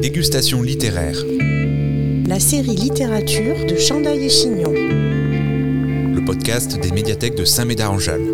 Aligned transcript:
Dégustation 0.00 0.62
littéraire. 0.62 1.18
La 2.26 2.40
série 2.40 2.74
littérature 2.74 3.66
de 3.66 3.76
Chandail 3.76 4.24
et 4.24 4.30
Chignon. 4.30 4.72
Le 4.72 6.24
podcast 6.24 6.80
des 6.80 6.90
médiathèques 6.90 7.34
de 7.34 7.44
Saint-Médard-en-Jalles. 7.44 8.32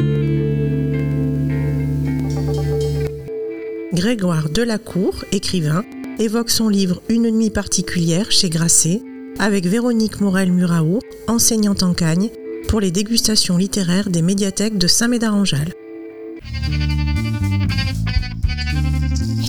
Grégoire 3.92 4.48
Delacour, 4.48 5.24
écrivain, 5.32 5.84
évoque 6.20 6.50
son 6.50 6.68
livre 6.68 7.02
Une 7.08 7.30
nuit 7.30 7.50
particulière 7.50 8.30
chez 8.30 8.48
Grasset 8.48 9.02
avec 9.40 9.66
Véronique 9.66 10.20
Morel-Muraour, 10.20 11.00
enseignante 11.26 11.82
en 11.82 11.94
Cagne, 11.94 12.30
pour 12.68 12.80
les 12.80 12.92
dégustations 12.92 13.56
littéraires 13.56 14.08
des 14.08 14.22
médiathèques 14.22 14.78
de 14.78 14.86
Saint-Médard-en-Jalles. 14.86 15.74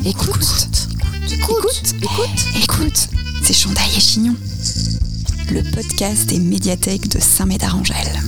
Écoute, 0.06 0.28
écoute, 0.28 0.67
écoute, 2.02 2.46
écoute, 2.64 3.10
c'est 3.44 3.54
Chandail 3.54 3.90
et 3.96 4.00
Chignon, 4.00 4.36
le 5.52 5.62
podcast 5.74 6.28
des 6.28 6.40
médiathèques 6.40 7.08
de 7.08 7.20
Saint-Médard-en-Jalles. 7.20 8.22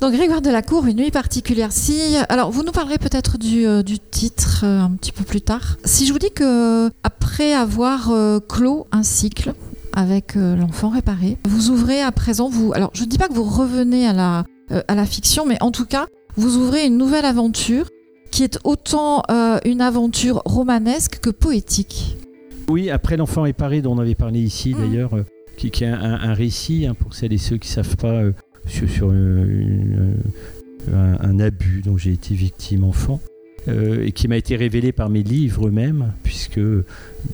Donc 0.00 0.12
Grégoire 0.12 0.42
Delacour, 0.42 0.86
une 0.86 0.98
nuit 0.98 1.10
particulière. 1.10 1.72
Si, 1.72 2.00
alors 2.28 2.52
vous 2.52 2.62
nous 2.62 2.70
parlerez 2.70 2.98
peut-être 2.98 3.36
du, 3.36 3.66
euh, 3.66 3.82
titre 4.10 4.60
euh, 4.62 4.80
un 4.80 4.90
petit 4.92 5.10
peu 5.10 5.24
plus 5.24 5.40
tard. 5.40 5.76
Si 5.84 6.06
je 6.06 6.12
vous 6.12 6.20
dis 6.20 6.30
que 6.30 6.90
après 7.02 7.52
avoir 7.52 8.10
euh, 8.10 8.38
clos 8.38 8.86
un 8.92 9.02
cycle 9.02 9.54
avec 9.92 10.36
l'enfant 10.36 10.90
réparé, 10.90 11.38
vous 11.44 11.70
ouvrez 11.70 12.00
à 12.00 12.12
présent, 12.12 12.48
vous, 12.48 12.72
alors 12.72 12.90
je 12.92 13.02
ne 13.02 13.08
dis 13.08 13.18
pas 13.18 13.26
que 13.26 13.34
vous 13.34 13.42
revenez 13.42 14.06
à 14.06 14.12
la, 14.12 14.44
à 14.86 14.94
la 14.94 15.04
fiction, 15.04 15.44
mais 15.44 15.60
en 15.60 15.72
tout 15.72 15.86
cas, 15.86 16.06
vous 16.36 16.56
ouvrez 16.56 16.86
une 16.86 16.96
nouvelle 16.96 17.24
aventure 17.24 17.88
qui 18.38 18.44
est 18.44 18.60
autant 18.62 19.24
euh, 19.32 19.58
une 19.64 19.80
aventure 19.80 20.42
romanesque 20.44 21.18
que 21.18 21.28
poétique. 21.30 22.16
Oui, 22.68 22.88
après 22.88 23.16
l'enfant 23.16 23.42
réparé 23.42 23.82
dont 23.82 23.96
on 23.96 23.98
avait 23.98 24.14
parlé 24.14 24.38
ici 24.38 24.74
Mhm. 24.74 24.80
d'ailleurs, 24.80 25.14
euh, 25.14 25.24
qui, 25.56 25.72
qui 25.72 25.82
est 25.82 25.88
un, 25.88 26.00
un 26.00 26.34
récit 26.34 26.86
hein, 26.86 26.94
pour 26.94 27.14
celles 27.14 27.32
et 27.32 27.38
ceux 27.38 27.56
qui 27.56 27.68
ne 27.68 27.72
savent 27.82 27.96
pas 27.96 28.12
euh, 28.12 28.32
sur, 28.68 28.88
sur, 28.88 29.10
une, 29.10 30.14
un, 30.94 31.18
un 31.20 31.40
abus 31.40 31.82
dont 31.84 31.96
j'ai 31.96 32.12
été 32.12 32.36
victime 32.36 32.84
enfant. 32.84 33.18
et 33.66 34.12
qui 34.12 34.28
m'a 34.28 34.36
été 34.36 34.54
révélé 34.54 34.92
par 34.92 35.10
mes 35.10 35.24
livres 35.24 35.66
eux-mêmes, 35.66 36.12
puisque 36.22 36.60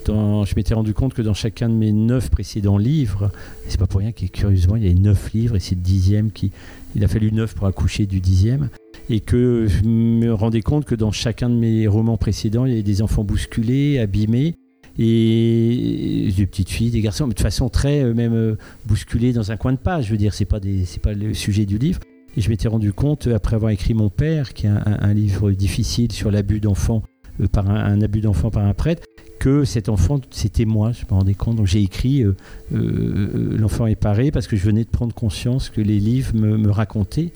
dans, 0.06 0.46
je 0.46 0.55
m'étais 0.56 0.72
rendu 0.72 0.94
compte 0.94 1.12
que 1.12 1.20
dans 1.22 1.34
chacun 1.34 1.68
de 1.68 1.74
mes 1.74 1.92
neuf 1.92 2.30
précédents 2.30 2.78
livres, 2.78 3.30
et 3.66 3.70
c'est 3.70 3.78
pas 3.78 3.86
pour 3.86 4.00
rien 4.00 4.11
que 4.12 4.24
curieusement 4.24 4.77
il 4.77 4.86
y 4.86 4.91
a 4.91 4.94
neuf 4.94 5.33
livres 5.34 5.55
et 5.56 5.61
c'est 5.61 5.74
le 5.74 5.83
dixième 5.83 6.33
qui, 6.33 6.50
il 6.96 7.05
a 7.05 7.08
fallu 7.08 7.30
neuf 7.30 7.55
pour 7.55 7.66
accoucher 7.66 8.06
du 8.06 8.20
dixième, 8.20 8.70
et 9.10 9.20
que 9.20 9.66
je 9.66 9.84
me 9.84 10.33
rendais 10.33 10.62
compte 10.62 10.84
que 10.84 10.94
dans 10.94 11.12
chacun 11.12 11.50
de 11.50 11.55
mes 11.55 11.86
romans 11.86 12.16
précédents 12.16 12.64
il 12.64 12.70
y 12.70 12.74
avait 12.74 12.83
des 12.83 13.02
enfants 13.02 13.24
bousculés, 13.24 13.98
abîmés, 13.98 14.56
et 14.98 16.33
des 16.36 16.46
petites 16.46 16.70
filles, 16.70 16.91
des 16.91 17.00
garçons, 17.00 17.27
mais 17.27 17.34
de 17.34 17.41
façon 17.41 17.69
très 17.69 18.02
euh, 18.02 18.14
même 18.14 18.34
euh, 18.34 18.56
bousculée 18.86 19.33
dans 19.33 19.50
un 19.50 19.56
coin 19.56 19.72
de 19.72 19.78
page. 19.78 20.06
Je 20.06 20.11
veux 20.11 20.16
dire, 20.16 20.34
c'est 20.34 20.44
pas 20.44 20.61
pas 21.02 21.12
le 21.12 21.34
sujet 21.34 21.66
du 21.66 21.78
livre. 21.78 22.00
Et 22.36 22.41
je 22.41 22.48
m'étais 22.48 22.69
rendu 22.69 22.92
compte 22.92 23.27
après 23.28 23.56
avoir 23.56 23.70
écrit 23.70 23.94
Mon 23.94 24.08
père, 24.08 24.55
qui 24.55 24.66
est 24.66 24.70
un, 24.70 25.14
livre 25.14 25.52
difficile 25.52 26.11
sur 26.12 26.30
l'abus 26.30 26.61
d'enfants 26.61 27.02
euh, 27.41 27.48
par 27.48 27.70
un, 27.70 27.77
un 27.77 28.00
abus 28.02 28.20
d'enfant 28.20 28.50
par 28.50 28.64
un 28.64 28.74
prêtre, 28.74 29.02
que 29.44 29.64
cet 29.66 29.90
enfant 29.90 30.22
c'était 30.30 30.64
moi. 30.64 30.92
Je 30.92 31.04
me 31.04 31.18
rendais 31.18 31.34
compte. 31.34 31.56
Donc 31.56 31.66
j'ai 31.66 31.82
écrit 31.82 32.22
euh, 32.22 32.34
euh, 32.72 33.58
L'enfant 33.58 33.86
est 33.86 33.94
paré 33.94 34.30
parce 34.30 34.46
que 34.46 34.56
je 34.56 34.64
venais 34.64 34.84
de 34.84 34.88
prendre 34.88 35.12
conscience 35.12 35.68
que 35.68 35.82
les 35.82 36.00
livres 36.00 36.34
me, 36.34 36.70
racontaient 36.70 37.30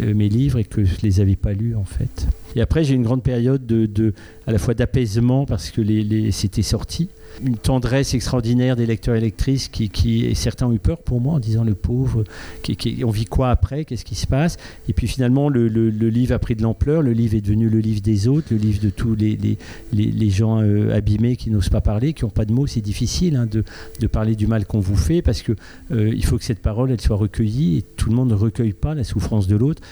euh, 0.00 0.12
mes 0.12 0.28
livres 0.28 0.58
et 0.58 0.64
que 0.64 0.84
je 0.84 0.96
les 1.02 1.20
avais 1.22 1.36
pas 1.36 1.54
lus 1.54 1.74
en 1.74 1.84
fait. 1.84 2.28
Et 2.54 2.60
après 2.60 2.84
j'ai 2.84 2.94
une 2.94 3.02
grande 3.02 3.22
période 3.22 3.64
de, 3.64 3.86
de- 3.86 4.12
à 4.46 4.52
la 4.52 4.58
fois 4.58 4.74
d'apaisement 4.74 5.46
parce 5.46 5.70
que 5.70 5.80
les, 5.80 6.02
les- 6.02 6.30
c'était 6.32 6.62
sorti, 6.62 7.08
une 7.42 7.56
tendresse 7.56 8.14
extraordinaire 8.14 8.76
des 8.76 8.86
lecteurs 8.86 9.14
et 9.16 9.20
lectrices 9.20 9.68
qui, 9.68 10.24
et 10.24 10.34
certains 10.34 10.66
ont 10.66 10.72
eu 10.72 10.78
peur 10.78 10.98
pour 10.98 11.20
moi 11.20 11.34
en 11.34 11.40
disant 11.40 11.64
le 11.64 11.74
pauvre, 11.74 12.24
qui, 12.62 12.76
qui- 12.76 13.04
on 13.04 13.10
vit 13.10 13.24
quoi 13.24 13.50
après, 13.50 13.84
qu'est-ce 13.84 14.04
qui 14.04 14.14
se 14.14 14.26
passe? 14.26 14.56
Et 14.88 14.92
puis 14.92 15.08
finalement 15.08 15.48
le, 15.48 15.66
livre 15.68 16.34
a 16.34 16.38
pris 16.38 16.54
de 16.54 16.62
l'ampleur, 16.62 17.02
le 17.02 17.12
livre 17.12 17.34
est 17.34 17.40
devenu 17.40 17.68
le 17.68 17.78
livre 17.78 18.00
des 18.00 18.28
autres, 18.28 18.48
le 18.50 18.58
livre 18.58 18.80
de 18.82 18.90
tous 18.90 19.14
les, 19.14 20.30
gens 20.30 20.60
euh, 20.62 20.94
abîmés 20.94 21.36
qui 21.36 21.50
n'osent 21.50 21.68
pas 21.68 21.80
parler, 21.80 22.12
qui 22.12 22.24
n'ont 22.24 22.30
pas 22.30 22.44
de 22.44 22.52
mots, 22.52 22.66
c'est 22.66 22.80
difficile 22.80 23.36
hein, 23.36 23.46
de, 23.46 23.64
parler 24.06 24.36
du 24.36 24.46
mal 24.46 24.66
qu'on 24.66 24.80
vous 24.80 24.96
fait 24.96 25.22
parce 25.22 25.42
que 25.42 25.52
euh, 25.90 26.12
il 26.14 26.24
faut 26.24 26.38
que 26.38 26.44
cette 26.44 26.60
parole 26.60 26.90
elle 26.92 27.00
soit 27.00 27.16
recueillie 27.16 27.78
et 27.78 27.82
tout 27.82 28.10
le 28.10 28.16
monde 28.16 28.28
ne 28.28 28.34
recueille 28.34 28.74
pas 28.74 28.94
la 28.94 29.02
souffrance 29.02 29.46
de 29.46 29.56
l'autre. 29.56 29.82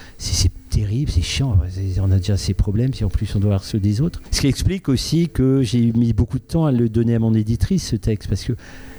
Terrible, 0.72 1.10
c'est 1.10 1.22
chiant. 1.22 1.59
On 2.00 2.10
a 2.10 2.16
déjà 2.16 2.37
ces 2.37 2.55
problèmes 2.55 2.94
si 2.94 3.05
en 3.05 3.09
plus 3.09 3.34
on 3.37 3.38
doit 3.38 3.50
avoir 3.50 3.65
ceux 3.65 3.78
des 3.78 4.00
autres. 4.00 4.22
Ce 4.31 4.41
qui 4.41 4.47
explique 4.47 4.88
aussi 4.88 5.28
que 5.28 5.62
j'ai 5.62 5.93
mis 5.93 6.12
beaucoup 6.12 6.38
de 6.38 6.44
temps 6.44 6.65
à 6.66 6.72
le 6.72 6.88
donner 6.88 7.15
à 7.15 7.19
mon 7.19 7.34
éditrice 7.34 7.88
ce 7.88 7.97
texte 7.97 8.28
parce 8.28 8.44
que 8.44 8.55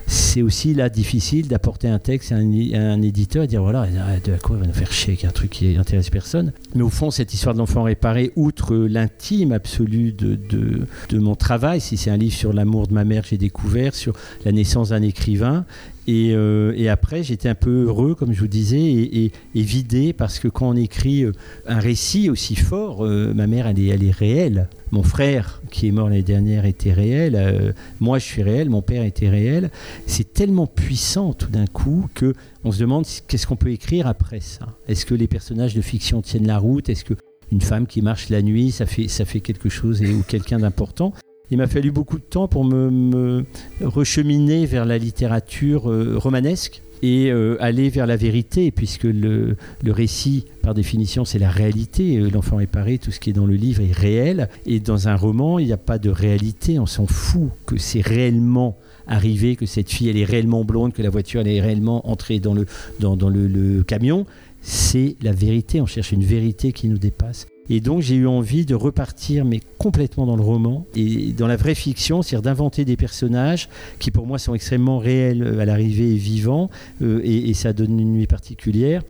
c'est 0.05 0.41
aussi 0.41 0.73
là 0.73 0.89
difficile 0.89 1.47
d'apporter 1.47 1.87
un 1.87 1.97
texte 1.97 2.31
à 2.31 2.35
un, 2.35 3.01
éditeur 3.01 3.43
et 3.43 3.47
dire 3.47 3.61
voilà, 3.61 3.87
ah, 4.05 4.19
de 4.19 4.35
quoi 4.37 4.57
il 4.57 4.59
va 4.59 4.67
nous 4.67 4.73
faire 4.73 4.91
chier 4.91 5.13
avec 5.13 5.25
un 5.25 5.31
truc 5.31 5.51
qui 5.51 5.77
intéresse 5.77 6.09
personne. 6.09 6.51
Mais 6.75 6.81
au 6.81 6.89
fond, 6.89 7.09
cette 7.09 7.33
histoire 7.33 7.55
de 7.55 7.59
l'enfant 7.59 7.83
réparé, 7.83 8.31
outre 8.35 8.75
l'intime 8.75 9.53
absolu 9.53 10.11
de, 10.11 10.35
de, 10.35 10.87
de 11.09 11.19
mon 11.19 11.35
travail, 11.35 11.79
si 11.79 11.97
c'est 11.97 12.11
un 12.11 12.17
livre 12.17 12.35
sur 12.35 12.53
l'amour 12.53 12.87
de 12.87 12.93
ma 12.93 13.05
mère 13.05 13.23
que 13.23 13.29
j'ai 13.29 13.37
découvert, 13.37 13.95
sur 13.95 14.13
la 14.45 14.51
naissance 14.51 14.89
d'un 14.89 15.01
écrivain, 15.01 15.65
et, 16.07 16.33
euh, 16.33 16.73
et 16.75 16.89
après, 16.89 17.23
j'étais 17.23 17.49
un 17.49 17.55
peu 17.55 17.85
heureux, 17.85 18.15
comme 18.15 18.33
je 18.33 18.39
vous 18.39 18.47
disais, 18.47 18.81
et, 18.81 19.31
vidé, 19.55 20.13
parce 20.13 20.39
que 20.39 20.47
quand 20.47 20.69
on 20.69 20.75
écrit 20.75 21.23
euh, 21.23 21.31
un 21.65 21.79
récit 21.79 22.29
aussi 22.29 22.55
fort, 22.55 23.05
euh, 23.05 23.33
ma 23.33 23.47
mère, 23.47 23.67
elle 23.67 23.79
est, 23.79 23.87
elle 23.87 24.03
est 24.03 24.11
réelle. 24.11 24.67
Mon 24.91 25.03
frère, 25.03 25.61
qui 25.71 25.87
est 25.87 25.91
mort 25.91 26.09
l'année 26.09 26.21
dernière, 26.21 26.65
était 26.65 26.93
réel. 26.93 27.73
moi, 27.99 28.19
je 28.19 28.25
suis 28.25 28.43
réel. 28.43 28.69
Mon 28.69 28.83
père 28.83 29.03
était 29.03 29.27
réel. 29.27 29.71
C'est 30.05 30.33
tellement 30.33 30.67
puissant 30.67 31.33
tout 31.33 31.49
d'un 31.49 31.65
coup 31.65 32.07
que 32.13 32.35
on 32.63 32.71
se 32.71 32.79
demande 32.79 33.05
qu'est-ce 33.27 33.47
qu'on 33.47 33.55
peut 33.55 33.71
écrire 33.71 34.05
après 34.05 34.39
ça? 34.39 34.67
Est-ce 34.87 35.07
que 35.07 35.15
les 35.15 35.27
personnages 35.27 35.73
de 35.73 35.81
fiction 35.81 36.21
tiennent 36.21 36.45
la 36.45 36.59
route? 36.59 36.89
Est-ce 36.89 37.05
que 37.05 37.15
une 37.51 37.61
femme 37.61 37.87
qui 37.87 38.03
marche 38.03 38.29
la 38.29 38.43
nuit, 38.43 38.71
ça 38.71 38.85
fait, 38.85 39.39
quelque 39.39 39.69
chose 39.69 40.01
ou 40.01 40.21
quelqu'un 40.27 40.59
d'important? 40.59 41.13
Il 41.53 41.57
m'a 41.57 41.67
fallu 41.67 41.91
beaucoup 41.91 42.17
de 42.17 42.23
temps 42.23 42.47
pour 42.47 42.65
me, 42.65 43.45
recheminer 43.79 44.65
vers 44.65 44.85
la 44.85 44.97
littérature 44.97 45.87
euh, 45.87 46.15
romanesque 46.17 46.81
et 47.03 47.29
euh, 47.29 47.57
aller 47.59 47.89
vers 47.89 48.07
la 48.07 48.15
vérité, 48.15 48.71
puisque 48.71 49.03
le, 49.03 49.55
récit, 49.85 50.45
par 50.63 50.73
définition, 50.73 51.25
c'est 51.25 51.37
la 51.37 51.51
réalité. 51.51 52.17
Euh, 52.17 52.31
L'enfant 52.31 52.59
est 52.59 52.65
paré, 52.65 52.97
tout 52.97 53.11
ce 53.11 53.19
qui 53.19 53.29
est 53.29 53.33
dans 53.33 53.45
le 53.45 53.53
livre 53.53 53.83
est 53.83 53.91
réel. 53.91 54.49
Et 54.65 54.79
dans 54.79 55.09
un 55.09 55.15
roman, 55.15 55.59
il 55.59 55.67
n'y 55.67 55.73
a 55.73 55.77
pas 55.77 55.99
de 55.99 56.09
réalité, 56.09 56.79
on 56.79 56.87
s'en 56.87 57.05
fout 57.05 57.51
que 57.67 57.77
c'est 57.77 58.01
réellement 58.01 58.75
arrivé, 59.05 59.55
que 59.55 59.67
cette 59.67 59.91
fille, 59.91 60.09
elle 60.09 60.17
est 60.17 60.25
réellement 60.25 60.63
blonde, 60.63 60.91
que 60.91 61.03
la 61.03 61.11
voiture, 61.11 61.41
elle 61.41 61.49
est 61.49 61.61
réellement 61.61 62.09
entrée 62.09 62.39
dans 62.39 62.55
le, 62.55 62.65
le 62.99 63.83
camion. 63.83 64.25
C'est 64.63 65.17
la 65.21 65.33
vérité, 65.33 65.81
on 65.81 65.85
cherche 65.85 66.13
une 66.13 66.23
vérité 66.23 66.71
qui 66.71 66.87
nous 66.87 66.97
dépasse. 66.97 67.45
Et 67.69 67.79
donc 67.79 68.01
j'ai 68.01 68.15
eu 68.15 68.27
envie 68.27 68.65
de 68.65 68.75
repartir, 68.75 69.45
mais 69.45 69.61
complètement 69.77 70.25
dans 70.25 70.35
le 70.35 70.43
roman 70.43 70.85
et 70.95 71.31
dans 71.31 71.47
la 71.47 71.55
vraie 71.55 71.75
fiction, 71.75 72.21
c'est-à-dire 72.21 72.41
d'inventer 72.43 72.83
des 72.85 72.97
personnages 72.97 73.69
qui 73.99 74.11
pour 74.11 74.27
moi 74.27 74.37
sont 74.37 74.53
extrêmement 74.53 74.97
réels 74.99 75.41
euh, 75.43 75.59
à 75.59 75.65
l'arrivée 75.65 76.11
et 76.13 76.17
vivants, 76.17 76.69
euh, 77.01 77.21
et, 77.23 77.53
ça 77.53 77.71
donne 77.71 77.99
une 77.99 78.13
nuit 78.13 78.27
particulière, 78.27 79.01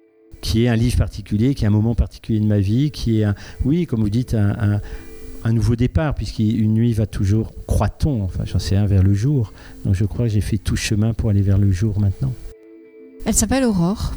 qui 0.42 0.64
est 0.66 0.68
un 0.68 0.76
livre 0.76 0.98
particulier, 0.98 1.56
qui 1.56 1.64
est 1.64 1.68
un 1.68 1.72
moment 1.72 1.96
particulier 1.96 2.40
de 2.40 2.46
ma 2.46 2.60
vie, 2.60 2.92
qui 2.92 3.22
est 3.22 3.24
un, 3.24 3.36
oui, 3.66 3.88
comme 3.88 4.02
vous 4.02 4.10
dites, 4.10 4.34
un, 4.36 4.52
un- 4.60 4.82
un 5.46 5.52
nouveau 5.52 5.76
départ, 5.76 6.16
puisqu'une 6.16 6.74
nuit 6.74 6.94
va 6.94 7.06
toujours, 7.06 7.52
croit-on, 7.68 8.24
enfin 8.24 8.44
j'en 8.46 8.60
sais 8.60 8.76
un, 8.76 8.86
vers 8.86 9.04
le 9.04 9.14
jour. 9.14 9.52
Donc 9.84 9.94
je 9.94 10.06
crois 10.06 10.26
que 10.28 10.32
j'ai 10.32 10.42
fait 10.42 10.58
tout 10.58 10.76
chemin 10.78 11.14
pour 11.14 11.30
aller 11.30 11.42
vers 11.42 11.58
le 11.58 11.72
jour 11.72 12.00
maintenant. 12.00 12.34
Elle 13.26 13.34
s'appelle 13.34 13.64
Aurore. 13.64 14.14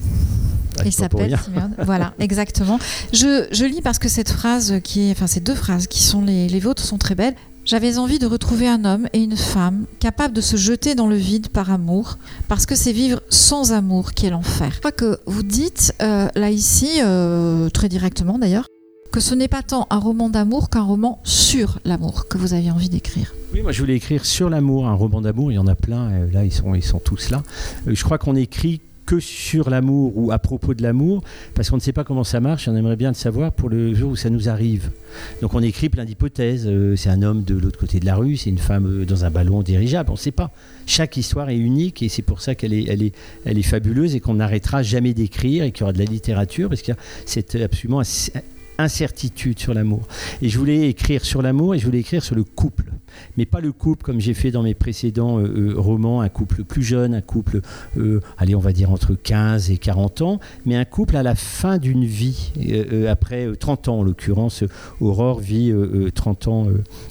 Ah, 0.79 0.83
pour 0.83 0.93
s'appelle. 0.93 1.39
Voilà, 1.85 2.13
exactement. 2.19 2.79
Je, 3.13 3.47
je 3.51 3.65
lis 3.65 3.81
parce 3.83 3.99
que 3.99 4.09
cette 4.09 4.31
phrase 4.31 4.81
qui 4.83 5.09
est, 5.09 5.13
enfin 5.13 5.27
ces 5.27 5.41
deux 5.41 5.55
phrases 5.55 5.87
qui 5.87 6.03
sont 6.03 6.23
les, 6.23 6.49
les 6.49 6.61
vôtres 6.61 6.85
sont 6.85 6.99
très 6.99 7.15
belles. 7.15 7.35
J'avais 7.65 7.99
envie 7.99 8.21
de 8.21 8.27
retrouver 8.27 8.69
un 8.69 8.85
homme 8.85 9.09
et 9.13 9.19
une 9.19 9.37
femme 9.37 9.87
capables 9.99 10.33
de 10.33 10.41
se 10.41 10.57
jeter 10.57 10.95
dans 10.95 11.09
le 11.09 11.17
vide 11.17 11.49
par 11.49 11.73
amour, 11.73 12.17
parce 12.47 12.65
que 12.65 12.77
c'est 12.77 12.93
vivre 12.93 13.21
sans 13.29 13.73
amour 13.73 14.13
qui 14.13 14.27
est 14.27 14.31
l'enfer. 14.31 14.71
Je 14.73 14.79
crois 14.79 14.93
que 14.93 15.19
vous 15.27 15.43
dites 15.43 15.93
euh, 16.01 16.29
là 16.37 16.51
ici, 16.51 17.01
euh, 17.03 17.69
très 17.71 17.89
directement 17.89 18.39
d'ailleurs, 18.39 18.67
que 19.11 19.19
ce 19.19 19.35
n'est 19.35 19.49
pas 19.49 19.65
tant 19.65 19.89
un 19.91 19.99
roman 19.99 20.29
d'amour 20.29 20.71
qu'un 20.71 20.83
roman 20.85 21.21
sur 21.25 21.81
l'amour 21.85 22.29
que 22.29 22.39
vous 22.39 22.55
aviez 22.55 22.71
envie 22.71 22.89
d'écrire. 22.89 23.35
Oui, 23.53 23.63
moi 23.63 23.73
je 23.73 23.81
voulais 23.81 23.97
écrire 23.97 24.25
sur 24.25 24.49
l'amour, 24.49 24.87
un 24.87 24.95
roman 24.95 25.21
d'amour, 25.21 25.51
il 25.51 25.57
y 25.57 25.59
en 25.59 25.67
a 25.67 25.75
plein, 25.75 26.11
euh, 26.13 26.31
là 26.33 26.45
ils 26.45 26.53
sont, 26.53 26.73
ils 26.77 26.85
sont 26.85 27.01
tous 27.01 27.31
là. 27.31 27.43
Je 27.89 28.05
crois 28.05 28.19
qu'on 28.19 28.37
écrit 28.37 28.81
que 29.07 29.21
sur 29.21 29.71
l'amour 29.71 30.13
ou 30.17 30.33
à 30.33 30.39
propos 30.39 30.75
de 30.75 30.83
l'amour, 30.83 31.23
parce 31.55 31.71
qu'on 31.71 31.77
ne 31.77 31.81
sait 31.81 31.93
pas 31.93 32.05
comment 32.05 32.25
ça 32.25 32.41
marche, 32.41 32.69
et 32.69 32.71
on 32.71 32.77
aimerait 32.77 32.97
bien 32.97 33.11
le 33.11 33.15
savoir 33.15 33.53
pour 33.53 33.69
le 33.69 33.95
jour 33.95 34.11
où 34.11 34.17
ça 34.17 34.29
nous 34.29 34.49
arrive. 34.49 34.91
Donc 35.41 35.55
on 35.55 35.63
écrit 35.63 35.89
plein 35.89 36.05
d'hypothèses, 36.05 36.67
euh, 36.67 36.97
c'est 36.97 37.09
un 37.09 37.23
homme 37.23 37.45
de 37.45 37.55
l'autre 37.55 37.79
côté 37.79 38.01
de 38.01 38.07
la 38.07 38.17
rue, 38.17 38.37
c'est 38.37 38.51
une 38.51 38.59
femme 38.59 38.87
euh, 38.87 39.05
dans 39.05 39.25
un 39.25 39.31
ballon 39.31 39.63
dirigeable, 39.63 40.11
on 40.11 40.15
ne 40.15 40.19
sait 40.19 40.33
pas. 40.33 40.51
Chaque 40.87 41.17
histoire 41.17 41.49
est 41.49 41.57
unique 41.57 42.03
et 42.03 42.09
c'est 42.09 42.23
pour 42.23 42.43
ça 42.43 42.55
qu'elle 42.55 42.75
est, 42.75 43.13
est, 43.47 43.63
fabuleuse 43.63 44.15
et 44.15 44.21
qu'on 44.21 44.35
n'arrêtera 44.35 44.83
jamais 44.83 45.15
d'écrire 45.15 45.65
et 45.65 45.73
qu'il 45.73 45.81
y 45.81 45.85
aura 45.85 45.93
de 45.93 45.99
la 45.99 46.05
littérature, 46.05 46.69
parce 46.69 46.89
a 46.91 46.95
c'est 47.25 47.55
absolument 47.63 48.03
incertitude 48.79 49.59
sur 49.59 49.75
l'amour. 49.75 50.03
Et 50.43 50.49
je 50.49 50.59
voulais 50.59 50.89
écrire 50.89 51.25
sur 51.25 51.43
l'amour 51.43 51.75
et 51.75 51.79
je 51.79 51.87
voulais 51.87 52.01
écrire 52.01 52.23
sur 52.23 52.35
le 52.35 52.45
couple. 52.45 52.85
Mais 53.37 53.47
pas 53.47 53.61
le 53.61 53.73
couple 53.73 54.05
comme 54.05 54.21
j'ai 54.21 54.35
fait 54.35 54.51
dans 54.51 54.63
mes 54.63 54.75
précédents 54.75 55.39
euh, 55.39 55.73
euh, 55.73 55.75
romans, 55.77 56.21
un 56.21 56.29
couple 56.29 56.65
plus 56.65 56.83
jeune, 56.83 57.15
un 57.15 57.21
couple, 57.21 57.61
euh, 57.97 58.21
allez, 58.39 58.55
on 58.55 58.61
va 58.61 58.73
dire 58.73 58.91
entre 58.91 59.15
15 59.15 59.71
et 59.71 59.79
40 59.79 60.23
ans, 60.23 60.41
mais 60.65 60.77
un 60.77 60.85
couple 60.85 61.17
à 61.17 61.23
la 61.23 61.35
fin 61.35 61.79
d'une 61.79 62.05
vie, 62.05 62.53
après 63.09 63.49
30 63.59 63.89
ans 63.89 63.99
en 64.01 64.03
l'occurrence. 64.03 64.65
Aurore 65.01 65.41
vit 65.41 65.73
30 66.15 66.49
ans 66.49 66.67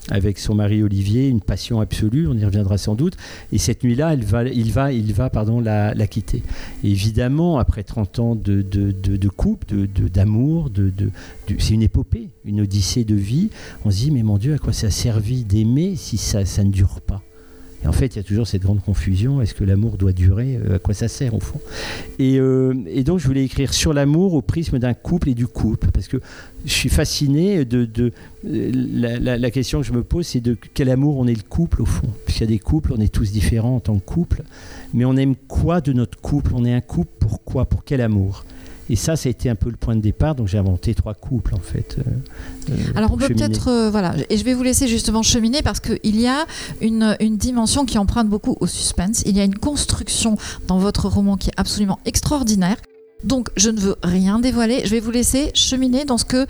avec 0.09 0.39
son 0.39 0.55
mari 0.55 0.83
Olivier, 0.83 1.27
une 1.27 1.41
passion 1.41 1.79
absolue, 1.79 2.27
on 2.27 2.33
y 2.33 2.45
reviendra 2.45 2.77
sans 2.77 2.95
doute. 2.95 3.15
Et 3.51 3.57
cette 3.57 3.83
nuit-là, 3.83 4.15
va, 4.15 4.43
il 4.43 4.71
va, 4.71 4.91
il 4.91 5.13
va 5.13 5.29
pardon, 5.29 5.59
la, 5.59 5.93
quitter. 6.07 6.43
évidemment, 6.83 7.57
après 7.57 7.83
30 7.83 8.19
ans 8.19 8.35
de, 8.35 8.61
de, 8.61 8.91
de, 8.91 9.29
couple, 9.29 9.87
d'amour, 9.87 10.69
de, 10.69 10.89
de, 10.89 11.09
c'est 11.63 11.73
une 11.73 11.83
épopée, 11.83 12.29
une 12.45 12.61
odyssée 12.61 13.03
de 13.03 13.15
vie. 13.15 13.49
On 13.83 13.91
se 13.91 13.97
dit, 13.97 14.11
mais 14.11 14.23
mon 14.23 14.37
Dieu, 14.37 14.53
à 14.53 14.57
quoi 14.57 14.73
ça 14.73 14.87
a 14.87 14.91
servi 14.91 15.43
d'aimer 15.43 15.95
si 15.95 16.17
ça, 16.17 16.45
ça 16.45 16.63
ne 16.63 16.71
dure 16.71 17.01
pas? 17.01 17.21
Et 17.85 17.87
en 17.87 17.91
fait, 17.91 18.07
il 18.07 18.17
y 18.17 18.19
a 18.19 18.23
toujours 18.23 18.47
cette 18.47 18.63
grande 18.63 18.81
confusion. 18.81 19.41
Est-ce 19.41 19.53
que 19.53 19.63
l'amour 19.63 19.97
doit 19.97 20.11
durer 20.11 20.57
euh, 20.57 20.77
À 20.77 20.79
quoi 20.79 20.95
ça 20.95 21.07
sert 21.07 21.35
au 21.35 21.39
fond? 21.39 21.59
Euh, 22.19 22.73
et, 22.87 23.03
donc, 23.03 23.19
je 23.19 23.27
voulais 23.27 23.43
écrire 23.43 23.75
sur 23.75 23.93
l'amour 23.93 24.33
au 24.33 24.41
prisme 24.41 24.79
d'un 24.79 24.95
couple 24.95 25.29
et 25.29 25.35
du 25.35 25.45
couple. 25.45 25.91
Parce 25.91 26.07
que 26.07 26.17
je 26.65 26.73
suis 26.73 26.89
fasciné 26.89 27.63
de... 27.63 28.11
la, 28.43 29.37
la, 29.37 29.51
question 29.51 29.81
que 29.81 29.85
je 29.85 29.93
me 29.93 30.03
pose, 30.03 30.25
c'est 30.25 30.39
de 30.39 30.57
quel 30.73 30.89
amour 30.89 31.17
on 31.17 31.27
est 31.27 31.35
le 31.35 31.47
couple 31.47 31.83
au 31.83 31.85
fond? 31.85 32.07
Puisqu'il 32.25 32.43
y 32.43 32.47
a 32.47 32.47
des 32.47 32.59
couples, 32.59 32.91
on 32.91 33.01
est 33.01 33.13
tous 33.13 33.31
différents 33.31 33.75
en 33.75 33.79
tant 33.79 33.99
que 33.99 34.05
couple. 34.05 34.41
Mais 34.93 35.05
on 35.05 35.15
aime 35.15 35.35
quoi 35.35 35.79
de 35.79 35.93
notre 35.93 36.19
couple? 36.19 36.53
On 36.55 36.65
est 36.65 36.73
un 36.73 36.81
couple 36.81 37.11
pourquoi 37.19 37.65
Pour 37.65 37.83
quel 37.83 38.01
amour? 38.01 38.45
Et 38.89 38.95
ça, 38.95 39.15
ça 39.15 39.27
a 39.27 39.31
été 39.31 39.49
un 39.49 39.55
peu 39.55 39.69
le 39.69 39.77
point 39.77 39.95
de 39.95 40.01
départ. 40.01 40.35
Donc 40.35 40.47
j'ai 40.47 40.57
inventé 40.57 40.93
trois 40.93 41.13
couples 41.13 41.55
en 41.55 41.59
fait. 41.59 41.97
Euh, 41.97 42.11
euh, 42.69 42.75
Alors 42.95 43.11
on 43.13 43.17
peut 43.17 43.27
peut-être, 43.27 43.69
euh, 43.69 43.89
voilà, 43.89 44.13
et 44.29 44.37
je 44.37 44.43
vais 44.43 44.53
vous 44.53 44.63
laisser 44.63 44.87
justement 44.87 45.23
cheminer 45.23 45.61
parce 45.61 45.79
qu'il 45.79 46.19
y 46.19 46.27
a 46.27 46.45
une, 46.81 47.15
une, 47.19 47.37
dimension 47.37 47.85
qui 47.85 47.97
emprunte 47.97 48.29
beaucoup 48.29 48.55
au 48.59 48.67
suspense. 48.67 49.23
Il 49.25 49.35
y 49.35 49.41
a 49.41 49.43
une 49.43 49.57
construction 49.57 50.37
dans 50.67 50.77
votre 50.77 51.07
roman 51.07 51.37
qui 51.37 51.49
est 51.49 51.53
absolument 51.57 51.99
extraordinaire. 52.05 52.77
Donc 53.23 53.49
je 53.57 53.71
ne 53.71 53.79
veux 53.79 53.95
rien 54.03 54.37
dévoiler, 54.37 54.81
je 54.85 54.91
vais 54.91 54.99
vous 54.99 55.09
laisser 55.09 55.49
cheminer 55.55 56.05
dans 56.05 56.17
ce 56.19 56.25
que 56.25 56.45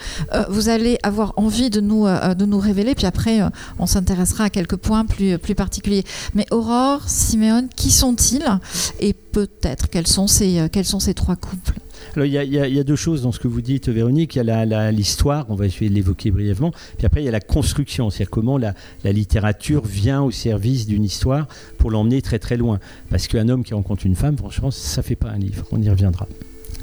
vous 0.50 0.68
allez 0.68 0.98
avoir 1.04 1.34
envie 1.38 1.70
de 1.70 1.80
nous, 1.80 2.06
de 2.06 2.46
nous 2.46 2.60
révéler, 2.60 2.96
puis 2.96 3.06
après 3.06 3.40
on 3.80 3.86
s'intéressera 3.86 4.46
à 4.46 4.50
quelques 4.50 4.76
points 4.76 5.06
plus, 5.06 5.38
plus 5.38 5.56
particuliers. 5.56 6.04
Mais 6.34 6.46
Aurore, 6.52 7.08
Siméon, 7.08 7.70
qui 7.74 7.92
sont-ils? 7.92 8.60
Et 9.00 9.14
peut-être 9.14 9.90
quels, 9.90 10.08
sont 10.08 10.28
ces, 10.28 10.68
quels 10.70 10.86
sont 10.86 11.00
ces 11.00 11.14
trois 11.14 11.38
couples? 11.38 11.80
Il 12.18 12.26
y, 12.28 12.80
a 12.80 12.84
deux 12.84 12.96
choses 12.96 13.24
dans 13.24 13.32
ce 13.32 13.40
que 13.40 13.48
vous 13.48 13.62
dites, 13.62 13.90
Véronique. 13.90 14.36
Il 14.36 14.46
y 14.46 14.52
a 14.52 14.92
l'histoire, 14.92 15.46
on 15.50 15.56
va 15.56 15.66
essayer 15.66 15.90
de 15.90 15.96
l'évoquer 15.96 16.32
brièvement. 16.32 16.72
Puis 16.98 17.06
après, 17.06 17.22
il 17.22 17.26
y 17.26 17.30
a 17.30 17.32
la 17.32 17.40
construction, 17.40 18.10
c'est-à-dire 18.10 18.32
comment 18.32 18.58
la, 18.58 18.74
littérature 19.04 19.86
vient 19.86 20.22
au 20.22 20.32
service 20.32 20.88
d'une 20.88 21.04
histoire 21.04 21.48
pour 21.78 21.92
l'emmener 21.92 22.22
très 22.22 22.40
très 22.40 22.58
loin. 22.58 22.80
Parce 23.10 23.28
qu'un 23.28 23.50
homme 23.50 23.64
qui 23.64 23.74
rencontre 23.74 24.06
une 24.06 24.16
femme, 24.16 24.38
franchement, 24.38 24.72
ça 24.72 25.02
fait 25.02 25.16
pas 25.16 25.30
un 25.30 25.38
livre. 25.38 25.66
On 25.72 25.82
y 25.82 25.90
reviendra. 25.90 26.28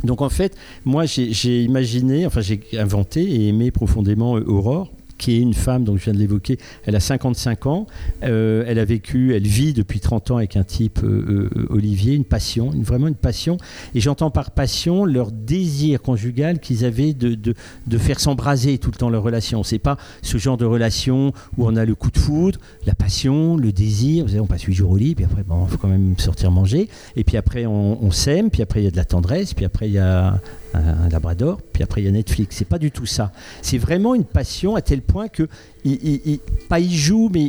Donc 0.05 0.21
en 0.21 0.31
fait, 0.31 0.57
moi 0.85 1.05
j'ai 1.05 1.63
imaginé, 1.63 2.27
enfin 2.27 2.41
j'ai 2.41 2.61
inventé 2.77 3.23
et 3.23 3.49
aimé 3.49 3.71
profondément 3.71 4.33
Aurore 4.33 4.91
qui 5.19 5.37
est 5.37 5.41
une 5.41 5.55
femme, 5.55 5.85
donc 5.85 5.99
je 5.99 6.05
viens 6.05 6.13
de 6.13 6.19
l'évoquer, 6.19 6.59
elle 6.85 6.97
a 6.97 7.01
55 7.01 7.67
ans, 7.67 7.87
euh, 8.23 8.65
elle 8.67 8.79
a 8.79 8.85
vécu, 8.85 9.35
elle 9.35 9.47
vit 9.47 9.73
depuis 9.73 10.01
30 10.01 10.33
ans 10.33 10.37
avec 10.37 10.57
un 10.57 10.65
type, 10.65 11.01
euh, 11.03 11.49
euh, 11.55 11.67
Olivier, 11.71 12.15
une 12.15 12.25
passion, 12.25 12.71
vraiment 12.71 13.09
une 13.09 13.15
passion, 13.15 13.57
et 13.95 14.01
j'entends 14.01 14.31
par 14.31 14.51
passion 14.51 15.05
leur 15.05 15.31
désir 15.33 16.03
conjugal 16.03 16.59
qu'ils 16.59 16.85
avaient 16.85 17.15
de, 17.15 17.35
de, 17.35 17.99
faire 17.99 18.19
s'embraser 18.19 18.79
tout 18.79 18.91
le 18.91 18.97
temps 18.97 19.11
leur 19.11 19.23
relation. 19.23 19.63
C'est 19.63 19.79
pas 19.79 19.97
ce 20.23 20.39
genre 20.39 20.57
de 20.57 20.65
relation 20.65 21.33
où 21.57 21.67
on 21.67 21.77
a 21.77 21.85
le 21.85 21.95
coup 21.95 22.11
de 22.11 22.19
foudre, 22.19 22.59
la 22.87 22.95
passion, 22.95 23.57
le 23.57 23.73
désir, 23.73 24.25
vous 24.25 24.31
savez, 24.31 24.41
on 24.41 24.47
passe 24.47 24.63
8 24.63 24.75
jours 24.75 24.91
au 24.91 24.97
lit, 24.97 25.15
puis 25.15 25.25
après, 25.25 25.45
bon, 25.45 25.67
faut 25.67 25.79
quand 25.79 25.89
même 25.89 26.19
sortir 26.19 26.51
manger, 26.51 26.89
et 27.17 27.25
puis 27.25 27.37
après 27.37 27.67
on 27.67 28.11
s'aime, 28.11 28.51
puis 28.51 28.63
après 28.63 28.81
il 28.81 28.85
y 28.85 28.89
a 28.89 28.91
de 28.91 28.97
la 28.97 29.05
tendresse, 29.05 29.55
puis 29.55 29.65
après 29.65 29.89
il 29.89 29.93
y 29.93 29.99
a 29.99 30.41
un, 30.75 31.09
labrador, 31.09 31.61
puis 31.73 31.83
après 31.83 32.03
il 32.03 32.05
y 32.05 32.09
a 32.09 32.11
Netflix. 32.11 32.57
C'est 32.57 32.69
pas 32.69 32.79
du 32.79 32.91
tout 32.91 33.07
ça. 33.07 33.33
C'est 33.61 33.79
vraiment 33.79 34.15
une 34.15 34.25
passion 34.25 34.75
à 34.77 34.83
tel 34.83 35.03
point 35.03 35.29
que, 35.29 35.49
il, 35.85 36.41
pas 36.69 36.81
il 36.81 36.95
joue, 36.95 37.31
mais 37.33 37.43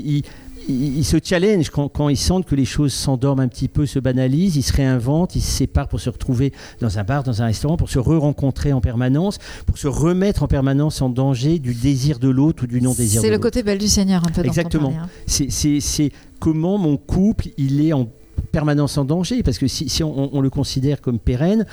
il, 0.68 1.04
se 1.04 1.18
challenge 1.22 1.70
quand, 1.70 1.90
quand 1.90 2.10
ils 2.10 2.18
sentent 2.18 2.46
que 2.46 2.56
les 2.56 2.66
choses 2.66 2.94
s'endorment 2.94 3.42
un 3.42 3.48
petit 3.48 3.68
peu, 3.68 3.86
se 3.86 4.00
banalisent, 4.00 4.56
ils 4.56 4.64
se 4.64 4.74
réinventent, 4.74 5.36
ils 5.36 5.42
se 5.42 5.52
séparent 5.52 5.88
pour 5.90 6.00
se 6.00 6.10
retrouver 6.10 6.54
dans 6.80 7.00
un 7.00 7.04
bar, 7.04 7.24
dans 7.24 7.42
un 7.42 7.46
restaurant, 7.46 7.78
pour 7.78 7.90
se 7.90 8.00
re-rencontrer 8.00 8.74
en 8.74 8.82
permanence, 8.82 9.40
pour 9.66 9.78
se 9.78 9.88
remettre 9.88 10.44
en 10.44 10.48
permanence 10.48 11.02
en 11.02 11.10
danger 11.10 11.60
du 11.60 11.74
désir 11.74 12.20
de 12.20 12.30
l'autre 12.30 12.64
ou 12.64 12.68
du 12.68 12.82
non-désir 12.82 13.22
de 13.22 13.28
l'autre. 13.28 13.28
C'est 13.28 13.32
le 13.32 13.40
côté 13.40 13.64
belle 13.64 13.80
du 13.80 13.88
Seigneur 13.88 14.24
un 14.26 14.32
peu. 14.32 14.46
Exactement. 14.46 14.94
Hein. 14.98 15.10
C'est 15.28 16.12
comment 16.40 16.78
mon 16.78 16.98
couple, 16.98 17.48
il 17.58 17.86
est 17.86 17.94
en 17.94 18.08
permanence 18.52 18.98
en 18.98 19.06
danger, 19.06 19.44
parce 19.44 19.58
que 19.58 19.68
si, 19.68 19.90
si 19.90 20.04
on, 20.04 20.36
on, 20.36 20.42
le 20.42 20.50
considère 20.50 21.02
comme 21.02 21.20
pérenne, 21.20 21.66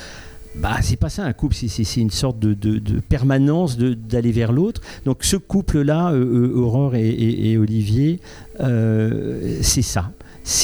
bah, 0.57 0.79
c'est 0.83 0.97
pas 0.97 1.09
ça 1.09 1.25
un 1.25 1.33
couple, 1.33 1.55
c'est 1.55 2.01
une 2.01 2.11
sorte 2.11 2.39
de, 2.39 3.01
permanence 3.09 3.79
d'aller 3.79 4.33
vers 4.33 4.53
l'autre. 4.53 4.81
Donc 5.05 5.19
ce 5.23 5.37
couple-là, 5.37 6.11
euh, 6.11 6.49
euh, 6.51 6.57
Aurore 6.57 6.95
et, 6.97 7.57
Olivier, 7.57 8.21
euh, 8.61 9.59
c'est 9.63 9.83
ça. 9.83 10.13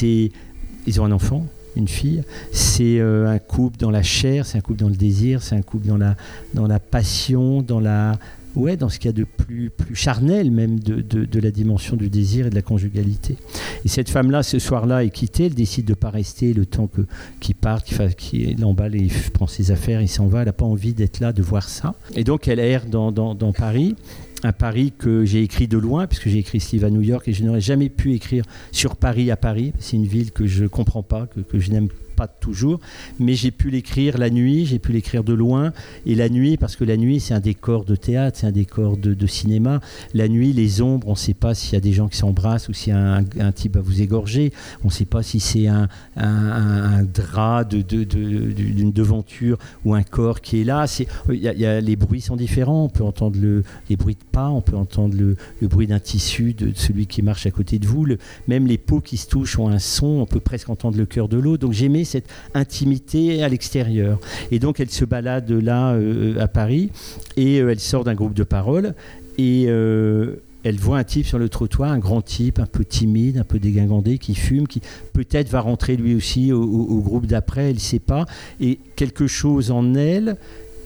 Ils 0.03 1.01
ont 1.01 1.05
un 1.05 1.13
enfant, 1.13 1.47
une 1.77 1.89
fille. 1.89 2.23
C'est 2.53 3.01
un 3.01 3.39
couple 3.39 3.79
dans 3.79 3.91
la 3.91 4.03
chair, 4.03 4.47
c'est 4.47 4.59
un 4.59 4.61
couple 4.61 4.81
dans 4.81 4.89
le 4.89 4.97
désir, 4.97 5.43
c'est 5.43 5.55
un 5.55 5.63
couple 5.63 5.87
dans 5.87 6.67
la 6.67 6.79
passion, 6.81 7.63
dans 7.63 7.81
la 7.81 8.19
ouais, 8.57 8.77
dans 8.77 8.89
ce 8.89 8.99
qu'il 8.99 9.07
y 9.07 9.11
a 9.11 9.13
de 9.13 9.25
plus, 9.25 9.71
plus 9.71 9.95
charnel 9.95 10.51
même 10.51 10.81
de, 10.81 11.01
de, 11.01 11.41
la 11.41 11.51
dimension 11.51 11.97
du 11.97 12.09
désir 12.09 12.47
et 12.47 12.51
de 12.51 12.55
la 12.55 12.63
conjugalité. 12.63 13.37
Et 13.85 13.89
cette 13.89 14.09
femme-là, 14.09 14.43
ce 14.43 14.59
soir-là, 14.59 15.05
est 15.05 15.11
quittée, 15.11 15.47
elle 15.47 15.55
décide 15.55 15.85
de 15.85 15.93
ne 15.93 15.97
pas 15.97 16.11
rester 16.11 16.53
le 16.55 16.67
temps 16.67 16.89
qu'il 16.89 17.07
qui 17.41 17.55
part, 17.55 17.85
qu'il 17.85 18.15
qui 18.17 18.55
l'emballe 18.55 18.97
et 18.97 19.09
prend 19.33 19.47
ses 19.47 19.71
affaires, 19.71 20.01
il 20.01 20.09
s'en 20.09 20.27
va, 20.27 20.41
elle 20.41 20.47
n'a 20.47 20.53
pas 20.53 20.65
envie 20.65 20.95
d'être 20.95 21.21
là, 21.21 21.33
de 21.33 21.43
voir 21.43 21.69
ça. 21.69 21.95
Et 22.15 22.25
donc 22.25 22.49
elle 22.49 22.59
erre 22.59 22.87
dans, 22.87 23.13
dans, 23.13 23.53
Paris 23.53 23.95
un 24.43 24.53
Paris 24.53 24.93
que 24.97 25.25
j'ai 25.25 25.43
écrit 25.43 25.67
de 25.67 25.79
loin, 25.79 26.07
puisque 26.07 26.29
j'ai 26.29 26.39
écrit 26.39 26.61
ce 26.61 26.73
livre 26.73 26.87
à 26.87 26.91
New 26.91 27.01
York, 27.01 27.27
et 27.29 27.33
je 27.33 27.43
n'aurais 27.43 27.61
jamais 27.61 27.89
pu 27.89 28.15
écrire 28.15 28.45
sur 28.71 28.97
Paris 28.97 29.31
à 29.31 29.37
Paris. 29.37 29.73
C'est 29.79 29.97
une 29.97 30.07
ville 30.07 30.31
que 30.31 30.47
je 30.47 30.65
ne 30.65 30.69
comprends 30.69 31.03
pas, 31.03 31.27
que, 31.27 31.41
que 31.41 31.59
je 31.59 31.71
n'aime 31.71 31.89
pas 32.17 32.27
toujours, 32.27 32.81
mais 33.21 33.35
j'ai 33.35 33.51
pu 33.51 33.71
l'écrire 33.71 34.19
la 34.19 34.31
nuit, 34.31 34.67
j'ai 34.67 34.79
pu 34.79 34.93
l'écrire 34.93 35.23
de 35.23 35.35
loin, 35.35 35.73
et 36.07 36.15
la 36.15 36.29
nuit, 36.29 36.57
parce 36.57 36.75
que 36.75 36.85
la 36.85 36.97
nuit 36.97 37.21
c'est 37.21 37.35
un 37.35 37.41
décor 37.41 37.85
de 37.85 37.95
théâtre, 37.95 38.39
c'est 38.41 38.47
un 38.47 38.53
décor 38.53 38.97
de, 38.97 39.27
cinéma, 39.27 39.81
la 40.15 40.29
nuit, 40.29 40.53
les 40.53 40.81
ombres, 40.81 41.09
on 41.09 41.13
ne 41.13 41.17
sait 41.17 41.35
pas 41.35 41.55
s'il 41.55 41.75
y 41.75 41.77
a 41.77 41.81
des 41.81 41.93
gens 41.93 42.09
qui 42.09 42.17
s'embrassent 42.17 42.69
ou 42.69 42.73
y 42.87 42.91
a 42.91 43.21
un, 43.41 43.53
type 43.53 43.77
à 43.77 43.81
vous 43.81 44.01
égorger, 44.01 44.53
on 44.83 44.89
ne 44.89 44.93
sait 44.93 45.05
pas 45.05 45.23
si 45.23 45.41
c'est 45.41 45.67
un, 45.67 45.89
un, 46.17 47.03
drap 47.05 47.65
d'une 47.65 47.83
de, 47.83 48.05
de, 48.05 48.91
devanture 48.91 49.59
ou 49.85 49.95
un 49.95 50.03
corps 50.03 50.41
qui 50.41 50.61
est 50.61 50.65
là, 50.65 50.87
y 51.29 51.37
y 51.37 51.67
a, 51.67 51.81
les 51.81 51.97
bruits 51.97 52.21
sont 52.21 52.37
différents, 52.37 52.85
on 52.85 52.89
peut 52.89 53.05
entendre 53.05 53.39
le, 53.41 53.63
les 53.91 53.97
bruits 53.97 54.15
de 54.15 54.25
pas, 54.33 54.49
on 54.49 54.61
peut 54.61 54.77
entendre 54.77 55.17
le, 55.17 55.37
le 55.61 55.69
bruit 55.69 55.87
d'un 55.87 56.01
tissu, 56.01 56.55
de, 56.55 56.73
celui 56.75 57.07
qui 57.07 57.23
marche 57.23 57.47
à 57.47 57.51
côté 57.51 57.79
de 57.79 57.87
vous, 57.87 58.07
même 58.49 58.67
les 58.67 58.79
peaux 58.79 59.01
qui 59.01 59.17
se 59.17 59.29
touchent 59.29 59.59
ont 59.59 59.69
un 59.69 59.79
son, 59.79 60.07
on 60.07 60.27
peut 60.27 60.41
presque 60.41 60.69
entendre 60.71 60.97
le 60.97 61.07
cœur 61.07 61.29
de 61.29 61.37
l'eau, 61.37 61.57
donc 61.59 61.73
j'aimais 61.73 62.05
cette 62.07 62.29
intimité 62.55 63.43
à 63.43 63.49
l'extérieur. 63.49 64.19
Et 64.51 64.59
donc 64.59 64.81
elle 64.81 64.91
se 64.91 65.05
balade 65.05 65.51
là 65.51 65.93
euh, 65.93 66.41
à 66.41 66.49
Paris 66.49 66.91
et 67.37 67.61
euh, 67.61 67.71
elle 67.71 67.81
sort 67.81 68.05
d'un 68.05 68.15
groupe 68.15 68.35
de 68.35 68.45
parole 68.45 68.95
et 69.39 69.67
euh, 69.69 70.37
elle 70.65 70.77
voit 70.77 70.99
un 70.99 71.05
type 71.05 71.27
sur 71.27 71.39
le 71.39 71.49
trottoir, 71.49 71.93
un 71.93 71.99
grand 71.99 72.23
type, 72.23 72.59
un 72.59 72.67
peu 72.67 72.85
timide, 72.85 73.39
un 73.39 73.45
peu 73.45 73.61
dégingandé, 73.61 74.19
qui 74.19 74.35
fume, 74.35 74.67
qui 74.67 74.81
peut-être 75.13 75.49
va 75.49 75.61
rentrer 75.61 75.97
lui 75.97 76.17
aussi 76.17 76.53
au, 76.53 77.01
groupe 77.01 77.27
d'après, 77.27 77.69
elle 77.69 77.77
ne 77.77 77.81
sait 77.81 78.01
pas. 78.01 78.27
Et 78.59 78.81
quelque 78.97 79.29
chose 79.29 79.71
en 79.71 79.95
elle, 79.95 80.37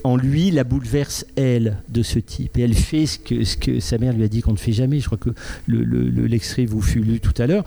en 0.04 0.18
lui, 0.18 0.50
la 0.50 0.64
bouleverse, 0.64 1.24
elle, 1.36 1.78
de 1.88 2.02
ce 2.02 2.18
type. 2.18 2.58
Et 2.58 2.62
elle 2.62 2.74
fait 2.74 3.06
ce 3.06 3.18
que, 3.56 3.80
sa 3.80 3.96
mère 3.96 4.12
lui 4.12 4.24
a 4.24 4.28
dit 4.28 4.42
qu'on 4.42 4.52
ne 4.52 4.58
fait 4.58 4.72
jamais. 4.72 5.00
Je 5.00 5.06
crois 5.06 5.16
que 5.16 5.30
l'extrait 5.66 6.64
le, 6.64 6.68
vous 6.68 6.82
fut 6.82 7.00
lu 7.00 7.18
tout 7.20 7.40
à 7.40 7.46
l'heure 7.46 7.64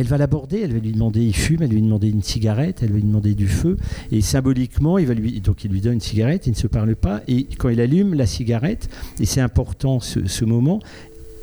elle 0.00 0.06
va 0.06 0.16
l'aborder, 0.16 0.62
elle 0.62 0.72
va 0.72 0.78
lui 0.78 0.92
demander, 0.92 1.20
il 1.20 1.34
fume, 1.34 1.62
elle 1.62 1.70
lui 1.70 1.82
demander 1.82 2.08
une 2.08 2.22
cigarette, 2.22 2.82
elle 2.82 2.90
lui 2.90 3.02
demander 3.02 3.34
du 3.34 3.48
feu, 3.48 3.76
et 4.10 4.22
symboliquement, 4.22 4.96
il 4.96 5.06
va 5.06 5.12
lui, 5.12 5.40
donc 5.42 5.62
il 5.64 5.70
lui 5.70 5.82
donne 5.82 5.94
une 5.94 6.00
cigarette, 6.00 6.46
il 6.46 6.52
ne 6.52 6.56
se 6.56 6.66
parle 6.66 6.96
pas, 6.96 7.20
et 7.28 7.44
quand 7.58 7.68
il 7.68 7.82
allume 7.82 8.14
la 8.14 8.24
cigarette, 8.24 8.88
et 9.20 9.26
c'est 9.26 9.42
important 9.42 10.00
ce, 10.00 10.44
moment, 10.46 10.80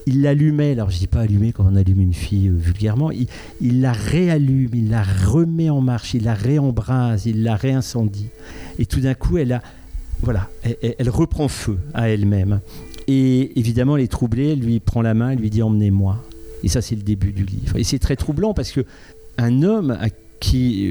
il 0.08 0.24
l'allumait, 0.24 0.72
alors 0.72 0.90
je 0.90 0.98
dis 0.98 1.06
pas 1.06 1.22
allumer 1.22 1.52
quand 1.52 1.66
on 1.72 1.76
allume 1.76 2.02
une 2.02 2.16
fille 2.16 2.48
euh, 2.48 2.58
vulgairement, 2.58 3.12
il, 3.12 3.28
la 3.80 3.92
réallume, 3.92 4.72
il 4.74 4.90
la 4.90 5.04
remet 5.04 5.70
en 5.70 5.82
marche, 5.82 6.16
il 6.16 6.24
la 6.24 6.34
réembrase, 6.34 7.28
il 7.28 7.44
la 7.44 7.56
réincendie. 7.56 8.30
Et 8.80 8.88
tout 8.88 9.02
d'un 9.02 9.14
coup, 9.14 9.38
elle 9.38 9.54
a, 9.54 9.62
voilà, 10.22 10.50
elle, 10.64 11.12
reprend 11.12 11.48
feu 11.48 11.78
à 11.94 12.10
elle-même. 12.10 12.62
Et 13.08 13.60
évidemment, 13.60 13.98
elle 13.98 14.04
est 14.04 14.12
troublée, 14.12 14.54
elle 14.54 14.62
lui 14.62 14.80
prend 14.80 15.04
la 15.04 15.14
main, 15.14 15.30
elle 15.30 15.40
lui 15.40 15.52
dit 15.52 15.62
emmenez-moi. 15.62 16.24
Et 16.64 16.70
ça, 16.70 16.82
c'est 16.82 16.96
le 16.96 17.04
début 17.04 17.32
du 17.32 17.46
livre. 17.46 17.78
Et 17.78 17.84
c'est 17.84 18.00
très 18.00 18.16
troublant 18.16 18.54
parce 18.54 18.72
que 18.72 18.86
un 19.38 19.64
homme 19.64 19.98
qui, 20.40 20.90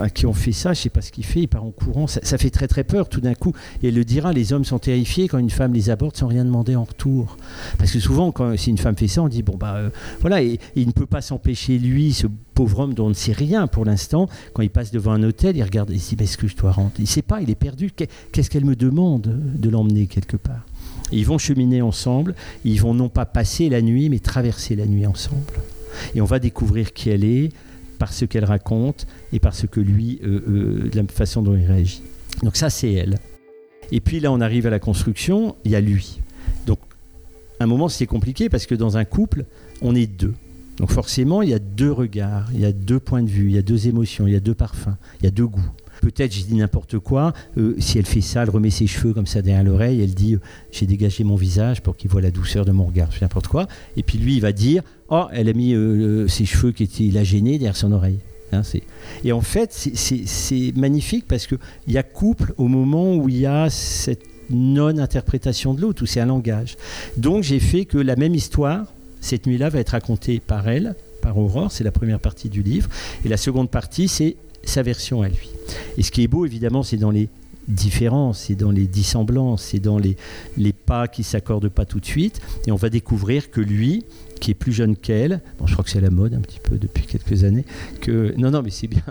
à 0.00 0.10
qui 0.10 0.26
on 0.26 0.32
fait 0.32 0.52
ça, 0.52 0.72
je 0.72 0.80
sais 0.82 0.90
pas 0.90 1.00
ce 1.00 1.12
qu'il 1.12 1.24
fait, 1.24 1.40
il 1.40 1.48
part 1.48 1.64
en 1.64 1.70
courant. 1.70 2.06
Ça, 2.06 2.38
fait 2.38 2.50
très 2.50 2.68
très 2.68 2.84
peur 2.84 3.08
tout 3.08 3.20
d'un 3.20 3.34
coup. 3.34 3.52
Et 3.82 3.88
elle 3.88 3.94
le 3.94 4.04
dira, 4.04 4.32
les 4.32 4.52
hommes 4.52 4.64
sont 4.64 4.78
terrifiés 4.78 5.28
quand 5.28 5.38
une 5.38 5.50
femme 5.50 5.72
les 5.72 5.90
aborde 5.90 6.16
sans 6.16 6.26
rien 6.26 6.44
demander 6.44 6.76
en 6.76 6.84
retour. 6.84 7.36
Parce 7.78 7.92
que 7.92 8.00
souvent, 8.00 8.32
quand, 8.32 8.56
si 8.56 8.70
une 8.70 8.78
femme 8.78 8.96
fait 8.96 9.08
ça, 9.08 9.22
on 9.22 9.28
dit, 9.28 9.42
bon, 9.42 9.56
bah 9.56 9.78
voilà, 10.20 10.42
et, 10.42 10.58
il 10.76 10.86
ne 10.86 10.92
peut 10.92 11.06
pas 11.06 11.20
s'empêcher, 11.20 11.78
lui, 11.78 12.12
ce 12.12 12.26
pauvre 12.54 12.80
homme 12.80 12.94
dont 12.94 13.06
on 13.06 13.10
ne 13.10 13.14
sait 13.14 13.32
rien 13.32 13.66
pour 13.66 13.84
l'instant, 13.84 14.28
quand 14.52 14.62
il 14.62 14.70
passe 14.70 14.90
devant 14.90 15.12
un 15.12 15.22
hôtel, 15.22 15.56
il 15.56 15.62
regarde, 15.62 15.90
il 15.90 16.00
se 16.00 16.14
dit, 16.14 16.24
est-ce 16.24 16.36
que 16.36 16.48
je 16.48 16.56
dois 16.56 16.72
rentrer? 16.72 17.00
Il 17.00 17.02
ne 17.02 17.08
sait 17.08 17.22
pas, 17.22 17.40
il 17.40 17.50
est 17.50 17.54
perdu. 17.54 17.90
Qu'est-ce 18.32 18.50
qu'elle 18.50 18.64
me 18.64 18.76
demande 18.76 19.22
de 19.22 19.70
l'emmener 19.70 20.06
quelque 20.06 20.36
part? 20.36 20.64
Ils 21.12 21.26
vont 21.26 21.38
cheminer 21.38 21.82
ensemble, 21.82 22.34
ils 22.64 22.80
vont 22.80 22.94
non 22.94 23.08
pas 23.08 23.26
passer 23.26 23.68
la 23.68 23.82
nuit, 23.82 24.08
mais 24.08 24.18
traverser 24.18 24.76
la 24.76 24.86
nuit 24.86 25.06
ensemble. 25.06 25.42
Et 26.14 26.20
on 26.20 26.26
va 26.26 26.38
découvrir 26.38 26.92
qui 26.92 27.10
elle 27.10 27.24
est 27.24 27.50
par 27.98 28.12
ce 28.12 28.24
qu'elle 28.24 28.44
raconte 28.44 29.06
et 29.32 29.40
par 29.40 29.54
ce 29.54 29.66
que 29.66 29.80
lui, 29.80 30.20
euh, 30.22 30.40
euh, 30.48 30.90
la 30.94 31.02
façon 31.04 31.42
dont 31.42 31.56
il 31.56 31.66
réagit. 31.66 32.02
Donc 32.42 32.56
ça, 32.56 32.70
c'est 32.70 32.92
elle. 32.92 33.18
Et 33.90 34.00
puis 34.00 34.20
là, 34.20 34.30
on 34.30 34.40
arrive 34.40 34.66
à 34.66 34.70
la 34.70 34.78
construction, 34.78 35.56
il 35.64 35.72
y 35.72 35.76
a 35.76 35.80
lui. 35.80 36.20
Donc, 36.66 36.78
un 37.58 37.66
moment, 37.66 37.88
c'est 37.88 38.06
compliqué 38.06 38.48
parce 38.48 38.66
que 38.66 38.74
dans 38.74 38.96
un 38.96 39.04
couple, 39.04 39.44
on 39.82 39.94
est 39.94 40.06
deux. 40.06 40.34
Donc 40.78 40.92
forcément, 40.92 41.42
il 41.42 41.48
y 41.48 41.54
a 41.54 41.58
deux 41.58 41.90
regards, 41.90 42.50
il 42.54 42.60
y 42.60 42.64
a 42.64 42.72
deux 42.72 43.00
points 43.00 43.22
de 43.22 43.28
vue, 43.28 43.48
il 43.48 43.54
y 43.54 43.58
a 43.58 43.62
deux 43.62 43.88
émotions, 43.88 44.28
il 44.28 44.32
y 44.32 44.36
a 44.36 44.40
deux 44.40 44.54
parfums, 44.54 44.96
il 45.20 45.24
y 45.24 45.26
a 45.26 45.32
deux 45.32 45.46
goûts. 45.46 45.70
Peut-être, 46.00 46.32
je 46.34 46.44
dis 46.44 46.54
n'importe 46.54 46.98
quoi, 46.98 47.32
euh, 47.56 47.74
si 47.78 47.98
elle 47.98 48.06
fait 48.06 48.20
ça, 48.20 48.42
elle 48.42 48.50
remet 48.50 48.70
ses 48.70 48.86
cheveux 48.86 49.12
comme 49.12 49.26
ça 49.26 49.42
derrière 49.42 49.64
l'oreille, 49.64 50.00
elle 50.00 50.14
dit 50.14 50.36
J'ai 50.70 50.86
dégagé 50.86 51.24
mon 51.24 51.36
visage 51.36 51.82
pour 51.82 51.96
qu'il 51.96 52.10
voit 52.10 52.20
la 52.20 52.30
douceur 52.30 52.64
de 52.64 52.72
mon 52.72 52.84
regard, 52.84 53.08
n'importe 53.20 53.48
quoi. 53.48 53.66
Et 53.96 54.02
puis 54.02 54.18
lui, 54.18 54.36
il 54.36 54.40
va 54.40 54.52
dire 54.52 54.82
Oh, 55.08 55.24
elle 55.32 55.48
a 55.48 55.52
mis 55.52 55.74
euh, 55.74 56.28
ses 56.28 56.44
cheveux 56.44 56.72
qui 56.72 56.84
étaient, 56.84 57.04
il 57.04 57.18
a 57.18 57.24
gêné 57.24 57.52
derrière 57.52 57.76
son 57.76 57.92
oreille. 57.92 58.18
Hein, 58.52 58.62
et 59.24 59.32
en 59.32 59.42
fait, 59.42 59.72
c'est 59.72 60.72
magnifique 60.74 61.26
parce 61.28 61.46
qu'il 61.46 61.58
y 61.88 61.98
a 61.98 62.02
couple 62.02 62.54
au 62.56 62.66
moment 62.66 63.14
où 63.14 63.28
il 63.28 63.36
y 63.36 63.46
a 63.46 63.68
cette 63.68 64.24
non-interprétation 64.50 65.74
de 65.74 65.82
l'autre, 65.82 66.02
où 66.02 66.06
c'est 66.06 66.20
un 66.20 66.26
langage. 66.26 66.76
Donc 67.16 67.42
j'ai 67.42 67.60
fait 67.60 67.84
que 67.84 67.98
la 67.98 68.16
même 68.16 68.34
histoire, 68.34 68.86
cette 69.20 69.46
nuit-là, 69.46 69.68
va 69.68 69.80
être 69.80 69.90
racontée 69.90 70.40
par 70.40 70.68
elle, 70.68 70.94
par 71.20 71.36
Aurore, 71.36 71.70
c'est 71.72 71.84
la 71.84 71.90
première 71.90 72.20
partie 72.20 72.48
du 72.48 72.62
livre, 72.62 72.88
et 73.24 73.28
la 73.28 73.36
seconde 73.36 73.70
partie, 73.70 74.08
c'est 74.08 74.36
sa 74.64 74.82
version 74.82 75.22
à 75.22 75.28
lui. 75.28 75.50
Et 75.96 76.02
ce 76.02 76.10
qui 76.10 76.22
est 76.22 76.28
beau, 76.28 76.46
évidemment, 76.46 76.82
c'est 76.82 76.96
dans 76.96 77.10
les 77.10 77.28
différences, 77.68 78.44
c'est 78.46 78.54
dans 78.54 78.70
les 78.70 78.86
dissemblances, 78.86 79.62
c'est 79.62 79.78
dans 79.78 79.98
les, 79.98 80.16
les 80.56 80.72
pas 80.72 81.06
qui 81.06 81.22
s'accordent 81.22 81.68
pas 81.68 81.84
tout 81.84 82.00
de 82.00 82.06
suite. 82.06 82.40
Et 82.66 82.72
on 82.72 82.76
va 82.76 82.88
découvrir 82.88 83.50
que 83.50 83.60
lui, 83.60 84.04
qui 84.38 84.50
est 84.50 84.54
plus 84.54 84.72
jeune 84.72 84.96
qu'elle, 84.96 85.40
bon, 85.58 85.66
je 85.66 85.72
crois 85.72 85.84
que 85.84 85.90
c'est 85.90 86.00
la 86.00 86.10
mode 86.10 86.34
un 86.34 86.40
petit 86.40 86.60
peu 86.60 86.78
depuis 86.78 87.04
quelques 87.04 87.44
années, 87.44 87.64
que 88.00 88.34
non, 88.38 88.50
non, 88.50 88.62
mais 88.62 88.70
c'est 88.70 88.86
bien 88.86 89.02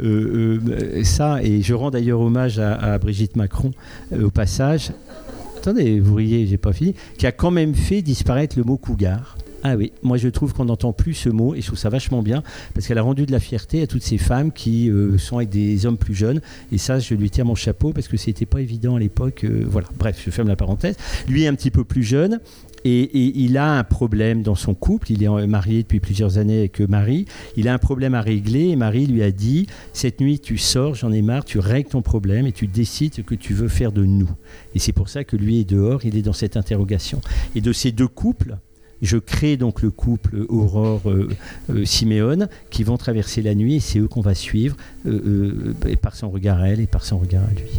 euh, 0.00 0.58
euh, 0.68 1.04
ça. 1.04 1.42
Et 1.42 1.62
je 1.62 1.74
rends 1.74 1.90
d'ailleurs 1.90 2.20
hommage 2.20 2.58
à, 2.58 2.98
Brigitte 2.98 3.36
Macron 3.36 3.70
euh, 4.12 4.26
au 4.26 4.30
passage. 4.30 4.92
Attendez, 5.58 6.00
vous 6.00 6.14
riez, 6.14 6.46
j'ai 6.46 6.58
pas 6.58 6.72
fini. 6.72 6.94
Qui 7.18 7.26
a 7.26 7.32
quand 7.32 7.50
même 7.50 7.74
fait 7.74 8.02
disparaître 8.02 8.56
le 8.56 8.64
mot 8.64 8.76
cougar. 8.76 9.36
Ah 9.68 9.74
oui, 9.74 9.90
moi 10.04 10.16
je 10.16 10.28
trouve 10.28 10.52
qu'on 10.52 10.66
n'entend 10.66 10.92
plus 10.92 11.14
ce 11.14 11.28
mot 11.28 11.56
et 11.56 11.60
je 11.60 11.66
trouve 11.66 11.78
ça 11.78 11.88
vachement 11.88 12.22
bien 12.22 12.44
parce 12.72 12.86
qu'elle 12.86 12.98
a 12.98 13.02
rendu 13.02 13.26
de 13.26 13.32
la 13.32 13.40
fierté 13.40 13.82
à 13.82 13.88
toutes 13.88 14.04
ces 14.04 14.16
femmes 14.16 14.52
qui 14.52 14.88
euh, 14.88 15.18
sont 15.18 15.38
avec 15.38 15.48
des 15.48 15.86
hommes 15.86 15.98
plus 15.98 16.14
jeunes 16.14 16.40
et 16.70 16.78
ça 16.78 17.00
je 17.00 17.16
lui 17.16 17.30
tire 17.30 17.44
mon 17.44 17.56
chapeau 17.56 17.92
parce 17.92 18.06
que 18.06 18.16
c'était 18.16 18.46
pas 18.46 18.60
évident 18.60 18.94
à 18.94 19.00
l'époque. 19.00 19.42
Euh, 19.42 19.64
voilà, 19.66 19.88
bref, 19.98 20.22
je 20.24 20.30
ferme 20.30 20.46
la 20.46 20.54
parenthèse. 20.54 20.96
Lui 21.26 21.42
est 21.42 21.48
un 21.48 21.54
petit 21.56 21.72
peu 21.72 21.82
plus 21.82 22.04
jeune 22.04 22.38
et, 22.84 23.40
il 23.40 23.58
a 23.58 23.72
un 23.72 23.82
problème 23.82 24.42
dans 24.42 24.54
son 24.54 24.72
couple. 24.72 25.10
Il 25.10 25.24
est 25.24 25.46
marié 25.48 25.82
depuis 25.82 25.98
plusieurs 25.98 26.38
années 26.38 26.60
avec 26.60 26.78
Marie. 26.78 27.24
Il 27.56 27.66
a 27.66 27.74
un 27.74 27.78
problème 27.78 28.14
à 28.14 28.20
régler 28.20 28.68
et 28.68 28.76
Marie 28.76 29.06
lui 29.06 29.24
a 29.24 29.32
dit 29.32 29.66
Cette 29.92 30.20
nuit, 30.20 30.38
tu 30.38 30.58
sors, 30.58 30.94
j'en 30.94 31.10
ai 31.10 31.22
marre, 31.22 31.44
tu 31.44 31.58
règles 31.58 31.88
ton 31.88 32.02
problème 32.02 32.46
et 32.46 32.52
tu 32.52 32.68
décides 32.68 33.14
ce 33.14 33.22
que 33.22 33.34
tu 33.34 33.52
veux 33.52 33.66
faire 33.66 33.90
de 33.90 34.04
nous. 34.04 34.30
Et 34.76 34.78
c'est 34.78 34.92
pour 34.92 35.08
ça 35.08 35.24
que 35.24 35.36
lui 35.36 35.58
est 35.58 35.68
dehors, 35.68 36.04
il 36.04 36.16
est 36.16 36.22
dans 36.22 36.32
cette 36.32 36.56
interrogation. 36.56 37.20
Et 37.56 37.60
de 37.60 37.72
ces 37.72 37.90
deux 37.90 38.06
couples, 38.06 38.56
je 39.02 39.18
crée 39.18 39.56
donc 39.56 39.82
le 39.82 39.90
couple 39.90 40.46
Aurore-Siméone 40.48 42.42
euh, 42.42 42.46
euh, 42.46 42.68
qui 42.70 42.84
vont 42.84 42.96
traverser 42.96 43.42
la 43.42 43.54
nuit 43.54 43.76
et 43.76 43.80
c'est 43.80 43.98
eux 43.98 44.08
qu'on 44.08 44.20
va 44.20 44.34
suivre 44.34 44.76
euh, 45.06 45.74
par 46.00 46.16
son 46.16 46.30
regard 46.30 46.60
à 46.60 46.68
elle 46.68 46.80
et 46.80 46.86
par 46.86 47.04
son 47.04 47.18
regard 47.18 47.44
à 47.44 47.50
lui. 47.50 47.70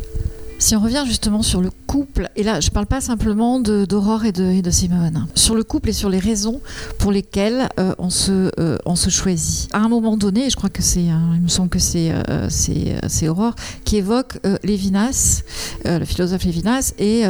Si 0.60 0.76
on 0.76 0.80
revient 0.80 1.04
justement 1.06 1.44
sur 1.44 1.62
le 1.62 1.70
couple, 1.70 2.30
et 2.36 2.42
là 2.42 2.60
je 2.60 2.70
ne 2.70 2.74
parle 2.74 2.88
pas 2.88 3.00
simplement 3.00 3.60
d'Aurore 3.60 4.26
et 4.26 4.32
de, 4.32 4.44
et 4.44 4.72
Simone, 4.72 5.28
sur 5.36 5.54
le 5.54 5.64
couple 5.64 5.90
et 5.90 5.94
sur 5.94 6.10
les 6.10 6.18
raisons 6.18 6.62
pour 6.98 7.12
lesquelles 7.12 7.70
euh, 7.80 7.94
on, 8.00 8.10
se, 8.10 8.50
euh, 8.60 8.78
on 8.88 8.96
se 8.96 9.12
choisit. 9.12 9.70
À 9.72 9.80
un 9.80 9.88
moment 9.88 10.18
donné, 10.18 10.50
je 10.50 10.56
crois 10.56 10.72
que 10.72 10.82
c'est, 10.82 11.10
hein, 11.10 11.34
il 11.36 11.42
me 11.42 11.48
semble 11.48 11.70
que 11.70 11.78
c'est, 11.78 12.12
euh, 12.12 12.48
c'est, 12.50 13.28
Aurore 13.28 13.54
qui 13.86 13.98
évoque 13.98 14.40
Lévinas, 14.64 15.44
le 15.86 16.06
philosophe 16.06 16.44
Lévinas, 16.44 16.94
et 16.98 17.24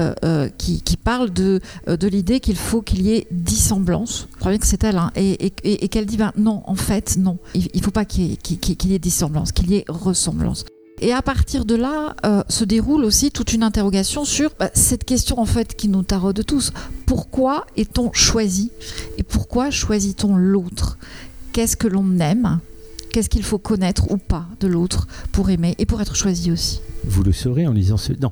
qui, 0.58 0.82
qui, 0.82 0.96
parle 0.96 1.32
de, 1.32 1.60
de 1.88 2.08
l'idée 2.08 2.40
qu'il 2.40 2.56
faut 2.56 2.82
qu'il 2.82 3.02
y 3.02 3.14
ait 3.14 3.28
dissemblance. 3.32 4.28
Je 4.36 4.40
crois 4.40 4.52
bien 4.52 4.60
que 4.60 4.68
c'est 4.68 4.84
elle, 4.84 4.98
hein, 4.98 5.12
et, 5.16 5.54
et, 5.64 5.88
qu'elle 5.90 6.06
dit 6.06 6.18
ben, 6.18 6.32
non, 6.38 6.64
en 6.66 6.76
fait, 6.76 7.18
non, 7.18 7.38
il 7.54 7.70
ne 7.76 7.82
faut 7.82 7.92
pas 7.92 8.06
qu'il 8.06 8.26
y, 8.26 8.34
ait, 8.34 8.38
qu'il 8.38 8.92
y 8.92 8.96
ait 8.96 9.00
dissemblance, 9.00 9.52
qu'il 9.52 9.70
y 9.70 9.76
ait 9.76 9.86
ressemblance. 9.88 10.64
Et 11.00 11.14
à 11.14 11.22
partir 11.22 11.66
de 11.66 11.76
là, 11.76 12.16
euh, 12.26 12.44
se 12.50 12.64
déroule 12.64 13.06
aussi 13.06 13.32
toute 13.32 13.54
une 13.54 13.62
interrogation 13.62 14.26
sur 14.26 14.52
bah, 14.60 14.72
cette 14.74 15.04
question 15.04 15.40
en 15.40 15.46
fait 15.46 15.76
qui 15.76 15.90
nous 15.90 16.02
taraude 16.02 16.44
tous. 16.44 16.74
Pourquoi 17.06 17.68
est-on 17.76 18.12
choisi? 18.14 18.72
Et 19.20 19.24
pourquoi 19.24 19.70
choisit-on 19.70 20.36
l'autre? 20.36 20.98
Qu'est-ce 21.54 21.78
que 21.78 21.88
l'on 21.88 22.20
aime? 22.20 22.60
Qu'est-ce 23.12 23.30
qu'il 23.30 23.44
faut 23.44 23.60
connaître 23.60 24.12
ou 24.12 24.18
pas 24.18 24.48
de 24.60 24.68
l'autre 24.68 25.08
pour 25.32 25.52
aimer 25.52 25.76
et 25.78 25.86
pour 25.86 26.02
être 26.02 26.16
choisi 26.16 26.52
aussi? 26.52 26.82
Vous 27.08 27.24
le 27.24 27.32
saurez 27.32 27.68
en 27.68 27.74
lisant 27.74 27.98
ce. 27.98 28.14
Non, 28.14 28.30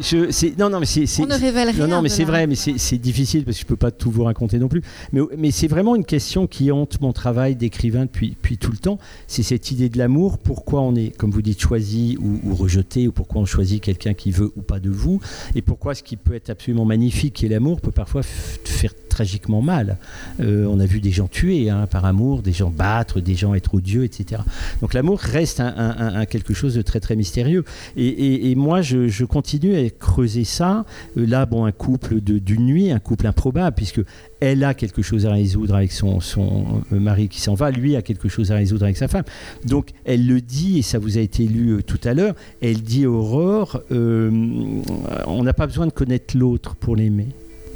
je, 0.00 0.58
non, 0.58 0.70
non, 0.70 0.80
mais 0.80 0.86
c'est. 0.86 1.20
On 1.20 1.26
ne 1.26 1.34
révèle 1.38 1.70
rien. 1.70 1.86
Non, 1.86 1.96
non, 1.96 2.02
mais 2.02 2.08
c'est 2.08 2.24
vrai, 2.24 2.46
mais 2.46 2.54
c'est 2.54 2.98
difficile 2.98 3.44
parce 3.44 3.56
que 3.56 3.62
je 3.62 3.66
peux 3.66 3.76
pas 3.76 3.90
tout 3.90 4.10
vous 4.10 4.24
raconter 4.24 4.58
non 4.58 4.68
plus. 4.68 4.82
Mais, 5.12 5.20
mais 5.36 5.50
c'est 5.50 5.68
vraiment 5.68 5.96
une 5.96 6.04
question 6.04 6.46
qui 6.46 6.70
hante 6.70 7.00
mon 7.00 7.12
travail 7.12 7.56
d'écrivain 7.56 8.06
depuis, 8.06 8.30
depuis 8.30 8.58
tout 8.58 8.70
le 8.70 8.78
temps. 8.78 8.98
C'est 9.26 9.42
cette 9.42 9.70
idée 9.70 9.88
de 9.88 9.98
l'amour. 9.98 10.38
Pourquoi 10.38 10.80
on 10.80 10.94
est, 10.94 11.16
comme 11.16 11.30
vous 11.30 11.42
dites, 11.42 11.60
choisi 11.60 12.16
ou, 12.20 12.54
rejeté, 12.54 13.08
ou 13.08 13.12
pourquoi 13.12 13.42
on 13.42 13.46
choisit 13.46 13.82
quelqu'un 13.82 14.14
qui 14.14 14.30
veut 14.30 14.52
ou 14.56 14.62
pas 14.62 14.80
de 14.80 14.90
vous, 14.90 15.20
et 15.54 15.62
pourquoi 15.62 15.94
ce 15.94 16.02
qui 16.02 16.16
peut 16.16 16.34
être 16.34 16.50
absolument 16.50 16.84
magnifique, 16.84 17.34
qui 17.34 17.46
est 17.46 17.48
l'amour, 17.48 17.80
peut 17.80 17.90
parfois 17.90 18.22
faire 18.22 18.92
tragiquement 19.14 19.62
mal. 19.62 19.96
Euh, 20.40 20.66
on 20.68 20.80
a 20.80 20.86
vu 20.86 21.00
des 21.00 21.12
gens 21.12 21.28
tués 21.28 21.70
hein, 21.70 21.86
par 21.86 22.04
amour, 22.04 22.42
des 22.42 22.52
gens 22.52 22.70
battre, 22.70 23.20
des 23.20 23.36
gens 23.36 23.54
être 23.54 23.74
odieux, 23.74 24.02
etc. 24.02 24.42
Donc 24.80 24.92
l'amour 24.92 25.20
reste 25.20 25.60
un, 25.60 26.26
quelque 26.26 26.52
chose 26.52 26.74
de 26.74 26.82
très 26.82 26.98
très 26.98 27.14
mystérieux. 27.14 27.64
Et, 27.96 28.54
moi, 28.54 28.82
je, 28.82 29.24
continue 29.24 29.76
à 29.76 29.90
creuser 29.90 30.44
ça. 30.44 30.84
Euh, 31.16 31.26
là, 31.26 31.46
bon, 31.46 31.64
un 31.64 31.72
couple 31.72 32.20
d'une 32.20 32.66
nuit, 32.66 32.90
un 32.90 32.98
couple 32.98 33.26
improbable, 33.26 33.74
puisque 33.74 34.00
elle 34.40 34.62
a 34.64 34.74
quelque 34.74 35.02
chose 35.02 35.26
à 35.26 35.32
résoudre 35.32 35.74
avec 35.74 35.92
son, 35.92 36.20
son 36.20 36.82
euh, 36.92 37.00
mari 37.00 37.28
qui 37.28 37.40
s'en 37.40 37.54
va, 37.54 37.70
lui 37.70 37.96
a 37.96 38.02
quelque 38.02 38.28
chose 38.28 38.52
à 38.52 38.56
résoudre 38.56 38.84
avec 38.84 38.96
sa 38.96 39.08
femme. 39.08 39.24
Donc 39.64 39.90
elle 40.04 40.26
le 40.26 40.40
dit, 40.40 40.78
et 40.78 40.82
ça 40.82 40.98
vous 40.98 41.18
a 41.18 41.20
été 41.20 41.46
lu 41.46 41.82
tout 41.82 42.00
à 42.04 42.14
l'heure, 42.14 42.34
elle 42.60 42.82
dit 42.82 43.06
Aurore, 43.06 43.80
on 43.90 45.42
n'a 45.42 45.52
pas 45.54 45.66
besoin 45.66 45.86
de 45.86 45.92
connaître 45.92 46.36
l'autre 46.36 46.74
pour 46.74 46.96
l'aimer 46.96 47.28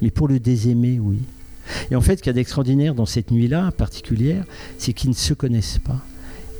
mais 0.02 0.10
pour 0.10 0.28
le 0.28 0.38
désaimer, 0.38 0.98
oui. 0.98 1.18
Et 1.90 1.96
en 1.96 2.00
fait, 2.00 2.16
ce 2.16 2.22
qu'il 2.22 2.30
y 2.30 2.30
a 2.30 2.34
d'extraordinaire 2.34 2.94
dans 2.94 3.06
cette 3.06 3.30
nuit-là 3.30 3.70
particulière, 3.72 4.44
c'est 4.78 4.92
qu'ils 4.92 5.10
ne 5.10 5.14
se 5.14 5.34
connaissent 5.34 5.78
pas. 5.78 6.00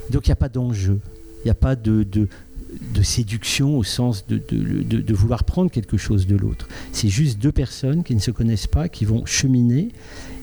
Donc 0.09 0.27
il 0.27 0.29
n'y 0.29 0.33
a 0.33 0.37
pas 0.37 0.49
d'enjeu, 0.49 0.99
il 1.39 1.45
n'y 1.45 1.51
a 1.51 1.55
pas 1.55 1.75
de, 1.75 2.05
séduction 3.03 3.77
au 3.77 3.83
sens 3.83 4.25
de, 4.27 4.37
de, 4.37 5.13
vouloir 5.13 5.43
prendre 5.43 5.71
quelque 5.71 5.97
chose 5.97 6.27
de 6.27 6.35
l'autre. 6.35 6.67
C'est 6.91 7.09
juste 7.09 7.39
deux 7.39 7.51
personnes 7.51 8.03
qui 8.03 8.15
ne 8.15 8.19
se 8.19 8.31
connaissent 8.31 8.67
pas, 8.67 8.89
qui 8.89 9.05
vont 9.05 9.25
cheminer 9.25 9.89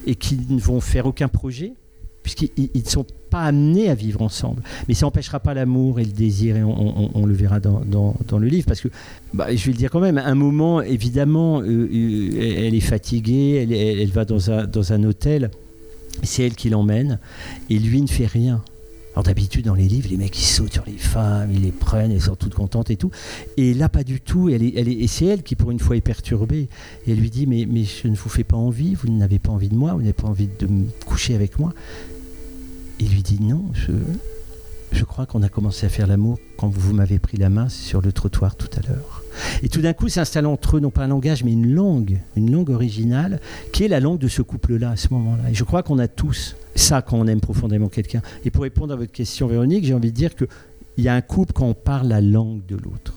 et 0.07 0.15
qui 0.15 0.39
ne 0.49 0.61
vont 0.61 0.81
faire 0.81 1.07
aucun 1.07 1.29
projet, 1.29 1.73
puisqu'ils 2.23 2.71
ne 2.75 2.89
sont 2.89 3.07
pas 3.31 3.43
amenés 3.43 3.89
à 3.89 3.95
vivre 3.95 4.23
ensemble. 4.23 4.63
Mais 4.89 4.95
ça 4.95 5.07
n'empêchera 5.07 5.41
pas 5.41 5.55
l'amour 5.55 6.01
et 6.01 6.05
le 6.05 6.13
désir, 6.13 6.57
et 6.57 6.63
on, 6.63 7.27
le 7.27 7.35
verra 7.35 7.61
dans, 7.61 7.83
dans, 7.85 8.39
le 8.39 8.49
livre, 8.49 8.67
parce 8.67 8.81
que, 8.81 8.89
bah, 9.35 9.55
je 9.55 9.65
vais 9.65 9.73
le 9.73 9.79
dire 9.79 9.91
quand 9.91 10.01
même, 10.01 10.19
à 10.19 10.27
un 10.27 10.35
moment, 10.35 10.83
évidemment, 10.83 11.61
euh, 11.61 11.89
euh, 11.93 12.65
elle 12.67 12.75
est 12.75 12.81
fatiguée, 12.81 13.63
elle, 13.63 13.73
elle, 13.73 14.11
va 14.11 14.25
dans 14.25 14.51
un, 14.51 14.67
dans 14.67 14.93
un 14.93 15.05
hôtel, 15.05 15.51
c'est 16.23 16.45
elle 16.45 16.55
qui 16.55 16.71
l'emmène, 16.71 17.19
et 17.71 17.79
lui 17.79 18.01
ne 18.03 18.09
fait 18.09 18.27
rien. 18.27 18.63
Alors 19.17 19.25
d'habitude 19.25 19.65
dans 19.65 19.75
les 19.75 19.89
livres, 19.89 20.09
les 20.11 20.19
mecs 20.19 20.39
ils 20.39 20.45
sautent 20.45 20.75
sur 20.75 20.85
les 20.87 20.99
femmes, 20.99 21.51
ils 21.51 21.63
les 21.63 21.73
prennent, 21.73 22.13
elles 22.13 22.21
sont 22.21 22.37
toutes 22.37 22.53
contentes 22.53 22.91
et 22.91 22.97
tout. 22.97 23.11
Et 23.57 23.73
là 23.73 23.89
pas 23.89 24.05
du 24.05 24.21
tout. 24.21 24.51
Elle 24.51 24.63
est, 24.63 24.75
elle 24.77 24.89
est, 24.89 24.93
et 24.93 25.07
c'est 25.07 25.25
elle 25.25 25.43
qui 25.43 25.57
pour 25.57 25.71
une 25.71 25.79
fois 25.79 25.97
est 25.97 26.03
perturbée. 26.03 26.69
Et 27.07 27.13
elle 27.13 27.19
lui 27.19 27.31
dit 27.31 27.47
mais, 27.47 27.67
je 27.85 28.09
ne 28.09 28.15
vous 28.15 28.29
fais 28.29 28.45
pas 28.45 28.59
envie, 28.59 28.95
vous 28.95 29.09
n'avez 29.09 29.39
pas 29.39 29.53
envie 29.53 29.71
de 29.71 29.75
moi, 29.75 29.95
vous 29.95 30.01
n'avez 30.01 30.13
pas 30.13 30.29
envie 30.29 30.51
de 30.59 30.67
me 30.67 30.85
coucher 31.07 31.35
avec 31.35 31.59
moi. 31.59 31.73
Il 33.01 33.09
lui 33.09 33.23
dit 33.23 33.39
non, 33.41 33.65
je 34.93 35.05
crois 35.05 35.25
qu'on 35.25 35.43
a 35.43 35.49
commencé 35.49 35.87
à 35.87 35.89
faire 35.89 36.07
l'amour 36.07 36.39
quand 36.59 36.69
vous 36.69 36.93
m'avez 36.93 37.19
pris 37.19 37.39
la 37.39 37.49
main 37.49 37.71
sur 37.71 38.03
le 38.03 38.13
trottoir 38.13 38.55
tout 38.55 38.69
à 38.77 38.87
l'heure. 38.87 39.16
Et 39.63 39.69
tout 39.69 39.81
d'un 39.81 39.93
coup 39.93 40.09
s'installe 40.09 40.47
entre 40.47 40.77
eux 40.77 40.81
non 40.81 40.91
pas 40.91 41.05
un 41.05 41.09
langage 41.09 41.45
mais 41.45 41.53
une 41.53 41.73
langue, 41.73 42.19
une 42.37 42.51
langue 42.51 42.71
originale 42.71 43.41
qui 43.73 43.85
est 43.85 43.89
la 43.89 44.01
langue 44.01 44.19
de 44.19 44.29
ce 44.29 44.43
couple-là 44.43 44.91
à 44.91 44.97
ce 44.97 45.09
moment-là. 45.13 45.51
Et 45.51 45.55
je 45.55 45.65
crois 45.65 45.83
qu'on 45.83 45.99
a 45.99 46.09
tous 46.09 46.57
ça 46.75 47.03
quand 47.03 47.19
on 47.19 47.27
aime 47.27 47.41
profondément 47.41 47.89
quelqu'un. 47.89 48.23
Et 48.45 48.51
pour 48.51 48.63
répondre 48.63 48.93
à 48.93 48.97
votre 48.97 49.13
question 49.13 49.47
Véronique, 49.47 49.85
j'ai 49.85 49.95
envie 49.95 50.11
de 50.11 50.17
dire 50.17 50.35
qu'il 50.35 50.49
y 50.99 51.09
a 51.09 51.15
un 51.15 51.21
couple 51.21 51.53
quand 51.53 51.67
on 51.67 51.75
parle 51.75 52.09
la 52.09 52.21
langue 52.21 52.65
de 52.67 52.77
l'autre. 52.77 53.15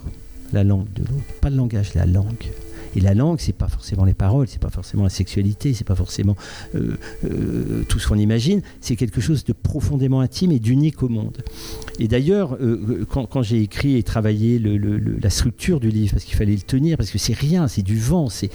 La 0.51 0.63
langue 0.63 0.91
de 0.93 1.01
l'autre, 1.01 1.39
pas 1.41 1.49
le 1.49 1.57
langage, 1.57 1.93
la 1.93 2.05
langue. 2.05 2.47
Et 2.95 2.99
la 2.99 3.13
langue, 3.13 3.39
c'est 3.39 3.53
pas 3.53 3.67
forcément 3.67 4.05
les 4.05 4.13
paroles, 4.13 4.47
c'est 4.47 4.61
pas 4.61 4.69
forcément 4.69 5.03
la 5.03 5.09
sexualité, 5.09 5.73
c'est 5.73 5.83
pas 5.83 5.95
forcément 5.95 6.35
euh, 6.75 6.97
euh, 7.25 7.83
tout 7.87 7.99
ce 7.99 8.07
qu'on 8.07 8.17
imagine. 8.17 8.61
C'est 8.81 8.95
quelque 8.95 9.21
chose 9.21 9.43
de 9.43 9.53
profondément 9.53 10.21
intime 10.21 10.51
et 10.51 10.59
d'unique 10.59 11.03
au 11.03 11.09
monde. 11.09 11.37
Et 11.99 12.07
d'ailleurs, 12.07 12.57
euh, 12.61 13.05
quand, 13.09 13.41
j'ai 13.41 13.61
écrit 13.61 13.97
et 13.97 14.03
travaillé 14.03 14.59
la 14.59 15.29
structure 15.29 15.79
du 15.79 15.89
livre, 15.89 16.13
parce 16.13 16.23
qu'il 16.23 16.35
fallait 16.35 16.55
le 16.55 16.61
tenir, 16.61 16.97
parce 16.97 17.11
que 17.11 17.17
c'est 17.17 17.33
rien, 17.33 17.67
c'est 17.67 17.81
du 17.81 17.97
vent, 17.97 18.29
c'est 18.29 18.51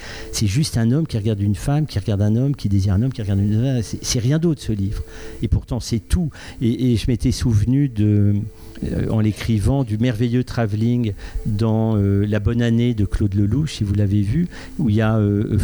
juste 0.47 0.77
un 0.77 0.91
homme 0.91 1.07
qui 1.07 1.17
regarde 1.17 1.41
une 1.41 1.55
femme, 1.55 1.85
qui 1.85 1.99
regarde 1.99 2.21
un 2.21 2.35
homme, 2.35 2.55
qui 2.55 2.69
désire 2.69 2.93
un 2.93 3.01
homme, 3.01 3.13
qui 3.13 3.21
regarde 3.21 3.39
une 3.39 3.61
femme. 3.61 3.81
C'est 4.01 4.19
rien 4.19 4.39
d'autre 4.39 4.61
ce 4.61 4.71
livre. 4.71 5.03
Et 5.41 5.47
pourtant, 5.47 5.79
c'est 5.79 5.99
tout. 5.99 6.29
et 6.61 6.95
je 6.97 7.05
m'étais 7.07 7.31
souvenu 7.31 7.89
de 7.89 8.35
en 9.09 9.19
l'écrivant 9.19 9.83
du 9.83 9.97
merveilleux 9.97 10.43
travelling 10.43 11.13
dans 11.45 11.97
euh, 11.97 12.25
La 12.25 12.39
Bonne 12.39 12.61
Année 12.61 12.93
de 12.93 13.05
Claude 13.05 13.33
Lelouch, 13.33 13.75
si 13.75 13.83
vous 13.83 13.93
l'avez 13.93 14.21
vu, 14.21 14.47
où 14.77 14.89
il 14.89 14.95
y 14.95 15.01
a 15.01 15.17
euh, 15.17 15.57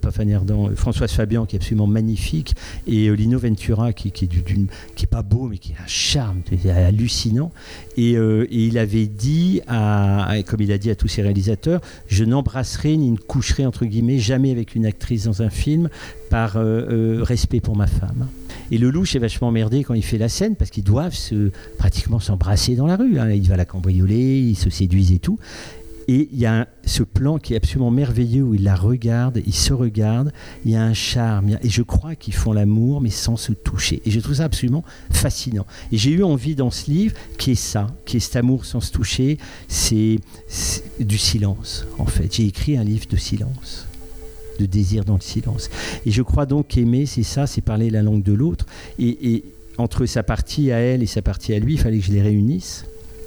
pas 0.00 0.10
Fanny 0.10 0.32
Françoise 0.76 1.12
Fabian 1.12 1.46
qui 1.46 1.56
est 1.56 1.58
absolument 1.58 1.86
magnifique 1.86 2.54
et 2.86 3.14
Lino 3.14 3.38
Ventura 3.38 3.92
qui, 3.92 4.10
qui, 4.12 4.24
est 4.24 5.02
est 5.02 5.06
pas 5.06 5.22
beau 5.22 5.48
mais 5.48 5.58
qui 5.58 5.72
a 5.72 5.82
un 5.82 5.86
charme 5.86 6.42
hallucinant. 6.68 7.52
Et, 7.96 8.16
il 8.50 8.78
avait 8.78 9.06
dit, 9.06 9.60
comme 9.66 10.60
il 10.60 10.72
a 10.72 10.78
dit 10.78 10.90
à 10.90 10.94
tous 10.94 11.08
ses 11.08 11.22
réalisateurs, 11.22 11.80
je 12.06 12.24
n'embrasserai 12.24 12.96
ni 12.96 13.10
ne 13.10 13.16
coucherai 13.16 13.66
entre 13.66 13.84
guillemets 13.84 14.18
jamais 14.18 14.50
avec 14.50 14.74
une 14.74 14.86
actrice 14.86 15.24
dans 15.24 15.42
un 15.42 15.50
film 15.50 15.88
par 16.32 16.56
respect 16.56 17.60
pour 17.60 17.76
ma 17.76 17.86
femme. 17.86 18.26
Et 18.70 18.78
le 18.78 18.88
louche 18.88 19.14
est 19.14 19.18
vachement 19.18 19.48
emmerdé 19.48 19.84
quand 19.84 19.92
il 19.92 20.02
fait 20.02 20.16
la 20.16 20.30
scène 20.30 20.56
parce 20.56 20.70
qu'ils 20.70 20.82
doivent 20.82 21.14
se, 21.14 21.50
pratiquement 21.76 22.20
s'embrasser 22.20 22.74
dans 22.74 22.86
la 22.86 22.96
rue. 22.96 23.18
Hein. 23.18 23.30
Il 23.30 23.46
va 23.46 23.58
la 23.58 23.66
cambrioler, 23.66 24.38
ils 24.38 24.56
se 24.56 24.70
séduisent 24.70 25.12
et 25.12 25.18
tout. 25.18 25.38
Et 26.08 26.30
il 26.32 26.38
y 26.38 26.46
a 26.46 26.68
ce 26.86 27.02
plan 27.02 27.38
qui 27.38 27.52
est 27.52 27.56
absolument 27.58 27.90
merveilleux 27.90 28.42
où 28.42 28.54
il 28.54 28.64
la 28.64 28.76
regarde, 28.76 29.42
il 29.46 29.52
se 29.52 29.74
regarde, 29.74 30.32
il 30.64 30.70
y 30.70 30.74
a 30.74 30.82
un 30.82 30.94
charme. 30.94 31.58
et 31.62 31.68
je 31.68 31.82
crois 31.82 32.14
qu'ils 32.14 32.32
font 32.32 32.54
l'amour 32.54 33.02
mais 33.02 33.10
sans 33.10 33.36
se 33.36 33.52
toucher. 33.52 34.00
Et 34.06 34.10
je 34.10 34.18
trouve 34.18 34.36
ça 34.36 34.44
absolument 34.44 34.84
fascinant. 35.10 35.66
Et 35.92 35.98
j'ai 35.98 36.12
eu 36.12 36.22
envie 36.22 36.54
dans 36.54 36.70
ce 36.70 36.90
livre 36.90 37.14
qui 37.36 37.50
est 37.50 37.56
ça, 37.56 37.88
qui 38.06 38.16
est 38.16 38.20
cet 38.20 38.36
amour 38.36 38.64
sans 38.64 38.80
se 38.80 38.90
toucher, 38.90 39.36
c'est 39.68 40.16
du 40.98 41.18
silence 41.18 41.86
en 41.98 42.06
fait. 42.06 42.34
J'ai 42.34 42.46
écrit 42.46 42.78
un 42.78 42.84
livre 42.84 43.06
de 43.06 43.16
silence 43.16 43.86
de 44.58 44.66
désir 44.66 45.04
dans 45.04 45.14
le 45.14 45.20
silence. 45.20 45.70
Et 46.06 46.10
je 46.10 46.22
crois 46.22 46.46
donc 46.46 46.68
qu'aimer, 46.68 47.06
c'est 47.06 47.22
ça, 47.22 47.46
c'est 47.46 47.60
parler 47.60 47.90
la 47.90 48.02
langue 48.02 48.22
de 48.22 48.32
l'autre. 48.32 48.66
Et, 48.98 49.44
entre 49.78 50.04
sa 50.04 50.22
partie 50.22 50.70
à 50.70 50.76
elle 50.76 51.02
et 51.02 51.06
sa 51.06 51.22
partie 51.22 51.54
à 51.54 51.58
lui, 51.58 51.74
il 51.74 51.78
fallait 51.78 51.98
que 51.98 52.04
je 52.04 52.12
les 52.12 52.20
réunisse. 52.20 52.84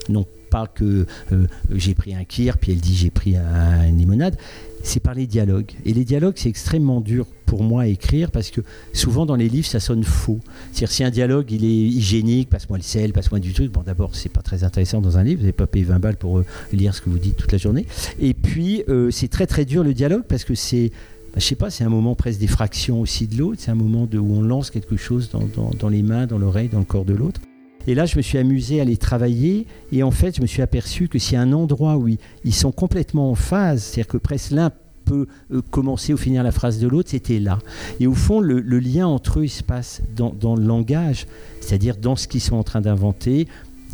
Non 0.09 0.27
pas 0.51 0.67
que 0.67 1.07
euh, 1.31 1.47
j'ai 1.73 1.95
pris 1.95 2.13
un 2.13 2.23
kir, 2.23 2.59
puis 2.59 2.71
elle 2.71 2.77
dit 2.77 2.95
j'ai 2.95 3.09
pris 3.09 3.35
un, 3.35 3.87
une 3.87 3.97
limonade. 3.97 4.37
C'est 4.83 4.99
par 4.99 5.15
les 5.15 5.25
dialogues. 5.25 5.71
Et 5.83 5.93
les 5.93 6.05
dialogues, 6.05 6.35
c'est 6.37 6.47
extrêmement 6.47 7.01
dur 7.01 7.25
pour 7.45 7.63
moi 7.63 7.83
à 7.83 7.87
écrire 7.87 8.31
parce 8.31 8.51
que 8.51 8.61
souvent 8.93 9.25
dans 9.25 9.35
les 9.35 9.49
livres, 9.49 9.67
ça 9.67 9.79
sonne 9.79 10.03
faux. 10.03 10.39
C'est-à-dire 10.71 10.91
si 10.91 11.03
un 11.03 11.09
dialogue, 11.09 11.51
il 11.51 11.63
est 11.63 11.67
hygiénique, 11.67 12.49
passe-moi 12.49 12.77
le 12.77 12.83
sel, 12.83 13.13
passe-moi 13.13 13.39
du 13.39 13.53
truc. 13.53 13.71
Bon, 13.71 13.81
d'abord, 13.81 14.15
c'est 14.15 14.29
pas 14.29 14.41
très 14.41 14.63
intéressant 14.63 15.01
dans 15.01 15.17
un 15.17 15.23
livre. 15.23 15.39
Vous 15.39 15.45
n'avez 15.45 15.53
pas 15.53 15.67
payé 15.67 15.85
20 15.85 15.99
balles 15.99 16.17
pour 16.17 16.39
euh, 16.39 16.45
lire 16.71 16.93
ce 16.93 17.01
que 17.01 17.09
vous 17.09 17.17
dites 17.17 17.37
toute 17.37 17.51
la 17.51 17.57
journée. 17.57 17.85
Et 18.19 18.33
puis, 18.33 18.83
euh, 18.89 19.09
c'est 19.11 19.27
très 19.27 19.47
très 19.47 19.65
dur 19.65 19.83
le 19.83 19.93
dialogue 19.93 20.23
parce 20.27 20.43
que 20.43 20.55
c'est 20.55 20.91
bah, 21.35 21.41
je 21.41 21.47
sais 21.47 21.55
pas, 21.55 21.69
c'est 21.69 21.83
un 21.83 21.89
moment 21.89 22.15
presque 22.15 22.39
d'effraction 22.39 23.01
aussi 23.01 23.27
de 23.27 23.37
l'autre, 23.37 23.57
c'est 23.59 23.69
un 23.69 23.75
moment 23.75 24.05
de, 24.05 24.17
où 24.17 24.37
on 24.37 24.41
lance 24.41 24.71
quelque 24.71 24.95
chose 24.95 25.29
dans, 25.29 25.89
les 25.89 26.01
mains, 26.01 26.27
dans 26.27 26.37
l'oreille, 26.37 26.69
dans 26.69 26.79
le 26.79 26.85
corps 26.85 27.03
de 27.03 27.13
l'autre. 27.13 27.41
Et 27.87 27.93
là, 27.93 28.05
je 28.05 28.15
me 28.15 28.21
suis 28.21 28.37
amusé 28.37 28.79
à 28.79 28.85
les 28.85 28.95
travailler 28.95 29.67
et 29.91 30.01
en 30.01 30.11
fait, 30.11 30.37
je 30.37 30.41
me 30.41 30.47
suis 30.47 30.61
aperçu 30.61 31.09
que 31.09 31.19
s'il 31.19 31.33
y 31.33 31.35
a 31.35 31.41
un 31.41 31.51
endroit 31.51 31.97
où 31.97 32.07
ils, 32.07 32.53
sont 32.53 32.71
complètement 32.71 33.31
en 33.31 33.35
phase, 33.35 33.83
c'est-à-dire 33.83 34.07
que 34.07 34.17
presque 34.17 34.51
l'un 34.51 34.71
peut 35.03 35.27
euh, 35.51 35.61
commencer 35.71 36.13
ou 36.13 36.17
finir 36.17 36.41
la 36.41 36.53
phrase 36.53 36.79
de 36.79 36.87
l'autre, 36.87 37.09
c'était 37.09 37.39
là. 37.39 37.59
Et 37.99 38.07
au 38.07 38.13
fond, 38.13 38.39
le, 38.39 38.61
lien 38.79 39.05
entre 39.05 39.41
eux, 39.41 39.43
il 39.43 39.49
se 39.49 39.61
passe 39.61 40.01
dans, 40.15 40.29
dans 40.29 40.55
le 40.55 40.63
langage, 40.63 41.27
c'est-à-dire 41.59 41.97
dans 41.97 42.15
ce 42.15 42.29
qu'ils 42.29 42.39
sont 42.39 42.55
en 42.55 42.63
train 42.63 42.79
d'inventer 42.79 43.49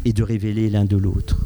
et 0.06 0.14
de 0.14 0.22
révéler 0.22 0.70
l'un 0.70 0.86
de 0.86 0.96
l'autre 0.96 1.40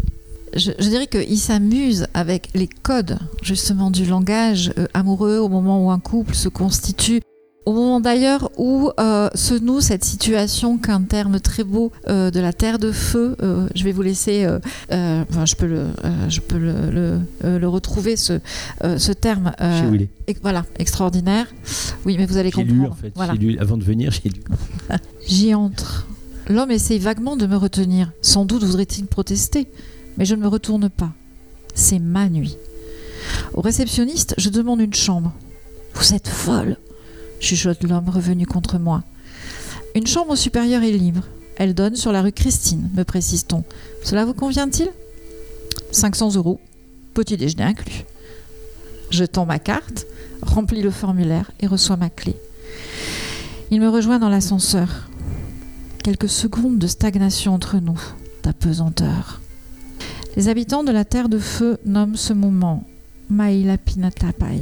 je, 0.55 0.71
dirais 0.89 1.07
qu'il 1.07 1.37
s'amuse 1.37 2.07
avec 2.13 2.49
les 2.53 2.67
codes 2.67 3.17
justement 3.41 3.91
du 3.91 4.05
langage 4.05 4.73
euh, 4.77 4.87
amoureux 4.93 5.37
au 5.37 5.49
moment 5.49 5.85
où 5.85 5.91
un 5.91 5.99
couple 5.99 6.33
se 6.33 6.49
constitue. 6.49 7.21
Au 7.65 7.73
moment 7.73 7.99
d'ailleurs 7.99 8.51
où 8.57 8.91
euh, 8.99 9.27
se 9.33 9.55
noue 9.55 9.81
cette 9.81 10.05
situation 10.05 10.77
qu'un 10.77 11.01
terme 11.01 11.39
très 11.39 11.63
beau 11.63 11.91
euh, 12.07 12.29
de 12.29 12.39
la 12.39 12.53
terre 12.53 12.77
de 12.77 12.91
feu, 12.91 13.35
je 13.73 13.83
vais 13.83 13.91
vous 13.91 14.03
laisser, 14.03 14.47
je 14.91 15.55
peux 15.55 15.65
le, 15.65 15.87
je 16.29 16.41
peux 16.41 16.59
le, 16.59 17.19
le, 17.41 17.67
retrouver 17.67 18.17
ce, 18.17 18.39
ce 18.83 19.11
terme. 19.11 19.51
Et, 20.27 20.37
voilà, 20.43 20.63
extraordinaire. 20.77 21.47
Oui, 22.05 22.17
mais 22.19 22.27
vous 22.27 22.37
allez 22.37 22.51
comprendre. 22.51 22.81
Lu, 22.83 22.87
en 22.87 22.93
fait. 22.93 23.11
Voilà. 23.15 23.33
Lu, 23.33 23.57
avant 23.57 23.77
de 23.77 23.83
venir, 23.83 24.11
j'ai 24.11 24.29
lu. 24.29 24.41
J'y 25.27 25.55
entre. 25.55 26.05
L'homme 26.47 26.69
essaye 26.69 26.99
vaguement 26.99 27.35
de 27.35 27.47
me 27.47 27.55
retenir. 27.55 28.11
Sans 28.21 28.45
doute 28.45 28.63
voudrait-il 28.63 29.07
protester 29.07 29.67
mais 30.17 30.25
je 30.25 30.35
ne 30.35 30.41
me 30.41 30.47
retourne 30.47 30.89
pas. 30.89 31.11
C'est 31.73 31.99
ma 31.99 32.29
nuit. 32.29 32.57
Au 33.53 33.61
réceptionniste, 33.61 34.35
je 34.37 34.49
demande 34.49 34.81
une 34.81 34.93
chambre. 34.93 35.33
Vous 35.93 36.13
êtes 36.13 36.27
folle, 36.27 36.77
chuchote 37.39 37.83
l'homme 37.83 38.09
revenu 38.09 38.45
contre 38.45 38.77
moi. 38.77 39.03
Une 39.95 40.07
chambre 40.07 40.35
supérieure 40.35 40.83
est 40.83 40.91
libre. 40.91 41.23
Elle 41.57 41.73
donne 41.73 41.95
sur 41.95 42.11
la 42.11 42.21
rue 42.21 42.33
Christine, 42.33 42.89
me 42.95 43.03
précise-t-on. 43.03 43.63
Cela 44.03 44.25
vous 44.25 44.33
convient-il? 44.33 44.89
500 45.91 46.35
euros, 46.35 46.59
petit 47.13 47.37
déjeuner 47.37 47.63
inclus. 47.63 48.03
Je 49.09 49.23
tends 49.23 49.45
ma 49.45 49.59
carte, 49.59 50.05
remplis 50.41 50.81
le 50.81 50.91
formulaire 50.91 51.51
et 51.61 51.67
reçois 51.67 51.95
ma 51.95 52.09
clé. 52.09 52.35
Il 53.71 53.79
me 53.79 53.89
rejoint 53.89 54.19
dans 54.19 54.29
l'ascenseur. 54.29 55.07
Quelques 56.03 56.29
secondes 56.29 56.77
de 56.77 56.87
stagnation 56.87 57.53
entre 57.53 57.77
nous, 57.77 57.99
d'apesanteur. 58.43 59.39
Les 60.35 60.49
habitants 60.49 60.83
de 60.83 60.91
la 60.91 61.05
Terre 61.05 61.29
de 61.29 61.39
Feu 61.39 61.77
nomment 61.85 62.17
ce 62.17 62.33
moment 62.33 62.83
Maïla 63.29 63.77
Pinatapai, 63.77 64.59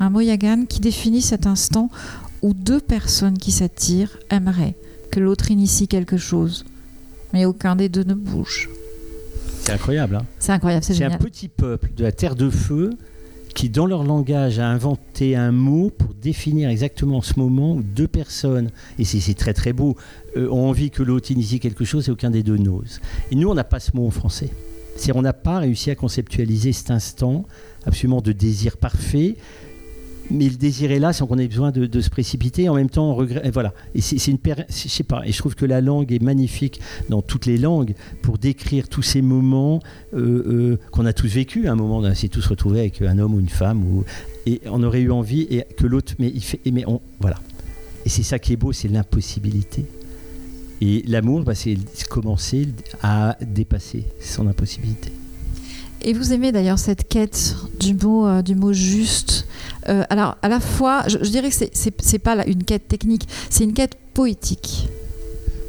un 0.00 0.08
moyagan 0.08 0.64
qui 0.66 0.80
définit 0.80 1.20
cet 1.20 1.46
instant 1.46 1.90
où 2.40 2.54
deux 2.54 2.80
personnes 2.80 3.36
qui 3.36 3.52
s'attirent 3.52 4.18
aimeraient 4.30 4.74
que 5.10 5.20
l'autre 5.20 5.50
initie 5.50 5.86
quelque 5.86 6.16
chose, 6.16 6.64
mais 7.34 7.44
aucun 7.44 7.76
des 7.76 7.90
deux 7.90 8.04
ne 8.04 8.14
bouge. 8.14 8.70
C'est 9.60 9.72
incroyable. 9.72 10.16
Hein 10.16 10.26
c'est 10.38 10.52
incroyable, 10.52 10.82
c'est 10.82 10.94
génial. 10.94 11.12
un 11.12 11.18
petit 11.18 11.48
peuple 11.48 11.90
de 11.94 12.02
la 12.02 12.12
Terre 12.12 12.34
de 12.34 12.48
Feu 12.48 12.88
qui, 13.54 13.68
dans 13.68 13.84
leur 13.84 14.02
langage, 14.02 14.58
a 14.60 14.66
inventé 14.66 15.36
un 15.36 15.52
mot 15.52 15.90
pour 15.90 16.14
définir 16.14 16.70
exactement 16.70 17.20
ce 17.20 17.38
moment 17.38 17.74
où 17.74 17.82
deux 17.82 18.08
personnes, 18.08 18.70
et 18.98 19.04
c'est 19.04 19.34
très 19.34 19.52
très 19.52 19.74
beau, 19.74 19.94
euh, 20.38 20.48
ont 20.48 20.68
envie 20.68 20.90
que 20.90 21.02
l'autre 21.02 21.30
initie 21.30 21.60
quelque 21.60 21.84
chose 21.84 22.08
et 22.08 22.10
aucun 22.10 22.30
des 22.30 22.42
deux 22.42 22.56
n'ose. 22.56 23.00
Et 23.30 23.34
nous, 23.34 23.50
on 23.50 23.54
n'a 23.54 23.64
pas 23.64 23.80
ce 23.80 23.94
mot 23.94 24.06
en 24.06 24.10
français. 24.10 24.50
C'est-à-dire 24.96 25.16
on 25.16 25.22
n'a 25.22 25.32
pas 25.32 25.58
réussi 25.58 25.90
à 25.90 25.94
conceptualiser 25.94 26.72
cet 26.72 26.90
instant 26.90 27.44
absolument 27.84 28.20
de 28.20 28.32
désir 28.32 28.76
parfait, 28.76 29.36
mais 30.30 30.48
le 30.48 30.56
désir 30.56 30.90
est 30.90 30.98
là 30.98 31.12
sans 31.12 31.26
qu'on 31.26 31.38
ait 31.38 31.46
besoin 31.46 31.70
de, 31.70 32.00
se 32.00 32.10
précipiter. 32.10 32.68
En 32.68 32.74
même 32.74 32.90
temps, 32.90 33.10
on 33.10 33.14
regrette. 33.14 33.48
Voilà. 33.52 33.72
Et 33.94 34.00
c'est 34.00 34.30
une 34.30 34.38
je 34.68 34.88
sais 34.88 35.04
pas. 35.04 35.22
Et 35.24 35.32
je 35.32 35.38
trouve 35.38 35.54
que 35.54 35.64
la 35.64 35.80
langue 35.80 36.12
est 36.12 36.22
magnifique 36.22 36.80
dans 37.08 37.22
toutes 37.22 37.46
les 37.46 37.58
langues 37.58 37.94
pour 38.22 38.38
décrire 38.38 38.88
tous 38.88 39.02
ces 39.02 39.22
moments 39.22 39.80
euh, 40.14 40.18
euh, 40.18 40.78
qu'on 40.90 41.06
a 41.06 41.12
tous 41.12 41.28
vécu. 41.28 41.68
Un 41.68 41.76
moment, 41.76 41.98
on 41.98 42.14
s'est 42.14 42.28
tous 42.28 42.46
retrouvés 42.46 42.80
avec 42.80 43.02
un 43.02 43.18
homme 43.18 43.34
ou 43.34 43.40
une 43.40 43.48
femme, 43.48 43.84
ou, 43.84 44.04
et 44.46 44.60
on 44.66 44.82
aurait 44.82 45.00
eu 45.00 45.10
envie 45.10 45.42
et 45.42 45.64
que 45.76 45.86
l'autre, 45.86 46.14
mais 46.18 46.30
il 46.34 46.42
fait, 46.42 46.60
mais 46.72 46.84
on, 46.86 47.00
voilà. 47.20 47.36
Et 48.04 48.08
c'est 48.08 48.22
ça 48.22 48.38
qui 48.38 48.52
est 48.52 48.56
beau, 48.56 48.72
c'est 48.72 48.88
l'impossibilité. 48.88 49.84
Et 50.80 51.02
l'amour, 51.06 51.42
bah, 51.42 51.54
c'est 51.54 51.76
commencer 52.08 52.68
à 53.02 53.36
dépasser 53.40 54.04
son 54.20 54.46
impossibilité. 54.46 55.10
Et 56.02 56.12
vous 56.12 56.32
aimez 56.32 56.52
d'ailleurs 56.52 56.78
cette 56.78 57.08
quête 57.08 57.56
du 57.80 57.94
mot, 57.94 58.26
euh, 58.26 58.42
du 58.42 58.54
mot 58.54 58.72
juste. 58.72 59.46
Euh, 59.88 60.04
alors, 60.10 60.36
à 60.42 60.48
la 60.48 60.60
fois, 60.60 61.04
je, 61.08 61.16
dirais 61.18 61.48
que 61.48 61.54
c'est 61.54 62.12
n'est 62.12 62.18
pas 62.18 62.46
une 62.46 62.62
quête 62.64 62.86
technique, 62.86 63.26
c'est 63.50 63.64
une 63.64 63.72
quête 63.72 63.96
poétique. 64.14 64.88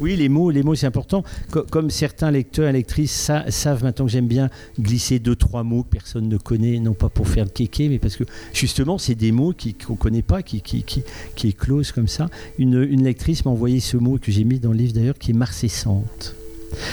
Oui, 0.00 0.14
les 0.14 0.28
mots, 0.28 0.50
les 0.50 0.62
mots, 0.62 0.74
c'est 0.74 0.86
important. 0.86 1.24
comme 1.70 1.90
certains 1.90 2.30
lecteurs 2.30 2.68
et 2.68 2.72
lectrices 2.72 3.30
savent 3.48 3.82
maintenant 3.82 4.06
que 4.06 4.12
j'aime 4.12 4.28
bien 4.28 4.48
glisser 4.78 5.18
deux, 5.18 5.34
trois 5.34 5.64
mots 5.64 5.82
que 5.82 5.88
personne 5.88 6.28
ne 6.28 6.36
connaît, 6.36 6.78
non 6.78 6.94
pas 6.94 7.08
pour 7.08 7.26
faire 7.26 7.44
le 7.44 7.50
kéké, 7.50 7.88
mais 7.88 7.98
parce 7.98 8.16
que 8.16 8.24
justement, 8.52 8.98
c'est 8.98 9.16
des 9.16 9.32
mots 9.32 9.52
qu'on 9.52 9.94
ne 9.94 9.98
connaît 9.98 10.22
pas, 10.22 10.42
qui, 10.42 10.60
qui, 10.62 10.84
qui, 10.84 11.02
qui 11.34 11.54
comme 11.94 12.08
ça. 12.08 12.28
Une, 12.58 13.02
lectrice 13.02 13.44
m'a 13.44 13.50
envoyé 13.50 13.80
ce 13.80 13.96
mot 13.96 14.18
que 14.18 14.30
j'ai 14.30 14.44
mis 14.44 14.60
dans 14.60 14.70
le 14.70 14.78
livre 14.78 14.92
d'ailleurs, 14.92 15.18
qui 15.18 15.32
est 15.32 15.34
marcessante. 15.34 16.34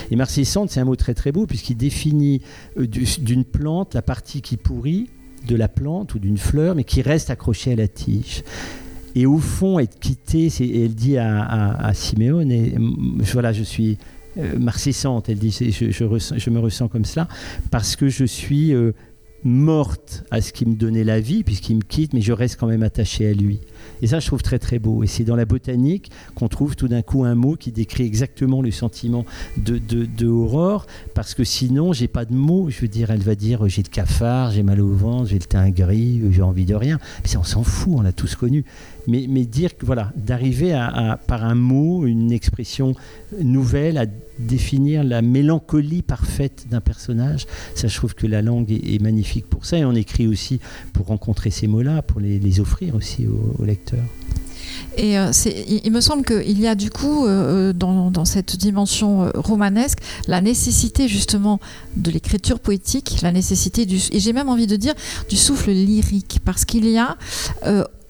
Et 0.10 0.16
marcescente, 0.16 0.72
c'est 0.72 0.80
un 0.80 0.86
mot 0.86 0.96
très 0.96 1.14
très 1.14 1.32
beau 1.32 1.46
puisqu'il 1.46 1.76
définit 1.76 2.42
euh, 2.78 2.88
d'une 2.88 3.44
plante 3.44 3.94
la 3.94 4.02
partie 4.02 4.42
qui 4.42 4.56
pourrit 4.56 5.10
de 5.48 5.56
la 5.56 5.68
plante 5.68 6.16
ou 6.16 6.20
d'une 6.20 6.38
fleur, 6.38 6.76
mais 6.76 6.86
qui 6.86 7.02
reste 7.02 7.30
accrochée 7.30 7.74
à 7.74 7.76
la 7.76 7.88
tige. 7.88 8.44
Et 9.16 9.26
au 9.26 9.38
fond, 9.38 9.80
être 9.80 9.98
quitté, 10.00 10.50
elle 10.60 10.94
dit 10.94 11.18
à, 11.18 11.92
et 12.52 12.76
voilà, 13.32 13.54
je 13.54 13.64
suis 13.64 13.98
euh, 14.38 14.60
marcessante, 14.60 15.30
elle 15.30 15.40
dit, 15.40 15.52
je, 15.52 15.92
je, 15.92 16.50
me 16.50 16.60
ressens 16.60 16.90
comme 16.90 17.06
cela, 17.06 17.30
parce 17.72 17.96
que 17.96 18.10
je 18.10 18.26
suis 18.26 18.74
euh, 18.74 18.92
morte 19.46 20.26
à 20.32 20.42
ce 20.42 20.52
qui 20.52 20.66
me 20.66 20.76
donnait 20.76 21.06
la 21.06 21.22
vie, 21.22 21.44
puisqu'il 21.44 21.78
me 21.78 21.82
quitte, 21.82 22.14
mais 22.14 22.20
je 22.20 22.34
reste 22.34 22.60
quand 22.60 22.68
même 22.68 22.84
attachée 22.84 23.30
à 23.30 23.34
lui. 23.34 23.62
Et 24.02 24.08
ça, 24.08 24.20
je 24.20 24.28
trouve 24.28 24.42
très 24.42 24.60
très 24.60 24.80
beau. 24.80 25.04
Et 25.04 25.08
c'est 25.08 25.24
dans 25.24 25.36
la 25.36 25.46
botanique 25.46 26.12
qu'on 26.36 26.48
trouve 26.48 26.76
tout 26.76 26.88
d'un 26.88 27.02
coup 27.02 27.24
un 27.24 27.36
mot 27.36 27.56
qui 27.56 27.72
décrit 27.72 28.04
exactement 28.04 28.62
le 28.62 28.72
sentiment 28.72 29.26
de, 29.58 29.78
de, 29.78 30.06
parce 31.14 31.34
que 31.34 31.44
sinon, 31.44 31.94
j'ai 31.94 32.08
pas 32.08 32.26
de 32.26 32.34
mots. 32.34 32.70
Je 32.70 32.82
veux 32.82 32.88
dire, 32.88 33.12
elle 33.12 33.22
va 33.22 33.36
dire 33.36 33.68
j'ai 33.68 33.84
le 33.84 33.90
cafard, 33.90 34.52
j'ai 34.52 34.64
mal 34.64 34.82
au 34.82 34.94
ventre, 34.94 35.30
j'ai 35.30 35.40
le 35.40 35.46
teint 35.46 35.70
gris, 35.70 36.22
j'ai 36.32 36.42
envie 36.42 36.66
de 36.66 36.76
rien. 36.76 37.00
Mais 37.24 37.30
ça, 37.30 37.40
on 37.40 37.44
s'en 37.44 37.64
fout, 37.64 37.94
on 37.98 38.02
l'a 38.02 38.14
tous 38.14 38.36
connu. 38.36 38.66
Mais, 39.08 39.26
mais 39.30 39.46
dire 39.46 39.78
que 39.78 39.86
voilà, 39.86 40.12
d'arriver 40.16 40.74
à, 40.74 41.20
par 41.28 41.44
un 41.44 41.56
mot, 41.56 42.08
une 42.08 42.32
expression 42.32 42.96
nouvelle, 43.40 43.98
à 43.98 44.06
définir 44.40 45.04
la 45.04 45.22
mélancolie 45.22 46.02
parfaite 46.02 46.66
d'un 46.70 46.82
personnage, 46.82 47.46
ça, 47.76 47.88
je 47.88 47.96
trouve 47.96 48.16
que 48.16 48.28
la 48.28 48.42
langue 48.42 48.72
est, 48.72 49.02
magnifique 49.02 49.48
pour 49.48 49.66
ça. 49.66 49.78
Et 49.78 49.86
on 49.86 49.94
écrit 49.94 50.28
aussi 50.28 50.60
pour 50.94 51.08
rencontrer 51.08 51.52
ces 51.52 51.68
mots-là, 51.68 52.02
pour 52.02 52.20
les, 52.20 52.60
offrir 52.60 52.96
aussi 52.96 53.28
aux, 53.28 53.66
lecteurs. 53.66 53.75
Et 54.98 55.18
euh, 55.18 55.32
il, 55.84 55.92
me 55.92 56.00
semble 56.02 56.24
qu'il 56.24 56.60
y 56.60 56.68
a 56.68 56.76
du 56.76 56.90
coup, 56.90 57.26
euh, 57.26 57.72
euh, 57.72 57.74
dans, 57.74 58.26
cette 58.26 58.56
dimension 58.56 59.32
romanesque, 59.36 60.00
la 60.28 60.42
nécessité 60.42 61.08
justement 61.08 61.60
de 61.96 62.12
l'écriture 62.12 62.60
poétique, 62.60 63.18
la 63.22 63.32
nécessité 63.32 63.86
du, 63.86 64.00
et 64.12 64.20
j'ai 64.20 64.34
même 64.34 64.50
envie 64.50 64.68
de 64.68 64.76
dire, 64.76 64.94
du 65.30 65.36
souffle 65.36 65.72
lyrique, 65.72 66.40
parce 66.46 66.66
qu'il 66.66 66.88
y 66.88 66.98
a 66.98 67.18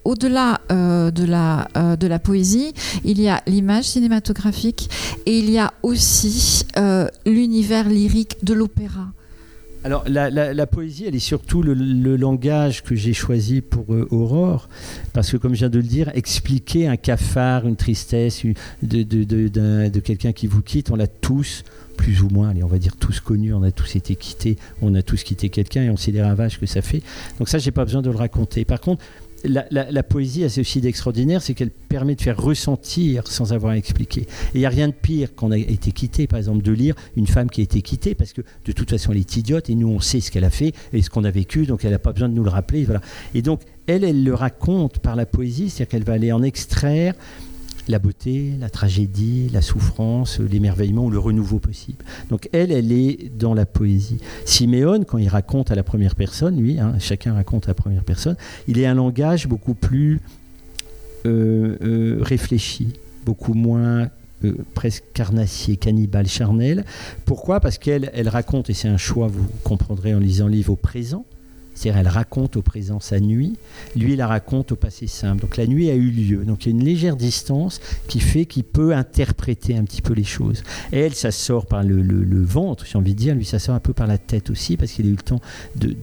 au-delà 0.04 0.60
de, 0.70 1.24
la, 1.24 1.68
de 1.74 2.06
la 2.06 2.18
poésie, 2.18 2.72
il 3.04 3.20
y 3.20 3.28
a 3.28 3.42
l'image 3.46 3.84
cinématographique 3.84 4.88
et 5.26 5.38
il 5.38 5.50
y 5.50 5.58
a 5.58 5.72
aussi 5.82 6.64
l'univers 7.26 7.88
lyrique 7.88 8.36
de 8.44 8.54
l'opéra. 8.54 9.08
Alors 9.86 10.02
la, 10.08 10.66
poésie, 10.66 11.04
elle 11.06 11.14
est 11.14 11.20
surtout 11.20 11.62
le, 11.62 12.16
langage 12.16 12.82
que 12.82 12.96
j'ai 12.96 13.12
choisi 13.12 13.60
pour 13.60 13.94
euh, 13.94 14.08
Aurore, 14.10 14.68
parce 15.12 15.30
que 15.30 15.36
comme 15.36 15.54
je 15.54 15.60
viens 15.60 15.68
de 15.68 15.78
le 15.78 15.84
dire, 15.84 16.10
expliquer 16.16 16.88
un 16.88 16.96
cafard, 16.96 17.68
une 17.68 17.76
tristesse 17.76 18.42
de, 18.82 19.04
de, 19.04 20.00
quelqu'un 20.00 20.32
qui 20.32 20.48
vous 20.48 20.60
quitte, 20.60 20.90
on 20.90 20.96
l'a 20.96 21.06
tous 21.06 21.62
plus 21.96 22.22
ou 22.22 22.28
moins, 22.30 22.48
allez, 22.48 22.64
on 22.64 22.66
va 22.66 22.78
dire 22.78 22.96
tous 22.96 23.20
connus, 23.20 23.54
on 23.54 23.62
a 23.62 23.70
tous 23.70 23.94
été 23.94 24.16
quittés, 24.16 24.56
on 24.82 24.92
a 24.96 25.02
tous 25.02 25.22
quitté 25.22 25.50
quelqu'un 25.50 25.84
et 25.84 25.90
on 25.90 25.96
sait 25.96 26.10
les 26.10 26.20
ravages 26.20 26.58
que 26.58 26.66
ça 26.66 26.82
fait. 26.82 27.02
Donc 27.38 27.48
ça, 27.48 27.58
j'ai 27.58 27.70
pas 27.70 27.84
besoin 27.84 28.02
de 28.02 28.10
le 28.10 28.16
raconter. 28.16 28.64
Par 28.64 28.80
contre, 28.80 29.04
la, 29.48 30.02
poésie 30.02 30.44
a 30.44 30.48
ceci 30.48 30.80
d'extraordinaire, 30.80 31.42
c'est 31.42 31.54
qu'elle 31.54 31.70
permet 31.70 32.14
de 32.14 32.20
faire 32.20 32.40
ressentir 32.40 33.26
sans 33.26 33.52
avoir 33.52 33.72
à 33.72 33.76
expliquer. 33.76 34.22
Et 34.22 34.56
il 34.56 34.60
n'y 34.60 34.66
a 34.66 34.70
rien 34.70 34.88
de 34.88 34.94
pire 34.94 35.34
qu'on 35.34 35.50
a 35.50 35.58
été 35.58 35.92
quitté, 35.92 36.26
par 36.26 36.38
exemple, 36.38 36.62
de 36.62 36.72
lire 36.72 36.94
une 37.16 37.26
femme 37.26 37.50
qui 37.50 37.60
a 37.60 37.64
été 37.64 37.82
quittée, 37.82 38.14
parce 38.14 38.32
que 38.32 38.42
de 38.64 38.72
toute 38.72 38.90
façon 38.90 39.12
elle 39.12 39.18
est 39.18 39.36
idiote, 39.36 39.70
et 39.70 39.74
nous 39.74 39.88
on 39.88 40.00
sait 40.00 40.20
ce 40.20 40.30
qu'elle 40.30 40.44
a 40.44 40.50
fait 40.50 40.72
et 40.92 41.02
ce 41.02 41.10
qu'on 41.10 41.24
a 41.24 41.30
vécu, 41.30 41.66
donc 41.66 41.84
elle 41.84 41.92
n'a 41.92 41.98
pas 41.98 42.12
besoin 42.12 42.28
de 42.28 42.34
nous 42.34 42.44
le 42.44 42.50
rappeler. 42.50 42.84
Voilà. 42.84 43.00
Et 43.34 43.42
donc 43.42 43.60
elle, 43.86 44.04
elle 44.04 44.24
le 44.24 44.34
raconte 44.34 44.98
par 44.98 45.16
la 45.16 45.26
poésie, 45.26 45.70
c'est-à-dire 45.70 45.88
qu'elle 45.90 46.04
va 46.04 46.14
aller 46.14 46.32
en 46.32 46.42
extraire 46.42 47.14
la 47.88 47.98
beauté, 47.98 48.52
la 48.58 48.70
tragédie, 48.70 49.48
la 49.52 49.62
souffrance, 49.62 50.40
l'émerveillement 50.40 51.04
ou 51.04 51.10
le 51.10 51.18
renouveau 51.18 51.58
possible. 51.58 52.04
Donc 52.30 52.48
elle, 52.52 52.72
elle 52.72 52.92
est 52.92 53.30
dans 53.36 53.54
la 53.54 53.66
poésie. 53.66 54.18
Siméon, 54.44 55.04
quand 55.04 55.18
il 55.18 55.28
raconte 55.28 55.70
à 55.70 55.74
la 55.74 55.82
première 55.82 56.14
personne, 56.14 56.60
lui, 56.60 56.78
hein, 56.78 56.94
chacun 56.98 57.34
raconte 57.34 57.66
à 57.66 57.68
la 57.68 57.74
première 57.74 58.04
personne, 58.04 58.36
il 58.68 58.78
est 58.78 58.86
un 58.86 58.94
langage 58.94 59.46
beaucoup 59.46 59.74
plus 59.74 60.20
euh, 61.26 61.76
euh, 61.82 62.18
réfléchi, 62.20 62.92
beaucoup 63.24 63.54
moins 63.54 64.08
euh, 64.44 64.54
presque 64.74 65.04
carnassier, 65.14 65.76
cannibale, 65.76 66.26
charnel. 66.26 66.84
Pourquoi? 67.24 67.60
Parce 67.60 67.78
qu'elle 67.78 68.10
elle 68.14 68.28
raconte, 68.28 68.70
et 68.70 68.74
c'est 68.74 68.88
un 68.88 68.96
choix, 68.96 69.28
vous 69.28 69.46
comprendrez 69.64 70.14
en 70.14 70.18
lisant 70.18 70.46
le 70.46 70.52
livre, 70.52 70.72
au 70.72 70.76
présent. 70.76 71.24
C'est-à-dire, 71.76 72.00
elle 72.00 72.08
raconte 72.08 72.56
au 72.56 72.62
présent 72.62 73.00
sa 73.00 73.20
nuit, 73.20 73.56
lui, 73.94 74.12
il 74.12 74.16
la 74.16 74.26
raconte 74.26 74.72
au 74.72 74.76
passé 74.76 75.06
simple. 75.06 75.42
Donc 75.42 75.56
la 75.56 75.66
nuit 75.66 75.90
a 75.90 75.94
eu 75.94 76.10
lieu. 76.10 76.44
Donc 76.44 76.64
il 76.64 76.72
y 76.72 76.74
a 76.74 76.78
une 76.78 76.84
légère 76.84 77.16
distance 77.16 77.80
qui 78.08 78.20
fait 78.20 78.46
qu'il 78.46 78.64
peut 78.64 78.94
interpréter 78.94 79.76
un 79.76 79.84
petit 79.84 80.02
peu 80.02 80.14
les 80.14 80.24
choses. 80.24 80.62
Elle, 80.90 81.14
ça 81.14 81.30
sort 81.30 81.66
par 81.66 81.82
le, 81.82 82.42
ventre, 82.42 82.84
j'ai 82.86 82.96
envie 82.96 83.14
de 83.14 83.18
dire. 83.18 83.34
Lui, 83.34 83.44
ça 83.44 83.58
sort 83.58 83.74
un 83.74 83.80
peu 83.80 83.92
par 83.92 84.06
la 84.06 84.18
tête 84.18 84.50
aussi, 84.50 84.76
parce 84.76 84.92
qu'il 84.92 85.06
a 85.06 85.08
eu 85.08 85.12
le 85.12 85.16
temps 85.18 85.40
de, 85.76 85.96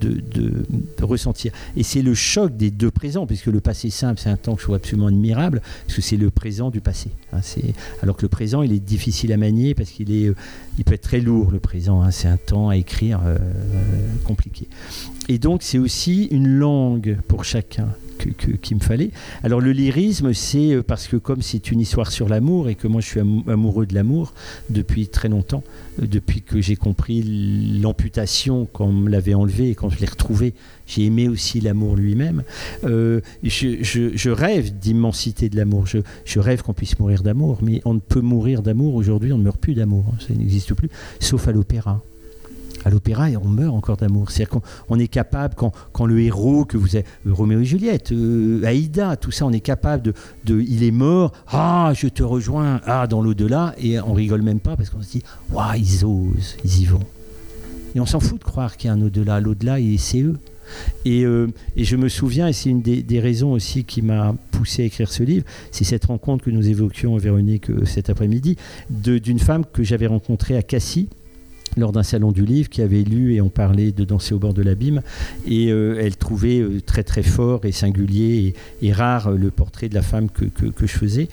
ressentir. 1.01 1.51
Et 1.75 1.83
c'est 1.83 2.01
le 2.01 2.13
choc 2.13 2.55
des 2.55 2.71
deux 2.71 2.91
présents, 2.91 3.25
puisque 3.25 3.47
le 3.47 3.59
passé 3.59 3.89
simple, 3.89 4.19
c'est 4.21 4.29
un 4.29 4.37
temps 4.37 4.53
que 4.53 4.61
je 4.61 4.65
trouve 4.65 4.75
absolument 4.75 5.07
admirable, 5.07 5.61
parce 5.85 5.95
que 5.95 6.01
c'est 6.01 6.17
le 6.17 6.29
présent 6.29 6.69
du 6.69 6.81
passé. 6.81 7.09
Hein. 7.33 7.39
alors 8.01 8.15
que 8.15 8.21
le 8.21 8.29
présent, 8.29 8.61
il 8.61 8.71
est 8.71 8.79
difficile 8.79 9.33
à 9.33 9.37
manier, 9.37 9.73
parce 9.73 9.89
qu'il 9.89 10.11
est, 10.11 10.27
euh, 10.27 10.35
il 10.77 10.83
peut 10.83 10.93
être 10.93 11.01
très 11.01 11.19
lourd, 11.19 11.51
le 11.51 11.59
présent. 11.59 12.01
Hein. 12.03 12.11
c'est 12.11 12.27
un 12.27 12.37
temps 12.37 12.69
à 12.69 12.77
écrire 12.77 13.21
euh, 13.25 13.37
compliqué. 14.23 14.67
Et 15.29 15.37
donc 15.37 15.62
c'est 15.63 15.77
aussi 15.77 16.25
une 16.25 16.57
langue 16.57 17.17
pour 17.29 17.45
chacun 17.45 17.87
qu'il 18.61 18.77
me 18.77 18.81
fallait. 18.81 19.11
Alors 19.43 19.61
le 19.61 19.71
lyrisme, 19.71 20.33
c'est 20.33 20.73
euh, 20.73 20.83
parce 20.83 21.07
que 21.07 21.15
comme 21.15 21.41
c'est 21.41 21.71
une 21.71 21.79
histoire 21.79 22.11
sur 22.11 22.27
l'amour 22.27 22.69
et 22.69 22.75
que 22.75 22.87
moi 22.87 22.99
je 22.99 23.07
suis 23.07 23.19
amoureux 23.19 23.85
de 23.85 23.93
l'amour 23.95 24.33
depuis 24.69 25.07
très 25.07 25.29
longtemps, 25.29 25.63
euh, 26.01 26.05
depuis 26.05 26.41
que 26.41 26.59
j'ai 26.59 26.75
compris 26.75 27.79
l'amputation 27.81 28.67
quand 28.71 28.87
on 28.87 28.93
me 28.93 29.09
l'avait 29.09 29.33
enlevé 29.33 29.69
et 29.69 29.75
quand 29.75 29.89
je 29.89 29.99
l'ai 29.99 30.05
retrouvé, 30.05 30.53
j'ai 30.85 31.05
aimé 31.05 31.29
aussi 31.29 31.61
l'amour 31.61 31.95
lui-même. 31.95 32.43
Euh, 32.83 33.21
je, 33.41 34.29
rêve 34.29 34.77
d'immensité 34.77 35.47
de 35.47 35.55
l'amour, 35.55 35.87
je, 35.87 35.99
je, 36.25 36.39
rêve 36.41 36.61
qu'on 36.61 36.73
puisse 36.73 36.99
mourir 36.99 37.23
d'amour, 37.23 37.59
mais 37.61 37.81
on 37.85 37.93
ne 37.93 37.99
peut 37.99 38.21
mourir 38.21 38.63
d'amour 38.63 38.95
aujourd'hui, 38.95 39.31
on 39.31 39.37
ne 39.37 39.43
meurt 39.43 39.59
plus 39.59 39.75
d'amour, 39.75 40.05
ça 40.19 40.33
n'existe 40.33 40.73
plus, 40.73 40.89
sauf 41.19 41.47
à 41.47 41.53
l'opéra 41.53 42.01
à 42.85 42.89
l'opéra 42.89 43.29
et 43.29 43.37
on 43.37 43.47
meurt 43.47 43.73
encore 43.73 43.97
d'amour. 43.97 44.31
C'est-à-dire 44.31 44.61
qu'on 44.87 44.99
est 44.99 45.07
capable, 45.07 45.55
quand, 45.55 46.05
le 46.05 46.19
héros 46.21 46.65
que 46.65 46.77
vous 46.77 46.97
êtes, 46.97 47.05
euh, 47.27 47.33
Roméo 47.33 47.61
et 47.61 47.65
Juliette, 47.65 48.11
euh, 48.11 48.63
Aïda, 48.63 49.15
tout 49.15 49.31
ça, 49.31 49.45
on 49.45 49.51
est 49.51 49.59
capable 49.59 50.13
de, 50.45 50.61
Il 50.61 50.83
est 50.83 50.91
mort, 50.91 51.33
ah, 51.47 51.91
je 51.95 52.07
te 52.07 52.23
rejoins, 52.23 52.81
ah, 52.85 53.07
dans 53.07 53.21
l'au-delà, 53.21 53.73
et 53.77 53.99
on 53.99 54.13
rigole 54.13 54.41
même 54.41 54.59
pas 54.59 54.75
parce 54.75 54.89
qu'on 54.89 55.01
se 55.01 55.11
dit, 55.11 55.23
waouh, 55.51 55.75
ils 55.77 56.05
osent, 56.05 56.57
ils 56.63 56.81
y 56.81 56.85
vont. 56.85 56.99
Et 57.95 57.99
on 57.99 58.05
s'en 58.05 58.19
fout 58.19 58.39
de 58.39 58.43
croire 58.43 58.77
qu'il 58.77 58.87
y 58.87 58.91
a 58.91 58.93
un 58.93 59.01
au-delà. 59.01 59.39
L'au-delà, 59.39 59.77
c'est 59.97 60.21
eux. 60.21 60.37
Et, 61.05 61.25
euh, 61.25 61.47
et, 61.75 61.83
je 61.83 61.95
me 61.95 62.09
souviens, 62.09 62.47
et 62.47 62.53
c'est 62.53 62.69
une 62.69 62.81
des, 62.81 63.03
des, 63.03 63.19
raisons 63.19 63.51
aussi 63.51 63.83
qui 63.83 64.01
m'a 64.01 64.33
poussé 64.51 64.83
à 64.83 64.85
écrire 64.85 65.11
ce 65.11 65.21
livre, 65.21 65.45
c'est 65.71 65.83
cette 65.83 66.05
rencontre 66.05 66.45
que 66.45 66.49
nous 66.49 66.67
évoquions, 66.67 67.15
Véronique, 67.17 67.67
cet 67.85 68.09
après-midi, 68.09 68.57
d'une 68.89 69.39
femme 69.39 69.65
que 69.71 69.83
j'avais 69.83 70.07
rencontrée 70.07 70.57
à 70.57 70.63
Cassis 70.63 71.09
lors 71.77 71.91
d'un 71.91 72.03
salon 72.03 72.31
du 72.31 72.45
livre 72.45 72.69
qui 72.69 72.81
avait 72.81 73.03
lu 73.03 73.33
et 73.33 73.41
on 73.41 73.49
parlait 73.49 73.91
de 73.91 74.03
Danser 74.03 74.33
au 74.33 74.39
bord 74.39 74.53
de 74.53 74.61
l'abîme 74.61 75.01
et 75.47 75.71
euh, 75.71 75.99
elle 75.99 76.15
trouvait 76.15 76.59
euh, 76.59 76.81
très 76.85 77.03
très 77.03 77.23
fort 77.23 77.65
et 77.65 77.71
singulier 77.71 78.53
et, 78.81 78.91
rare 78.91 79.27
euh, 79.27 79.37
le 79.37 79.51
portrait 79.51 79.89
de 79.89 79.95
la 79.95 80.01
femme 80.01 80.29
que, 80.29 80.45
que, 80.45 80.85
je 80.85 80.97
faisais 80.97 81.27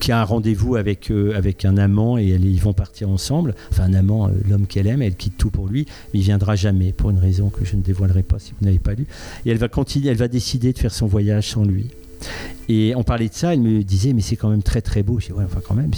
qui 0.00 0.12
a 0.12 0.20
un 0.20 0.24
rendez-vous 0.24 0.76
avec, 0.76 1.10
avec 1.34 1.64
un 1.64 1.76
amant 1.76 2.18
et 2.18 2.24
ils 2.24 2.60
vont 2.60 2.72
partir 2.72 3.08
ensemble. 3.08 3.54
Enfin 3.70 3.84
un 3.84 3.94
amant 3.94 4.30
l'homme 4.48 4.66
qu'elle 4.66 4.86
aime 4.86 5.02
elle 5.02 5.14
quitte 5.14 5.36
tout 5.36 5.50
pour 5.50 5.68
lui 5.68 5.86
mais 6.12 6.20
il 6.20 6.22
viendra 6.22 6.56
jamais 6.56 6.92
pour 6.92 7.10
une 7.10 7.18
raison 7.18 7.48
que 7.48 7.64
je 7.64 7.76
ne 7.76 7.82
dévoilerai 7.82 8.22
pas 8.22 8.38
si 8.38 8.52
vous 8.58 8.64
n'avez 8.64 8.78
pas 8.78 8.94
lu. 8.94 9.06
Et 9.44 9.50
elle 9.50 9.58
va 9.58 9.68
continuer 9.68 10.08
elle 10.08 10.16
va 10.16 10.28
décider 10.28 10.72
de 10.72 10.78
faire 10.78 10.92
son 10.92 11.06
voyage 11.06 11.48
sans 11.48 11.64
lui 11.64 11.86
et 12.68 12.94
on 12.94 13.02
parlait 13.02 13.28
de 13.28 13.34
ça, 13.34 13.52
elle 13.52 13.60
me 13.60 13.82
disait, 13.82 14.12
mais 14.12 14.22
c'est 14.22 14.36
quand 14.36 14.48
même 14.48 14.62
très 14.62 14.80
très 14.80 15.02
beau. 15.02 15.18
Je 15.18 15.26
dis, 15.26 15.32
ouais, 15.32 15.44
enfin 15.44 15.60
quand 15.66 15.74
même. 15.74 15.90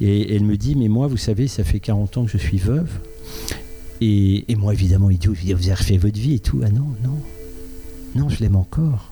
Et 0.00 0.34
elle 0.34 0.44
me 0.44 0.56
dit, 0.56 0.74
mais 0.76 0.88
moi, 0.88 1.06
vous 1.06 1.16
savez, 1.16 1.48
ça 1.48 1.64
fait 1.64 1.80
40 1.80 2.18
ans 2.18 2.24
que 2.24 2.30
je 2.30 2.38
suis 2.38 2.58
veuve. 2.58 2.90
Et, 4.00 4.44
moi, 4.56 4.72
évidemment, 4.72 5.10
idiot, 5.10 5.34
je 5.34 5.42
dis, 5.42 5.52
vous 5.52 5.62
avez 5.68 5.74
refait 5.74 5.96
votre 5.96 6.18
vie 6.18 6.34
et 6.34 6.38
tout. 6.40 6.60
Ah 6.64 6.70
non, 6.70 6.86
non. 7.02 7.18
Non, 8.14 8.28
je 8.28 8.40
l'aime 8.40 8.56
encore. 8.56 9.10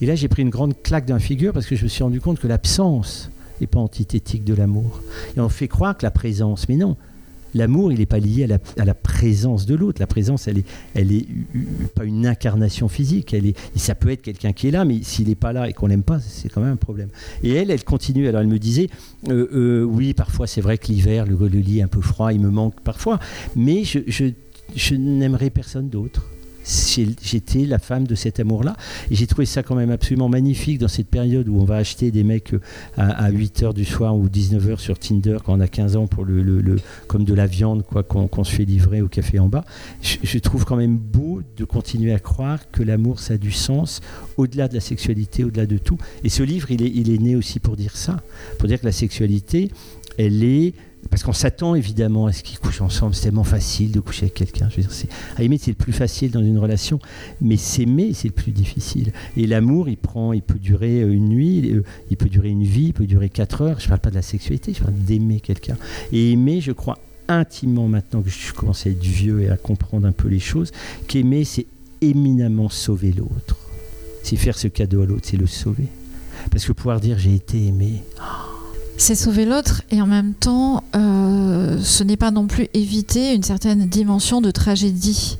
Et 0.00 0.06
là, 0.06 0.14
j'ai 0.14 0.28
pris 0.28 0.42
une 0.42 0.50
grande 0.50 0.74
claque 0.82 1.04
d'un 1.04 1.18
figure 1.18 1.52
parce 1.52 1.66
que 1.66 1.76
je 1.76 1.84
me 1.84 1.88
suis 1.88 2.02
rendu 2.02 2.20
compte 2.20 2.40
que 2.40 2.48
l'absence 2.48 3.30
n'est 3.60 3.66
pas 3.66 3.78
antithétique 3.78 4.44
de 4.44 4.54
l'amour. 4.54 5.02
Et 5.36 5.40
on 5.40 5.48
fait 5.48 5.68
croire 5.68 5.96
que 5.96 6.04
la 6.04 6.10
présence, 6.10 6.68
mais 6.68 6.76
non, 6.76 6.96
L'amour, 7.58 7.92
il 7.92 7.98
n'est 7.98 8.06
pas 8.06 8.20
lié 8.20 8.44
à 8.44 8.84
la, 8.84 8.94
présence 8.94 9.66
de 9.66 9.74
l'autre. 9.74 10.00
La 10.00 10.06
présence, 10.06 10.46
elle 10.46 10.58
est, 10.58 10.64
elle 10.94 11.10
est 11.10 11.26
pas 11.94 12.04
une 12.04 12.24
incarnation 12.24 12.88
physique. 12.88 13.34
Elle 13.34 13.46
est, 13.46 13.56
ça 13.76 13.96
peut 13.96 14.10
être 14.10 14.22
quelqu'un 14.22 14.52
qui 14.52 14.68
est 14.68 14.70
là, 14.70 14.84
mais 14.84 15.02
s'il 15.02 15.28
n'est 15.28 15.34
pas 15.34 15.52
là 15.52 15.68
et 15.68 15.72
qu'on 15.72 15.88
l'aime 15.88 16.04
pas, 16.04 16.20
c'est 16.20 16.48
quand 16.48 16.60
même 16.60 16.74
un 16.74 16.76
problème. 16.76 17.08
Et 17.42 17.52
elle, 17.52 17.72
elle 17.72 17.82
continue. 17.82 18.28
Alors 18.28 18.42
elle 18.42 18.46
me 18.46 18.60
disait, 18.60 18.88
euh, 19.28 19.48
euh, 19.52 19.82
oui, 19.82 20.14
parfois 20.14 20.46
c'est 20.46 20.60
vrai 20.60 20.78
que 20.78 20.86
l'hiver, 20.86 21.26
le, 21.26 21.34
lit 21.48 21.80
est 21.80 21.82
un 21.82 21.88
peu 21.88 22.00
froid, 22.00 22.32
il 22.32 22.40
me 22.40 22.50
manque 22.50 22.80
parfois, 22.80 23.18
mais 23.56 23.82
je, 23.82 23.98
je, 24.06 24.26
je 24.76 24.94
n'aimerais 24.94 25.50
personne 25.50 25.88
d'autre. 25.88 26.22
J'étais 26.68 27.64
la 27.64 27.78
femme 27.78 28.06
de 28.06 28.14
cet 28.14 28.40
amour-là. 28.40 28.76
Et 29.10 29.14
j'ai 29.14 29.26
trouvé 29.26 29.46
ça 29.46 29.62
quand 29.62 29.74
même 29.74 29.90
absolument 29.90 30.28
magnifique 30.28 30.78
dans 30.78 30.88
cette 30.88 31.08
période 31.08 31.48
où 31.48 31.58
on 31.58 31.64
va 31.64 31.76
acheter 31.76 32.10
des 32.10 32.24
mecs 32.24 32.52
euh, 32.54 32.60
à, 32.96 33.30
8h 33.30 33.74
du 33.74 33.84
soir 33.84 34.16
ou 34.16 34.28
19h 34.28 34.78
sur 34.78 34.98
Tinder 34.98 35.38
quand 35.44 35.54
on 35.54 35.60
a 35.60 35.68
15 35.68 35.96
ans 35.96 36.06
pour 36.06 36.24
le, 36.24 36.76
comme 37.06 37.24
de 37.24 37.34
la 37.34 37.46
viande 37.46 37.84
quoi 37.84 38.02
qu'on 38.02 38.44
se 38.44 38.54
fait 38.54 38.64
livrer 38.64 39.00
au 39.00 39.08
café 39.08 39.38
en 39.38 39.48
bas. 39.48 39.64
Je, 40.02 40.38
trouve 40.38 40.64
quand 40.64 40.76
même 40.76 40.96
beau 40.96 41.42
de 41.56 41.64
continuer 41.64 42.12
à 42.12 42.18
croire 42.18 42.70
que 42.70 42.82
l'amour 42.82 43.18
ça 43.18 43.34
a 43.34 43.38
du 43.38 43.52
sens 43.52 44.00
au-delà 44.36 44.68
de 44.68 44.74
la 44.74 44.80
sexualité, 44.80 45.44
au-delà 45.44 45.66
de 45.66 45.78
tout. 45.78 45.98
Et 46.24 46.28
ce 46.28 46.42
livre, 46.42 46.70
il 46.70 47.10
est 47.10 47.18
né 47.18 47.36
aussi 47.36 47.60
pour 47.60 47.76
dire 47.76 47.96
ça, 47.96 48.22
pour 48.58 48.68
dire 48.68 48.80
que 48.80 48.86
la 48.86 48.92
sexualité, 48.92 49.70
elle 50.18 50.42
est 50.42 50.74
parce 51.10 51.22
qu'on 51.22 51.32
s'attend 51.32 51.74
évidemment 51.74 52.26
à 52.26 52.32
ce 52.32 52.42
qu'ils 52.42 52.58
couchent 52.58 52.80
ensemble. 52.80 53.14
C'est 53.14 53.22
tellement 53.22 53.44
facile 53.44 53.92
de 53.92 54.00
coucher 54.00 54.24
avec 54.24 54.34
quelqu'un. 54.34 54.68
Aimer, 55.38 55.58
c'est 55.58 55.70
le 55.70 55.76
plus 55.76 55.92
facile 55.92 56.30
dans 56.30 56.40
une 56.40 56.58
relation, 56.58 56.98
mais 57.40 57.56
s'aimer, 57.56 58.12
c'est 58.14 58.28
le 58.28 58.34
plus 58.34 58.52
difficile. 58.52 59.12
Et 59.36 59.46
l'amour, 59.46 59.88
il 59.88 59.96
prend, 59.96 60.32
il 60.32 60.42
peut 60.42 60.58
durer 60.58 61.02
euh, 61.02 61.12
une 61.12 61.28
nuit, 61.28 61.72
euh, 61.72 61.82
il 62.10 62.16
peut 62.16 62.28
durer 62.28 62.50
une 62.50 62.64
vie, 62.64 62.86
il 62.86 62.92
peut 62.92 63.06
durer 63.06 63.30
quatre 63.30 63.62
heures. 63.62 63.80
Je 63.80 63.84
ne 63.84 63.88
parle 63.88 64.00
pas 64.00 64.10
de 64.10 64.16
la 64.16 64.22
sexualité, 64.22 64.74
je 64.74 64.82
parle 64.82 64.94
d'aimer 64.94 65.40
quelqu'un. 65.40 65.76
Et 66.12 66.32
aimer, 66.32 66.60
je 66.60 66.72
crois 66.72 66.98
intimement 67.28 67.88
maintenant 67.88 68.22
que 68.22 68.30
je 68.30 68.52
commence 68.52 68.86
à 68.86 68.90
être 68.90 69.02
vieux 69.02 69.42
et 69.42 69.50
à 69.50 69.56
comprendre 69.56 70.06
un 70.06 70.12
peu 70.12 70.28
les 70.28 70.40
choses, 70.40 70.72
qu'aimer, 71.06 71.44
c'est 71.44 71.66
éminemment 72.00 72.68
sauver 72.68 73.12
l'autre. 73.12 73.56
C'est 74.22 74.36
faire 74.36 74.58
ce 74.58 74.68
cadeau 74.68 75.02
à 75.02 75.06
l'autre, 75.06 75.26
c'est 75.26 75.36
le 75.36 75.46
sauver. 75.46 75.86
Parce 76.50 76.64
que 76.64 76.72
pouvoir 76.72 77.00
dire 77.00 77.18
j'ai 77.18 77.34
été 77.34 77.66
aimé. 77.66 78.02
Oh, 78.20 78.57
c'est 78.98 79.14
sauver 79.14 79.46
l'autre 79.46 79.82
et 79.90 80.02
en 80.02 80.06
même 80.06 80.34
temps, 80.34 80.84
euh, 80.94 81.78
ce 81.80 82.04
n'est 82.04 82.16
pas 82.16 82.30
non 82.30 82.46
plus 82.46 82.66
éviter 82.74 83.34
une 83.34 83.44
certaine 83.44 83.86
dimension 83.86 84.40
de 84.40 84.50
tragédie. 84.50 85.38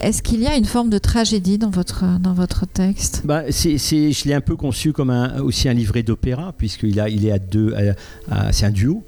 Est-ce 0.00 0.22
qu'il 0.22 0.40
y 0.40 0.46
a 0.46 0.56
une 0.56 0.64
forme 0.64 0.88
de 0.88 0.96
tragédie 0.96 1.58
dans 1.58 1.68
votre, 1.68 2.04
dans 2.20 2.32
votre 2.32 2.66
texte? 2.66 3.22
Bah, 3.24 3.42
Je 3.50 4.28
l'ai 4.28 4.34
un 4.34 4.40
peu 4.40 4.56
conçu 4.56 4.94
comme 4.94 5.10
aussi 5.42 5.68
un 5.68 5.74
livret 5.74 6.02
d'opéra, 6.02 6.54
puisqu'il 6.56 6.98
est 6.98 7.30
à 7.32 7.38
deux, 7.38 7.74
c'est 8.50 8.64
un 8.64 8.70
duo. 8.70 9.02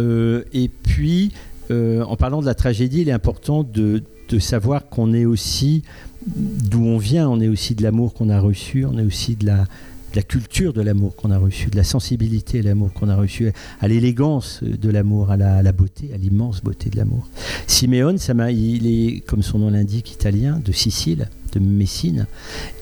Euh, 0.00 0.42
et 0.52 0.68
puis, 0.68 1.30
euh, 1.70 2.02
en 2.02 2.16
parlant 2.16 2.40
de 2.40 2.46
la 2.46 2.54
tragédie, 2.54 3.02
il 3.02 3.08
est 3.08 3.12
important 3.12 3.62
de 3.62 4.02
savoir 4.40 4.88
qu'on 4.88 5.12
est 5.12 5.26
aussi 5.26 5.82
d'où 6.26 6.84
on 6.84 6.98
vient, 6.98 7.28
on 7.28 7.40
est 7.40 7.48
aussi 7.48 7.74
de 7.74 7.82
l'amour 7.82 8.14
qu'on 8.14 8.30
a 8.30 8.40
reçu, 8.40 8.84
on 8.84 8.98
est 8.98 9.04
aussi 9.04 9.36
de 9.36 9.46
la, 9.46 9.66
de 10.12 10.16
la 10.16 10.22
culture 10.22 10.72
de 10.72 10.82
l'amour 10.82 11.16
qu'on 11.16 11.30
a 11.30 11.38
reçu, 11.38 11.68
de 11.68 11.76
la 11.76 11.84
sensibilité 11.84 12.60
de 12.60 12.68
l'amour 12.68 12.92
qu'on 12.92 13.08
a 13.08 13.16
reçu, 13.16 13.50
à 13.80 13.88
l'élégance 13.88 14.62
de 14.62 14.90
l'amour, 14.90 15.30
à 15.30 15.36
la, 15.36 15.72
beauté, 15.72 16.10
à 16.14 16.18
l'immense 16.18 16.62
beauté 16.62 16.90
de 16.90 16.96
l'amour. 16.96 17.28
Simeone, 17.66 18.18
il 18.50 18.86
est, 18.86 19.20
comme 19.20 19.42
son 19.42 19.58
nom 19.58 19.70
l'indique, 19.70 20.12
italien, 20.12 20.60
de 20.64 20.72
Sicile, 20.72 21.28
de 21.52 21.60
Messine, 21.60 22.26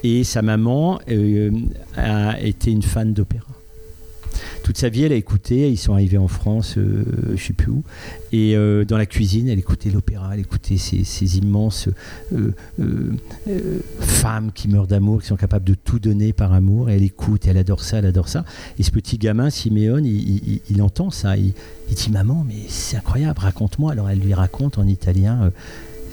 et 0.02 0.24
sa 0.24 0.42
maman 0.42 1.00
euh, 1.08 1.50
a 1.96 2.40
été 2.40 2.70
une 2.70 2.82
fan 2.82 3.12
d'opéra 3.12 3.59
toute 4.70 4.78
sa 4.78 4.88
vie, 4.88 5.02
elle 5.02 5.10
a 5.10 5.16
écouté. 5.16 5.68
Ils 5.68 5.76
sont 5.76 5.94
arrivés 5.94 6.16
en 6.16 6.28
France, 6.28 6.78
euh, 6.78 7.04
je 7.26 7.32
ne 7.32 7.36
sais 7.36 7.52
plus 7.52 7.72
où. 7.72 7.82
Et 8.30 8.54
euh, 8.54 8.84
dans 8.84 8.98
la 8.98 9.06
cuisine, 9.06 9.48
elle 9.48 9.58
écoutait 9.58 9.90
l'opéra, 9.90 10.30
elle 10.32 10.38
écoutait 10.38 10.76
ces, 10.76 11.38
immenses 11.38 11.88
euh, 12.32 12.52
femmes 13.98 14.52
qui 14.54 14.68
meurent 14.68 14.86
d'amour, 14.86 15.22
qui 15.22 15.26
sont 15.26 15.34
capables 15.34 15.64
de 15.64 15.74
tout 15.74 15.98
donner 15.98 16.32
par 16.32 16.52
amour. 16.52 16.88
Et 16.88 16.94
elle 16.94 17.02
écoute, 17.02 17.48
elle 17.48 17.56
adore 17.56 17.82
ça, 17.82 17.98
elle 17.98 18.06
adore 18.06 18.28
ça. 18.28 18.44
Et 18.78 18.84
ce 18.84 18.92
petit 18.92 19.18
gamin, 19.18 19.50
Siméon, 19.50 20.04
il, 20.04 20.82
entend 20.82 21.10
ça. 21.10 21.36
Il, 21.36 21.52
dit 21.90 22.10
Maman, 22.12 22.44
mais 22.46 22.62
c'est 22.68 22.96
incroyable, 22.96 23.40
raconte-moi. 23.40 23.90
Alors 23.90 24.08
elle 24.08 24.20
lui 24.20 24.34
raconte 24.34 24.78
en 24.78 24.86
italien 24.86 25.50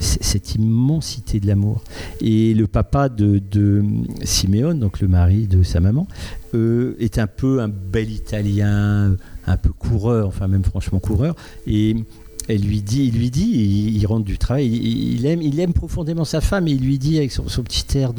cette 0.00 0.54
immensité 0.54 1.38
de 1.38 1.46
l'amour. 1.46 1.82
Et 2.20 2.54
le 2.54 2.66
papa 2.66 3.08
de, 3.08 3.40
de 3.50 3.84
Simeone, 4.24 4.78
donc 4.78 5.00
le 5.00 5.08
mari 5.08 5.46
de 5.46 5.62
sa 5.62 5.80
maman, 5.80 6.08
euh, 6.54 6.96
est 6.98 7.18
un 7.18 7.26
peu 7.26 7.60
un 7.60 7.68
bel 7.68 8.10
Italien, 8.10 9.16
un 9.46 9.56
peu 9.56 9.70
coureur, 9.70 10.28
enfin 10.28 10.48
même 10.48 10.64
franchement 10.64 10.98
coureur. 10.98 11.34
Elle 12.48 12.62
lui 12.62 12.80
dit, 12.80 13.10
il 13.12 13.18
lui 13.18 13.30
dit, 13.30 13.92
il, 13.94 14.06
rentre 14.06 14.24
du 14.24 14.38
travail, 14.38 14.66
il, 14.66 15.26
aime, 15.26 15.42
il 15.42 15.60
aime 15.60 15.74
profondément 15.74 16.24
sa 16.24 16.40
femme 16.40 16.66
et 16.66 16.72
il 16.72 16.80
lui 16.80 16.98
dit 16.98 17.18
avec 17.18 17.30
son, 17.30 17.44
petit 17.62 17.98
air 17.98 18.14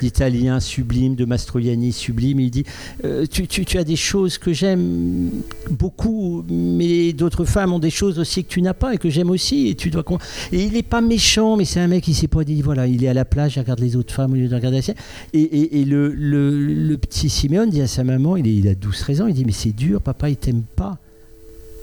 d'italien 0.00 0.60
sublime, 0.60 1.16
de 1.16 1.24
Mastroianni 1.24 1.92
sublime, 1.92 2.38
il 2.38 2.50
dit 2.50 2.64
euh, 3.04 3.26
tu, 3.28 3.48
tu, 3.48 3.76
as 3.76 3.84
des 3.84 3.96
choses 3.96 4.38
que 4.38 4.52
j'aime 4.52 5.30
beaucoup, 5.70 6.44
mais 6.48 7.12
d'autres 7.12 7.44
femmes 7.44 7.72
ont 7.72 7.80
des 7.80 7.90
choses 7.90 8.20
aussi 8.20 8.44
que 8.44 8.48
tu 8.48 8.62
n'as 8.62 8.74
pas 8.74 8.94
et 8.94 8.98
que 8.98 9.10
j'aime 9.10 9.30
aussi 9.30 9.68
et 9.68 9.74
tu 9.74 9.90
dois 9.90 10.04
il 10.52 10.72
n'est 10.72 10.82
pas 10.82 11.00
méchant, 11.00 11.56
mais 11.56 11.64
c'est 11.64 11.80
un 11.80 11.88
mec 11.88 12.04
qui 12.04 12.14
s'est 12.14 12.28
pas 12.28 12.44
dit 12.44 12.62
voilà, 12.62 12.86
il 12.86 13.02
est 13.02 13.08
à 13.08 13.14
la 13.14 13.24
plage, 13.24 13.56
il 13.56 13.60
regarde 13.60 13.80
les 13.80 13.96
autres 13.96 14.14
femmes 14.14 14.32
au 14.32 14.36
lieu 14.36 14.48
de 14.48 14.54
regarder 14.54 14.78
la 14.78 14.82
sienne. 14.82 14.96
Et, 15.32 15.84
le, 15.84 16.96
petit 16.96 17.28
Simeon 17.28 17.66
dit 17.66 17.82
à 17.82 17.86
sa 17.88 18.04
maman, 18.04 18.36
il, 18.36 18.46
est, 18.46 18.54
il 18.54 18.68
a 18.68 18.74
12-13 18.74 19.22
ans, 19.22 19.26
il 19.26 19.34
dit 19.34 19.44
mais 19.44 19.52
c'est 19.52 19.72
dur, 19.72 20.00
papa 20.00 20.30
il 20.30 20.36
t'aime 20.36 20.62
pas. 20.76 20.98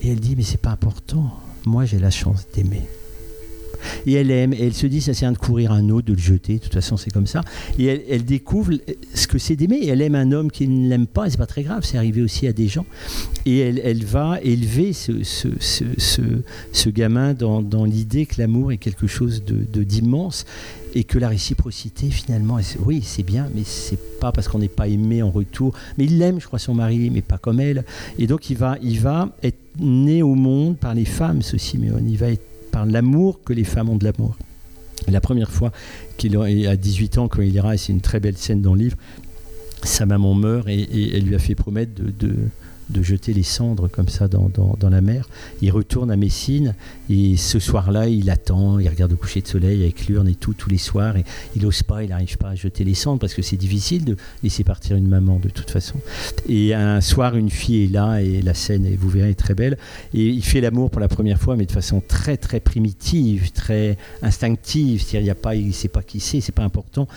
Et 0.02 0.10
elle 0.10 0.20
dit 0.20 0.36
mais 0.38 0.44
c'est 0.44 0.62
pas 0.62 0.72
important 0.72 1.32
moi 1.66 1.86
j'ai 1.86 2.00
la 2.00 2.12
chance 2.12 2.48
d'aimer. 2.54 2.84
Et 4.06 4.14
elle 4.14 4.32
aime, 4.32 4.54
et 4.54 4.66
elle 4.66 4.74
se 4.74 4.88
dit, 4.88 5.02
ça 5.02 5.14
sert 5.14 5.30
à 5.30 5.32
de 5.32 5.38
courir 5.38 5.72
un 5.72 5.90
autre, 5.90 6.08
de 6.08 6.14
le 6.14 6.20
jeter, 6.20 6.56
de 6.56 6.60
toute 6.60 6.74
façon 6.74 6.98
c'est 6.98 7.12
comme 7.12 7.28
ça. 7.28 7.42
Et 7.80 7.86
elle, 7.86 8.26
découvre 8.26 8.74
ce 9.14 9.28
que 9.28 9.38
c'est 9.38 9.56
d'aimer, 9.56 9.88
elle 9.88 10.02
aime 10.02 10.16
un 10.16 10.32
homme 10.32 10.52
qui 10.52 10.68
ne 10.68 10.90
l'aime 10.90 11.08
pas, 11.08 11.28
et 11.28 11.30
c'est 11.30 11.38
pas 11.38 11.48
très 11.48 11.64
grave, 11.64 11.84
c'est 11.84 11.98
arrivé 11.98 12.22
aussi 12.22 12.48
à 12.48 12.54
des 12.54 12.68
gens. 12.68 12.86
Et 13.46 13.60
elle, 13.60 14.04
va 14.04 14.40
élever 14.42 14.94
ce, 14.94 16.90
gamin 16.90 17.34
dans, 17.34 17.86
l'idée 17.86 18.26
que 18.26 18.40
l'amour 18.40 18.72
est 18.72 18.78
quelque 18.78 19.08
chose 19.08 19.44
d'immense, 19.44 20.46
et 20.94 21.04
que 21.04 21.18
la 21.18 21.30
réciprocité 21.30 22.10
finalement 22.10 22.58
oui 22.86 23.02
c'est 23.02 23.24
bien 23.24 23.48
mais 23.56 23.62
c'est 23.64 24.20
pas 24.20 24.32
parce 24.32 24.48
qu'on 24.48 24.60
n'est 24.60 24.68
pas 24.68 24.88
aimé 24.88 25.24
en 25.24 25.32
retour 25.32 25.74
mais 25.98 26.06
il 26.06 26.18
l'aime 26.18 26.42
je 26.42 26.48
crois 26.48 26.60
son 26.60 26.74
mari 26.74 27.10
mais 27.10 27.22
pas 27.22 27.38
comme 27.38 27.60
elle 27.60 27.86
et 28.20 28.28
donc 28.28 28.50
il 28.50 28.58
va 28.58 28.78
il 28.82 29.00
va 29.00 29.30
être 29.42 29.58
né 29.80 30.22
au 30.22 30.36
monde 30.36 30.78
par 30.78 30.94
les 30.94 31.06
femmes 31.06 31.42
ce 31.42 31.58
Simeone 31.58 32.10
il 32.10 32.18
va 32.18 32.30
être 32.30 32.51
par 32.72 32.86
l'amour 32.86 33.44
que 33.44 33.54
les 33.54 33.64
femmes 33.64 33.90
ont 33.90 33.98
de 33.98 34.06
l'amour 34.06 34.36
la 35.08 35.22
première 35.22 35.50
fois 35.50 35.72
qu'il 36.18 36.38
a 36.38 36.76
18 36.76 37.18
ans 37.18 37.28
quand 37.28 37.42
il 37.42 37.56
ira 37.56 37.74
et 37.74 37.78
c'est 37.78 37.92
une 37.92 38.02
très 38.02 38.20
belle 38.20 38.38
scène 38.38 38.62
dans 38.62 38.76
le 38.76 38.82
livre 38.82 38.98
sa 39.84 40.06
maman 40.06 40.34
meurt 40.34 40.68
et, 40.68 41.16
elle 41.16 41.24
lui 41.24 41.36
a 41.36 41.40
fait 41.40 41.56
promettre 41.56 41.92
de 42.92 43.04
jeter 43.04 43.34
les 43.34 43.44
cendres 43.44 43.88
comme 43.88 44.10
ça 44.10 44.28
dans, 44.28 44.90
la 44.90 45.02
mer. 45.02 45.30
Il 45.62 45.72
retourne 45.72 46.12
à 46.12 46.18
Messine 46.18 46.76
et 47.14 47.36
ce 47.36 47.60
soir-là, 47.60 48.08
il 48.08 48.30
attend, 48.30 48.80
il 48.80 48.88
regarde 48.88 49.12
le 49.12 49.18
coucher 49.18 49.42
de 49.42 49.48
soleil 49.48 49.82
avec 49.82 50.08
l'urne 50.08 50.30
et 50.30 50.36
tout, 50.36 50.54
tous 50.54 50.70
les 50.70 50.78
soirs. 50.78 51.18
Et 51.18 51.26
il 51.58 51.62
n'ose 51.62 51.84
pas, 51.84 52.04
il 52.04 52.10
n'arrive 52.10 52.38
pas 52.38 52.48
à 52.48 52.56
jeter 52.56 52.86
les 52.86 52.94
cendres 52.94 53.20
parce 53.20 53.34
que 53.34 53.42
c'est 53.42 53.58
difficile 53.58 54.06
de 54.06 54.16
laisser 54.44 54.64
partir 54.64 54.96
une 54.96 55.10
maman 55.10 55.38
de 55.38 55.50
toute 55.50 55.70
façon. 55.70 56.00
Et 56.48 56.74
un 56.74 57.02
soir, 57.02 57.36
une 57.36 57.50
fille 57.50 57.84
est 57.84 57.92
là 57.92 58.22
et 58.22 58.42
la 58.42 58.54
scène, 58.54 58.88
vous 58.98 59.10
verrez, 59.10 59.32
est 59.32 59.36
très 59.36 59.56
belle. 59.56 59.78
Et 60.14 60.26
il 60.26 60.42
fait 60.42 60.62
l'amour 60.62 60.90
pour 60.90 61.02
la 61.02 61.10
première 61.10 61.38
fois, 61.38 61.58
mais 61.58 61.66
de 61.66 61.72
façon 61.74 62.02
très, 62.08 62.38
très 62.38 62.62
primitive, 62.62 63.52
très 63.52 63.98
instinctive. 64.22 65.02
C'est-à-dire, 65.02 65.28
il 65.28 65.30
a 65.32 65.36
pas, 65.36 65.56
il 65.56 65.68
ne 65.68 65.74
sait 65.74 65.90
pas 65.90 66.04
qui 66.04 66.22
c'est, 66.22 66.40
c'est 66.40 66.54
pas 66.54 66.64
important. 66.64 67.10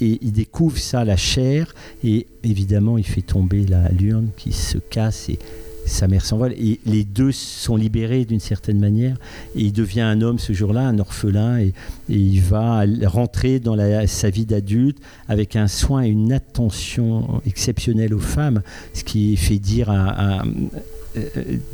Et 0.00 0.18
il 0.20 0.32
découvre 0.32 0.78
ça, 0.78 1.04
la 1.04 1.16
chair, 1.16 1.72
et 2.02 2.26
évidemment, 2.42 2.98
il 2.98 3.06
fait 3.06 3.22
tomber 3.22 3.64
la 3.66 3.88
l'urne 3.90 4.30
qui 4.36 4.52
se 4.52 4.78
casse 4.78 5.28
et 5.28 5.38
sa 5.88 6.08
mère 6.08 6.24
s'envole. 6.24 6.52
Et 6.52 6.80
les 6.86 7.04
deux 7.04 7.32
sont 7.32 7.76
libérés 7.76 8.24
d'une 8.24 8.40
certaine 8.40 8.78
manière. 8.78 9.16
Et 9.56 9.62
il 9.62 9.72
devient 9.72 10.02
un 10.02 10.20
homme 10.20 10.38
ce 10.38 10.52
jour-là, 10.52 10.82
un 10.82 10.98
orphelin, 10.98 11.58
et, 11.58 11.72
il 12.08 12.40
va 12.40 12.84
rentrer 13.04 13.58
dans 13.58 13.76
sa 14.06 14.30
vie 14.30 14.46
d'adulte 14.46 14.98
avec 15.28 15.56
un 15.56 15.68
soin 15.68 16.02
et 16.04 16.08
une 16.08 16.32
attention 16.32 17.42
exceptionnelle 17.46 18.14
aux 18.14 18.18
femmes, 18.18 18.62
ce 18.94 19.04
qui 19.04 19.36
fait 19.36 19.58
dire 19.58 19.90
à, 19.90 20.42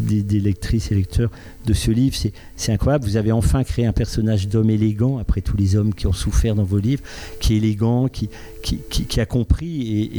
des, 0.01 0.23
des, 0.23 0.41
lectrices 0.41 0.93
et 0.93 0.95
lecteurs 0.95 1.31
de 1.67 1.73
ce 1.73 1.91
livre. 1.91 2.17
C'est 2.57 2.73
incroyable. 2.73 3.05
Vous 3.05 3.17
avez 3.17 3.33
enfin 3.33 3.65
créé 3.65 3.87
un 3.87 3.93
personnage 3.93 4.49
d'homme 4.49 4.71
élégant, 4.71 5.19
après 5.19 5.41
tous 5.41 5.57
les 5.57 5.77
hommes 5.77 5.95
qui 5.95 6.07
ont 6.07 6.13
souffert 6.13 6.55
dans 6.55 6.65
vos 6.65 6.79
livres, 6.79 7.03
qui 7.41 7.55
est 7.55 7.57
élégant, 7.57 8.09
qui, 8.09 8.29
qui, 8.63 9.21
a 9.21 9.27
compris, 9.27 10.11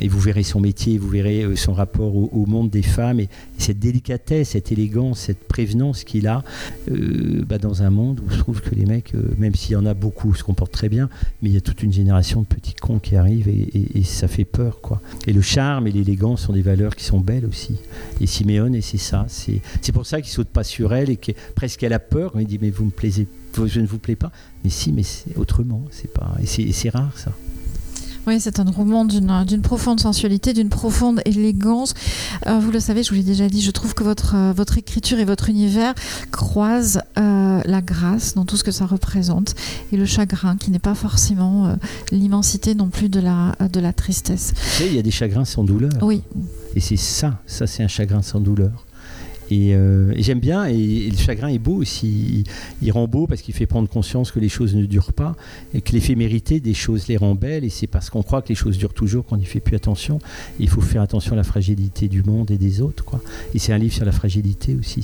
et, 0.00 0.08
vous 0.08 0.20
verrez 0.20 0.42
son 0.42 0.60
métier, 0.60 0.98
vous 0.98 1.08
verrez 1.08 1.42
euh, 1.42 1.56
son 1.56 1.74
rapport 1.74 2.14
au, 2.14 2.46
monde 2.46 2.70
des 2.70 2.82
femmes, 2.82 3.20
et, 3.20 3.28
cette 3.58 3.78
délicatesse, 3.78 4.50
cette 4.50 4.72
élégance, 4.72 5.20
cette 5.20 5.44
prévenance 5.44 6.04
qu'il 6.04 6.26
a 6.26 6.42
euh, 6.90 7.44
bah, 7.46 7.58
dans 7.58 7.82
un 7.82 7.90
monde 7.90 8.20
où 8.20 8.30
je 8.30 8.38
trouve 8.38 8.60
que 8.60 8.74
les 8.74 8.86
mecs, 8.86 9.14
euh, 9.14 9.34
même 9.38 9.54
s'il 9.54 9.72
y 9.72 9.76
en 9.76 9.86
a 9.86 9.94
beaucoup, 9.94 10.34
se 10.34 10.42
comportent 10.42 10.72
très 10.72 10.88
bien, 10.88 11.08
mais 11.42 11.50
il 11.50 11.54
y 11.54 11.58
a 11.58 11.60
toute 11.60 11.82
une 11.82 11.92
génération 11.92 12.42
de 12.42 12.46
petits 12.46 12.74
cons 12.74 12.98
qui 12.98 13.16
arrivent, 13.16 13.48
et, 13.48 14.02
ça 14.04 14.28
fait 14.28 14.44
peur. 14.44 14.80
quoi. 14.80 15.00
Et 15.26 15.32
le 15.32 15.40
charme 15.40 15.86
et 15.86 15.92
l'élégance 15.92 16.42
sont 16.42 16.52
des 16.52 16.62
valeurs 16.62 16.96
qui 16.96 17.04
sont 17.04 17.20
belles 17.20 17.46
aussi. 17.46 17.76
Et 18.20 18.26
Siméon, 18.26 18.61
et 18.72 18.80
c'est 18.80 18.98
ça. 18.98 19.26
C'est 19.28 19.92
pour 19.92 20.06
ça 20.06 20.20
qu'il 20.20 20.30
saute 20.30 20.48
pas 20.48 20.64
sur 20.64 20.94
elle, 20.94 21.10
et 21.10 21.16
que 21.16 21.32
presque 21.54 21.82
elle 21.82 21.92
a 21.92 21.98
peur, 21.98 22.32
il 22.38 22.46
dit, 22.46 22.58
mais 22.60 22.70
vous 22.70 22.84
me 22.84 22.90
plaisez, 22.90 23.26
je 23.66 23.80
ne 23.80 23.86
vous 23.86 23.98
plais 23.98 24.16
pas. 24.16 24.32
Mais 24.64 24.70
si, 24.70 24.92
mais 24.92 25.02
c'est 25.02 25.36
autrement, 25.36 25.84
c'est 25.90 26.12
pas, 26.12 26.36
et 26.40 26.46
c'est 26.46 26.90
rare 26.90 27.16
ça. 27.18 27.32
Oui, 28.26 28.40
c'est 28.40 28.60
un 28.60 28.64
roman 28.64 29.04
d'une 29.04 29.62
profonde 29.62 29.98
sensualité, 29.98 30.52
d'une 30.52 30.68
profonde 30.68 31.20
élégance. 31.24 31.94
Euh, 32.46 32.58
vous 32.60 32.70
le 32.70 32.78
savez, 32.78 33.02
je 33.02 33.10
vous 33.10 33.16
l'ai 33.16 33.22
déjà 33.22 33.48
dit, 33.48 33.60
je 33.60 33.70
trouve 33.72 33.94
que 33.94 34.04
votre, 34.04 34.36
euh, 34.36 34.52
votre 34.52 34.78
écriture 34.78 35.18
et 35.18 35.24
votre 35.24 35.48
univers 35.48 35.94
croisent 36.30 37.00
euh, 37.18 37.60
la 37.64 37.80
grâce 37.80 38.34
dans 38.34 38.44
tout 38.44 38.56
ce 38.56 38.62
que 38.62 38.70
ça 38.70 38.86
représente 38.86 39.54
et 39.92 39.96
le 39.96 40.06
chagrin 40.06 40.56
qui 40.56 40.70
n'est 40.70 40.78
pas 40.78 40.94
forcément 40.94 41.76
l'immensité 42.10 42.74
non 42.74 42.88
plus 42.88 43.08
de 43.08 43.20
la, 43.20 43.56
de 43.72 43.80
la 43.80 43.92
tristesse. 43.92 44.52
il 44.80 44.94
y 44.94 44.98
a 44.98 45.02
des 45.02 45.10
chagrins 45.10 45.44
sans 45.44 45.64
douleur. 45.64 45.92
Oui. 46.02 46.22
Et 46.76 46.80
c'est 46.80 46.96
ça, 46.96 47.40
ça 47.46 47.66
c'est 47.66 47.82
un 47.82 47.88
chagrin 47.88 48.22
sans 48.22 48.40
douleur. 48.40 48.86
Euh, 49.52 50.12
et, 50.16 50.22
j'aime 50.22 50.40
bien, 50.40 50.64
et, 50.66 51.08
le 51.10 51.16
chagrin 51.16 51.48
est 51.48 51.58
beau 51.58 51.76
aussi. 51.76 52.44
Il, 52.80 52.92
rend 52.92 53.06
beau 53.06 53.26
parce 53.26 53.42
qu'il 53.42 53.54
fait 53.54 53.66
prendre 53.66 53.88
conscience 53.88 54.30
que 54.30 54.40
les 54.40 54.48
choses 54.48 54.74
ne 54.74 54.84
durent 54.84 55.12
pas 55.12 55.34
et 55.74 55.80
que 55.80 55.92
l'éphémérité 55.92 56.60
des 56.60 56.74
choses 56.74 57.08
les 57.08 57.16
rend 57.16 57.34
belles. 57.34 57.64
Et 57.64 57.70
c'est 57.70 57.86
parce 57.86 58.10
qu'on 58.10 58.22
croit 58.22 58.42
que 58.42 58.48
les 58.48 58.54
choses 58.54 58.78
durent 58.78 58.94
toujours 58.94 59.24
qu'on 59.24 59.36
n'y 59.36 59.44
fait 59.44 59.60
plus 59.60 59.76
attention. 59.76 60.18
il 60.58 60.68
faut 60.68 60.80
faire 60.80 61.02
attention 61.02 61.32
à 61.32 61.36
la 61.36 61.44
fragilité 61.44 62.08
du 62.08 62.22
monde 62.22 62.50
et 62.50 62.58
des 62.58 62.80
autres. 62.80 63.04
Et 63.54 63.58
c'est 63.58 63.72
un 63.72 63.78
livre 63.78 63.94
sur 63.94 64.04
la 64.04 64.12
fragilité 64.12 64.76
aussi. 64.76 65.02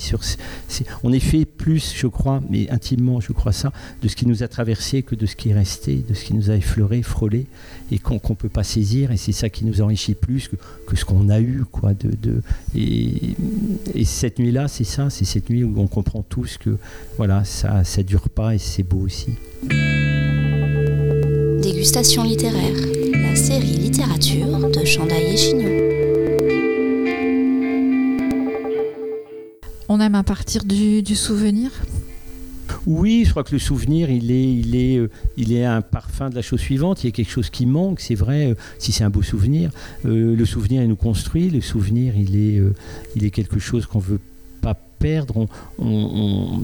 On 1.03 1.11
est 1.11 1.19
fait 1.19 1.45
plus, 1.45 1.93
je 1.95 2.07
crois, 2.07 2.41
mais 2.49 2.69
intimement, 2.69 3.19
je 3.19 3.33
crois 3.33 3.51
ça, 3.51 3.71
de 4.01 4.07
ce 4.07 4.15
qui 4.15 4.27
nous 4.27 4.43
a 4.43 4.47
traversé 4.47 5.03
que 5.03 5.15
de 5.15 5.25
ce 5.25 5.35
qui 5.35 5.49
est 5.49 5.53
resté, 5.53 6.03
de 6.07 6.13
ce 6.13 6.23
qui 6.23 6.33
nous 6.33 6.49
a 6.49 6.55
effleuré, 6.55 7.01
frôlé 7.01 7.47
et 7.91 7.99
qu'on 7.99 8.15
ne 8.15 8.35
peut 8.35 8.49
pas 8.49 8.63
saisir. 8.63 9.11
Et 9.11 9.17
c'est 9.17 9.31
ça 9.31 9.49
qui 9.49 9.65
nous 9.65 9.81
enrichit 9.81 10.15
plus 10.15 10.47
que, 10.47 10.95
ce 10.95 11.05
qu'on 11.05 11.29
a 11.29 11.39
eu. 11.39 11.63
Et 12.75 14.05
cette 14.05 14.38
nuit-là, 14.39 14.67
c'est 14.67 14.83
ça, 14.83 15.09
c'est 15.09 15.25
cette 15.25 15.49
nuit 15.49 15.63
où 15.63 15.73
on 15.77 15.87
comprend 15.87 16.23
tous 16.23 16.57
que 16.57 16.77
voilà, 17.17 17.43
ça, 17.43 17.83
ça 17.83 18.03
dure 18.03 18.29
pas 18.29 18.55
et 18.55 18.57
c'est 18.57 18.83
beau 18.83 19.01
aussi. 19.01 19.35
Dégustation 21.61 22.23
littéraire, 22.23 22.75
la 23.13 23.35
série 23.35 23.77
littérature 23.77 24.69
de 24.69 24.85
Chandaille 24.85 25.33
et 25.33 25.37
Chignon. 25.37 25.69
On 29.87 29.99
aime 29.99 30.15
à 30.15 30.23
partir 30.23 30.63
du, 30.63 31.01
du 31.01 31.15
souvenir? 31.15 31.71
Oui, 32.85 33.23
je 33.25 33.31
crois 33.31 33.43
que 33.43 33.51
le 33.51 33.59
souvenir, 33.59 34.09
il 34.09 34.31
est, 34.31 34.53
il 34.53 34.75
est, 34.75 34.97
euh, 34.97 35.09
il 35.37 35.53
est 35.53 35.65
un 35.65 35.81
parfum 35.81 36.29
de 36.29 36.35
la 36.35 36.41
chose 36.41 36.59
suivante. 36.59 37.03
Il 37.03 37.07
y 37.07 37.09
a 37.09 37.11
quelque 37.11 37.31
chose 37.31 37.49
qui 37.49 37.65
manque, 37.65 37.99
c'est 37.99 38.15
vrai, 38.15 38.51
euh, 38.51 38.55
si 38.77 38.91
c'est 38.91 39.03
un 39.03 39.09
beau 39.09 39.21
souvenir. 39.21 39.71
Euh, 40.05 40.35
le 40.35 40.45
souvenir, 40.45 40.81
il 40.81 40.89
nous 40.89 40.95
construit. 40.95 41.49
Le 41.49 41.61
souvenir, 41.61 42.15
il 42.17 42.35
est, 42.35 42.61
il 43.15 43.23
est 43.23 43.31
quelque 43.31 43.59
chose 43.59 43.85
qu'on 43.85 43.99
veut 43.99 44.19
pas 44.61 44.75
perdre. 44.99 45.47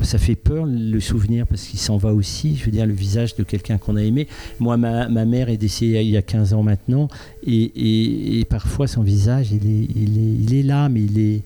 Ça 0.03 0.17
fait 0.17 0.35
peur 0.35 0.65
le 0.65 0.99
souvenir 0.99 1.47
parce 1.47 1.63
qu'il 1.63 1.79
s'en 1.79 1.97
va 1.97 2.13
aussi. 2.13 2.55
Je 2.57 2.65
veux 2.65 2.71
dire, 2.71 2.85
le 2.85 2.93
visage 2.93 3.35
de 3.35 3.43
quelqu'un 3.43 3.77
qu'on 3.77 3.95
a 3.95 4.03
aimé. 4.03 4.27
Moi, 4.59 4.77
ma, 4.77 5.07
ma, 5.07 5.25
mère 5.25 5.49
est 5.49 5.57
décédée 5.57 6.03
il 6.03 6.09
y 6.09 6.17
a 6.17 6.21
15 6.21 6.53
ans 6.53 6.63
maintenant. 6.63 7.07
Et, 7.45 8.39
et, 8.39 8.45
parfois, 8.45 8.87
son 8.87 9.01
visage, 9.01 9.51
il 9.51 9.65
est, 9.67 9.87
il 9.95 10.53
est, 10.53 10.63
là, 10.63 10.89
mais 10.89 11.01
il 11.01 11.19
est 11.19 11.41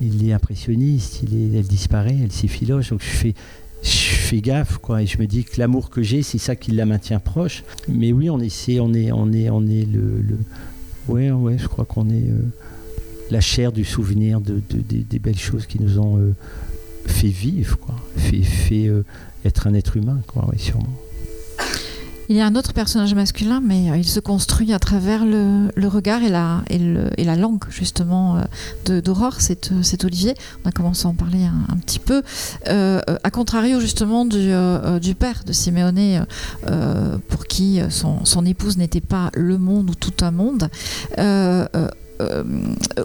il 0.00 0.28
est 0.28 0.32
impressionniste, 0.32 1.22
il 1.22 1.54
elle 1.54 1.66
disparaît, 1.66 2.16
elle 2.22 2.32
s'effiloche. 2.32 2.90
Donc 2.90 3.02
je 3.02 3.06
fais, 3.06 3.34
je 3.82 3.88
fais 3.88 4.40
gaffe, 4.40 4.78
quoi, 4.78 5.02
et 5.02 5.06
je 5.06 5.18
me 5.18 5.26
dis 5.26 5.44
que 5.44 5.58
l'amour 5.58 5.90
que 5.90 6.02
j'ai, 6.02 6.22
c'est 6.22 6.38
ça 6.38 6.56
qui 6.56 6.72
la 6.72 6.86
maintient 6.86 7.18
proche. 7.18 7.64
Mais 7.88 8.12
oui, 8.12 8.30
on 8.30 8.40
essaie, 8.40 8.80
on 8.80 8.92
est, 8.94 9.10
on 9.12 9.32
est, 9.32 9.50
on 9.50 9.66
est 9.66 9.86
le, 9.86 10.20
le... 10.20 10.38
ouais, 11.08 11.30
ouais, 11.30 11.58
je 11.58 11.66
crois 11.66 11.84
qu'on 11.84 12.08
est 12.10 12.28
euh, 12.28 12.42
la 13.30 13.40
chair 13.40 13.72
du 13.72 13.84
souvenir 13.84 14.40
de, 14.40 14.60
des 14.70 15.18
belles 15.18 15.38
choses 15.38 15.66
qui 15.66 15.80
nous 15.80 15.98
ont 15.98 16.18
euh, 16.18 16.34
fait 17.06 17.28
vivre, 17.28 17.78
quoi, 17.78 17.96
fait, 18.16 18.42
fait 18.42 18.86
euh, 18.86 19.04
être 19.44 19.66
un 19.66 19.74
être 19.74 19.96
humain, 19.96 20.20
quoi, 20.26 20.48
oui, 20.52 20.58
sûrement. 20.58 20.92
Il 22.30 22.36
y 22.36 22.40
a 22.40 22.46
un 22.46 22.54
autre 22.54 22.72
personnage 22.72 23.12
masculin, 23.12 23.60
mais 23.60 23.90
euh, 23.90 23.96
il 23.96 24.06
se 24.06 24.20
construit 24.20 24.72
à 24.72 24.78
travers 24.78 25.24
le, 25.24 25.88
regard 25.88 26.22
et 26.22 26.28
la, 26.28 27.36
langue, 27.36 27.64
justement, 27.70 28.40
euh, 28.88 29.00
d'Aurore. 29.00 29.38
C'est 29.40 30.04
Olivier. 30.04 30.34
On 30.64 30.68
a 30.68 30.70
commencé 30.70 31.06
à 31.06 31.08
en 31.08 31.14
parler 31.14 31.42
un, 31.42 31.76
petit 31.78 31.98
peu. 31.98 32.22
Euh, 32.68 33.00
à 33.24 33.30
contrario, 33.32 33.80
justement, 33.80 34.24
du, 34.24 34.52
du 35.00 35.16
père 35.16 35.42
de 35.44 35.52
Simeone, 35.52 36.24
pour 37.26 37.46
qui 37.46 37.80
son, 37.90 38.24
son 38.24 38.46
épouse 38.46 38.76
n'était 38.76 39.00
pas 39.00 39.32
le 39.34 39.58
monde 39.58 39.90
ou 39.90 39.94
tout 39.96 40.24
un 40.24 40.30
monde. 40.30 40.68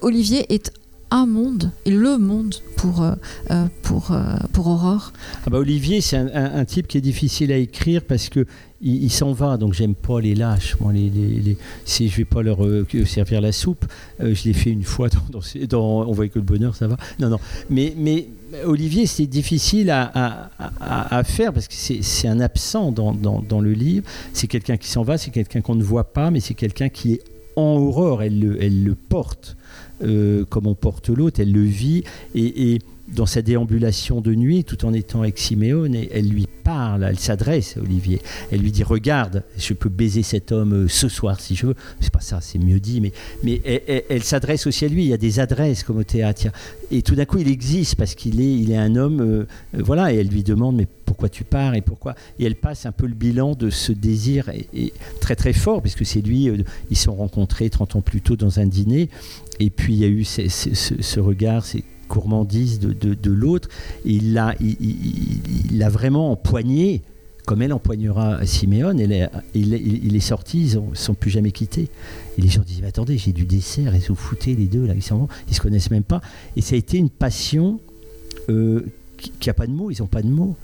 Olivier 0.03 0.53
est 0.53 0.71
un 1.15 1.25
monde 1.25 1.71
et 1.85 1.91
le 1.91 2.17
monde 2.17 2.55
pour, 2.75 3.01
euh, 3.01 3.13
euh, 3.49 3.65
pour, 3.83 4.11
euh, 4.11 4.35
pour 4.51 4.67
Aurore 4.67 5.13
ah 5.45 5.49
bah 5.49 5.59
Olivier, 5.59 6.01
c'est 6.01 6.17
un, 6.17 6.65
type 6.65 6.87
qui 6.87 6.97
est 6.97 7.01
difficile 7.01 7.53
à 7.53 7.57
écrire 7.57 8.03
parce 8.03 8.27
que 8.27 8.45
il, 8.81 9.09
s'en 9.09 9.31
va, 9.31 9.57
donc 9.57 9.73
j'aime 9.73 9.95
pas 9.95 10.19
les 10.19 10.35
lâches. 10.35 10.75
Moi, 10.79 10.91
les, 10.93 11.09
les, 11.09 11.57
si 11.85 12.09
je 12.09 12.17
vais 12.17 12.25
pas 12.25 12.43
leur 12.43 12.59
servir 13.05 13.41
la 13.41 13.51
soupe, 13.51 13.85
je 14.19 14.43
l'ai 14.43 14.53
fait 14.53 14.69
une 14.69 14.83
fois 14.83 15.07
dans, 15.09 15.39
dans, 15.69 16.07
On 16.07 16.11
voit 16.11 16.27
que 16.27 16.37
le 16.37 16.45
bonheur, 16.45 16.75
ça 16.75 16.87
va. 16.87 16.97
Non, 17.17 17.29
non. 17.29 17.39
Mais, 17.69 17.93
mais 17.97 18.27
Olivier, 18.65 19.07
c'est 19.07 19.25
difficile 19.25 19.89
à, 19.89 20.51
à, 20.79 21.23
faire 21.23 21.53
parce 21.53 21.67
que 21.67 21.73
c'est 21.73 22.27
un 22.27 22.39
absent 22.39 22.91
dans, 22.91 23.13
dans, 23.13 23.41
dans 23.41 23.61
le 23.61 23.71
livre. 23.71 24.05
C'est 24.33 24.47
quelqu'un 24.47 24.77
qui 24.77 24.89
s'en 24.89 25.03
va, 25.03 25.17
c'est 25.17 25.31
quelqu'un 25.31 25.61
qu'on 25.61 25.75
ne 25.75 25.83
voit 25.83 26.11
pas, 26.13 26.29
mais 26.29 26.41
c'est 26.41 26.53
quelqu'un 26.53 26.89
qui 26.89 27.13
est 27.13 27.21
en 27.55 27.77
Aurore. 27.77 28.21
Elle 28.21 28.39
le, 28.39 28.61
elle 28.61 28.83
le 28.83 28.93
porte. 28.93 29.55
Euh, 30.03 30.45
comme 30.45 30.67
on 30.67 30.75
porte 30.75 31.09
l'autre, 31.09 31.39
elle 31.39 31.51
le 31.51 31.63
vit, 31.63 32.03
et, 32.33 32.79
dans 33.07 33.25
sa 33.25 33.41
déambulation 33.41 34.19
de 34.19 34.33
nuit, 34.33 34.63
tout 34.63 34.83
en 34.85 34.93
étant 34.93 35.21
avec 35.21 35.37
Siméone, 35.37 35.95
elle 36.11 36.27
lui 36.27 36.47
parle, 36.63 37.03
elle 37.03 37.19
s'adresse 37.19 37.77
à 37.77 37.81
Olivier, 37.81 38.19
elle 38.51 38.61
lui 38.61 38.71
dit 38.71 38.83
Regarde, 38.83 39.43
je 39.57 39.73
peux 39.73 39.89
baiser 39.89 40.23
cet 40.23 40.51
homme 40.51 40.73
euh, 40.73 40.87
ce 40.87 41.07
soir 41.07 41.39
si 41.39 41.55
je 41.55 41.67
veux. 41.67 41.75
C'est 41.99 42.11
pas 42.11 42.21
ça, 42.21 42.39
c'est 42.41 42.57
mieux 42.57 42.79
dit, 42.79 43.01
mais, 43.43 43.61
elle, 44.09 44.23
s'adresse 44.23 44.65
aussi 44.65 44.85
à 44.85 44.87
lui. 44.87 45.03
Il 45.03 45.09
y 45.09 45.13
a 45.13 45.17
des 45.17 45.39
adresses 45.39 45.83
comme 45.83 45.97
au 45.97 46.03
théâtre. 46.03 46.47
Et 46.91 47.03
tout 47.03 47.15
d'un 47.15 47.25
coup, 47.25 47.37
il 47.37 47.47
existe 47.47 47.95
parce 47.95 48.15
qu'il 48.15 48.41
est, 48.41 48.53
il 48.53 48.71
est 48.71 48.77
un 48.77 48.95
homme, 48.95 49.21
euh, 49.21 49.45
voilà, 49.73 50.11
et 50.11 50.17
elle 50.17 50.27
lui 50.27 50.43
demande 50.43 50.75
Mais 50.75 50.87
pourquoi 51.05 51.29
tu 51.29 51.43
pars 51.43 51.75
et 51.75 51.81
pourquoi? 51.81 52.15
Et 52.39 52.45
elle 52.45 52.55
passe 52.55 52.87
un 52.87 52.91
peu 52.91 53.05
le 53.05 53.13
bilan 53.13 53.53
de 53.53 53.69
ce 53.69 53.91
désir 53.91 54.49
et, 54.49 54.93
très 55.21 55.35
très 55.35 55.53
fort, 55.53 55.81
puisque 55.81 56.05
c'est 56.05 56.21
lui, 56.21 56.49
ils 56.89 56.97
se 56.97 57.03
sont 57.03 57.15
rencontrés 57.15 57.69
30 57.69 57.97
ans 57.97 58.01
plus 58.01 58.21
tôt 58.21 58.35
dans 58.35 58.59
un 58.59 58.65
dîner, 58.65 59.09
et 59.59 59.69
puis 59.69 59.93
il 59.93 59.99
y 59.99 60.05
a 60.05 60.07
eu 60.07 60.23
ce, 60.23 61.19
regard, 61.19 61.65
ces 61.65 61.83
gourmandises 62.09 62.79
de, 62.79 63.31
l'autre. 63.31 63.69
Et 64.05 64.13
il 64.13 64.33
l'a 64.33 64.55
il, 64.59 65.83
vraiment 65.89 66.31
empoigné, 66.31 67.01
comme 67.45 67.61
elle 67.61 67.73
empoignera 67.73 68.45
Siméon. 68.45 68.97
il, 69.53 70.15
est 70.15 70.19
sorti, 70.19 70.65
ils 70.65 70.89
ne 70.89 70.95
sont 70.95 71.13
plus 71.13 71.31
jamais 71.31 71.51
quittés. 71.51 71.89
Et 72.37 72.41
les 72.41 72.49
gens 72.49 72.61
disent 72.61 72.83
Attendez, 72.83 73.17
j'ai 73.17 73.31
du 73.31 73.45
dessert, 73.45 73.95
et 73.95 73.99
se 73.99 74.13
foutez 74.13 74.55
les 74.55 74.67
deux, 74.67 74.85
là, 74.85 74.93
ils 74.93 75.13
ne 75.49 75.53
se 75.53 75.61
connaissent 75.61 75.91
même 75.91 76.03
pas. 76.03 76.21
Et 76.55 76.61
ça 76.61 76.75
a 76.75 76.77
été 76.77 76.97
une 76.97 77.09
passion 77.09 77.79
euh, 78.49 78.85
qui 79.17 79.47
n'a 79.47 79.53
pas 79.53 79.67
de 79.67 79.71
mots, 79.71 79.91
ils 79.91 80.01
n'ont 80.01 80.07
pas 80.07 80.21
de 80.21 80.29
mots. 80.29 80.55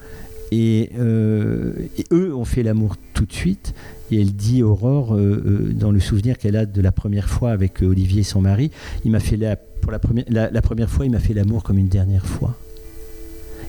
Euh, 0.54 1.74
et, 1.98 2.06
eux 2.12 2.36
ont 2.36 2.46
fait 2.46 2.64
l'amour 2.64 2.96
tout 3.14 3.26
de 3.26 3.34
suite. 3.34 3.74
Et 4.12 4.20
elle 4.20 4.34
dit, 4.34 4.64
Aurore, 4.64 5.16
euh, 5.16 5.44
euh, 5.46 5.74
dans 5.74 5.92
le 5.92 6.00
souvenir 6.00 6.38
qu'elle 6.38 6.58
a 6.58 6.66
de 6.66 6.82
la 6.82 6.92
première 6.92 7.30
fois 7.30 7.52
avec 7.52 7.82
Olivier, 7.82 8.24
son 8.24 8.42
mari, 8.42 8.72
il 9.06 9.12
m'a 9.12 9.20
fait 9.20 9.38
la, 9.38 9.56
pour 9.56 9.92
la 9.92 10.00
première, 10.00 10.26
la 10.30 10.62
première 10.62 10.90
fois, 10.90 11.06
il 11.06 11.12
m'a 11.12 11.20
fait 11.20 11.34
l'amour 11.34 11.64
comme 11.64 11.78
une 11.78 11.88
dernière 11.88 12.26
fois. 12.26 12.58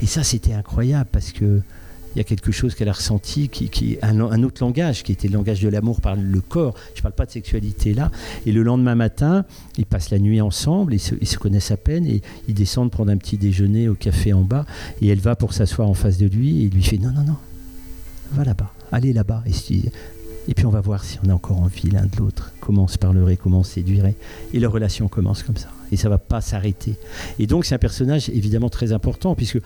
Et 0.03 0.07
ça, 0.07 0.25
c'était 0.25 0.53
incroyable 0.53 1.09
parce 1.13 1.31
que 1.31 1.61
il 2.15 2.19
y 2.19 2.21
a 2.21 2.25
quelque 2.25 2.53
chose 2.53 2.75
qu'elle 2.75 2.89
a 2.89 2.93
ressenti, 2.93 3.49
qui, 3.49 3.99
un, 4.03 4.43
autre 4.43 4.63
langage, 4.63 5.03
qui 5.03 5.13
était 5.13 5.29
le 5.29 5.35
langage 5.35 5.61
de 5.61 5.69
l'amour 5.69 6.01
par 6.01 6.17
le 6.17 6.41
corps. 6.41 6.75
Je 6.95 7.01
ne 7.01 7.03
parle 7.03 7.15
pas 7.15 7.27
de 7.27 7.31
sexualité 7.31 7.95
là. 7.95 8.11
Et 8.47 8.53
le 8.53 8.63
lendemain 8.63 8.95
matin, 8.95 9.45
ils 9.79 9.87
passent 9.87 10.11
la 10.11 10.19
nuit 10.19 10.41
ensemble, 10.41 10.95
ils 10.95 11.01
se, 11.01 11.39
connaissent 11.39 11.71
à 11.71 11.77
peine, 11.77 12.07
et 12.07 12.23
ils 12.49 12.55
descendent 12.55 12.91
prendre 12.91 13.11
un 13.11 13.17
petit 13.17 13.39
déjeuner 13.39 13.89
au 13.89 13.95
café 13.95 14.33
en 14.33 14.43
bas, 14.43 14.67
et 15.01 15.09
elle 15.09 15.21
va 15.21 15.37
pour 15.37 15.53
s'asseoir 15.53 15.89
en 15.89 15.95
face 15.95 16.19
de 16.19 16.27
lui, 16.27 16.61
et 16.61 16.65
il 16.65 16.71
lui 16.71 16.83
fait 16.83 16.99
non, 16.99 17.13
non, 17.13 17.25
non, 17.25 17.37
va 18.33 18.45
là-bas, 18.45 18.73
allez 18.91 19.13
là-bas. 19.13 19.43
Et, 19.47 19.83
et 20.49 20.55
puis 20.55 20.67
on 20.67 20.71
va 20.71 20.81
voir 20.81 21.05
si 21.05 21.19
on 21.25 21.31
a 21.31 21.35
encore 21.35 21.59
envie 21.59 21.91
l'un 21.91 22.07
de 22.07 22.17
l'autre, 22.19 22.53
comment 22.61 22.85
on 22.85 22.89
se 22.89 22.99
parlerait, 22.99 23.37
comment 23.37 23.61
on 23.61 23.65
séduirait. 23.65 24.17
Et 24.53 24.61
leur 24.61 24.73
relation 24.73 25.09
commence 25.09 25.43
comme 25.43 25.57
ça. 25.57 25.69
Et 25.93 25.97
ça 25.97 26.09
va 26.09 26.19
pas 26.19 26.41
s'arrêter. 26.41 26.97
Et 27.39 27.47
donc 27.47 27.65
c'est 27.65 27.75
un 27.75 27.79
personnage 27.79 28.29
évidemment 28.29 28.69
très 28.69 28.93
important, 28.93 29.35
puisque 29.35 29.59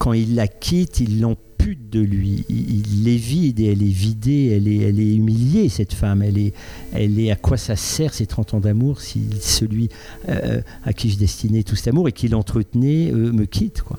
quand 0.00 0.14
il 0.14 0.34
la 0.34 0.48
quitte, 0.48 1.00
il 1.00 1.20
l'ampute 1.20 1.90
de 1.90 2.00
lui. 2.00 2.46
Il, 2.48 3.06
est 3.06 3.18
vide 3.18 3.60
et 3.60 3.66
elle 3.66 3.82
est 3.82 3.92
vidée, 3.92 4.46
elle 4.46 4.66
est, 4.66 4.78
elle 4.78 4.98
est 4.98 5.14
humiliée, 5.14 5.68
cette 5.68 5.92
femme. 5.92 6.22
Elle 6.22 6.38
est, 6.38 6.54
elle 6.94 7.20
est 7.20 7.30
à 7.30 7.36
quoi 7.36 7.58
ça 7.58 7.76
sert 7.76 8.14
ces 8.14 8.24
30 8.24 8.54
ans 8.54 8.60
d'amour 8.60 9.02
si 9.02 9.28
celui 9.42 9.90
euh, 10.30 10.62
à 10.84 10.94
qui 10.94 11.10
je 11.10 11.18
destinais 11.18 11.64
tout 11.64 11.76
cet 11.76 11.88
amour 11.88 12.08
et 12.08 12.12
qui 12.12 12.28
l'entretenait 12.28 13.12
euh, 13.12 13.30
me 13.30 13.44
quitte 13.44 13.82
quoi. 13.82 13.98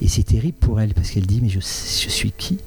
Et 0.00 0.06
c'est 0.06 0.22
terrible 0.22 0.56
pour 0.60 0.80
elle 0.80 0.94
parce 0.94 1.10
qu'elle 1.10 1.26
dit 1.26 1.40
mais 1.42 1.48
je, 1.48 1.58
suis 1.58 2.30
qui? 2.30 2.58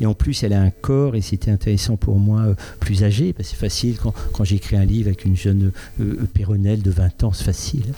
Et 0.00 0.06
en 0.06 0.14
plus, 0.14 0.42
elle 0.42 0.52
a 0.52 0.60
un 0.60 0.70
corps, 0.70 1.16
et 1.16 1.20
c'était 1.20 1.50
intéressant 1.50 1.96
pour 1.96 2.18
moi, 2.18 2.40
euh, 2.40 2.54
plus 2.78 3.04
âgé, 3.04 3.32
parce 3.32 3.48
que 3.48 3.54
c'est 3.54 3.60
facile 3.60 3.98
quand, 4.00 4.14
quand 4.32 4.44
j'écris 4.44 4.76
un 4.76 4.84
livre 4.84 5.08
avec 5.08 5.24
une 5.24 5.36
jeune 5.36 5.72
euh, 6.00 6.76
de 6.76 6.90
20 6.90 7.24
ans, 7.24 7.32
c'est 7.32 7.44
facile 7.44 7.94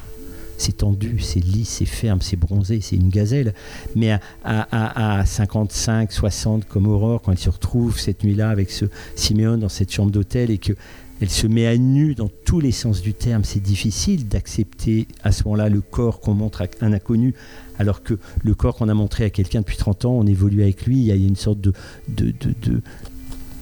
c'est 0.58 0.78
tendu, 0.78 1.18
c'est 1.20 1.40
lisse, 1.40 1.68
c'est 1.68 1.84
ferme, 1.84 2.20
c'est 2.20 2.36
bronzé, 2.36 2.80
c'est 2.80 2.96
une 2.96 3.08
gazelle. 3.08 3.54
Mais 3.96 4.12
à, 4.12 4.20
à, 4.44 5.18
à, 5.20 5.24
55, 5.24 6.12
60 6.12 6.66
comme 6.66 6.86
Aurore, 6.86 7.22
quand 7.22 7.32
elle 7.32 7.38
se 7.38 7.50
retrouve 7.50 7.98
cette 7.98 8.24
nuit-là 8.24 8.50
avec 8.50 8.70
ce 8.70 8.86
Siméon 9.16 9.58
dans 9.58 9.68
cette 9.68 9.92
chambre 9.92 10.10
d'hôtel 10.10 10.50
et 10.50 10.58
que 10.58 10.72
elle 11.20 11.30
se 11.30 11.46
met 11.46 11.66
à 11.66 11.76
nu 11.76 12.14
dans 12.14 12.28
tous 12.44 12.60
les 12.60 12.72
sens 12.72 13.00
du 13.00 13.14
terme. 13.14 13.44
C'est 13.44 13.62
difficile 13.62 14.26
d'accepter 14.28 15.06
à 15.22 15.32
ce 15.32 15.44
moment-là 15.44 15.68
le 15.68 15.80
corps 15.80 16.20
qu'on 16.20 16.34
montre 16.34 16.62
à 16.62 16.66
un 16.80 16.92
inconnu, 16.92 17.34
alors 17.78 18.02
que 18.02 18.18
le 18.42 18.54
corps 18.54 18.74
qu'on 18.74 18.88
a 18.88 18.94
montré 18.94 19.24
à 19.24 19.30
quelqu'un 19.30 19.60
depuis 19.60 19.76
30 19.76 20.04
ans, 20.06 20.12
on 20.12 20.26
évolue 20.26 20.62
avec 20.62 20.86
lui, 20.86 20.98
il 20.98 21.04
y 21.04 21.12
a 21.12 21.14
une 21.14 21.36
sorte 21.36 21.60
de... 21.60 21.72
de, 22.08 22.26
de, 22.26 22.54
de 22.62 22.82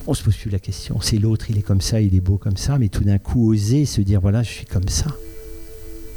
on 0.06 0.14
se 0.14 0.24
pose 0.24 0.36
plus 0.36 0.50
la 0.50 0.58
question. 0.58 1.00
C'est 1.00 1.18
l'autre, 1.18 1.46
il 1.50 1.58
est 1.58 1.62
comme 1.62 1.80
ça, 1.80 2.00
il 2.00 2.16
est 2.16 2.20
beau 2.20 2.36
comme 2.36 2.56
ça, 2.56 2.78
mais 2.78 2.88
tout 2.88 3.04
d'un 3.04 3.18
coup 3.18 3.52
oser 3.52 3.84
se 3.84 4.00
dire 4.00 4.20
voilà, 4.20 4.42
je 4.42 4.50
suis 4.50 4.66
comme 4.66 4.88
ça 4.88 5.14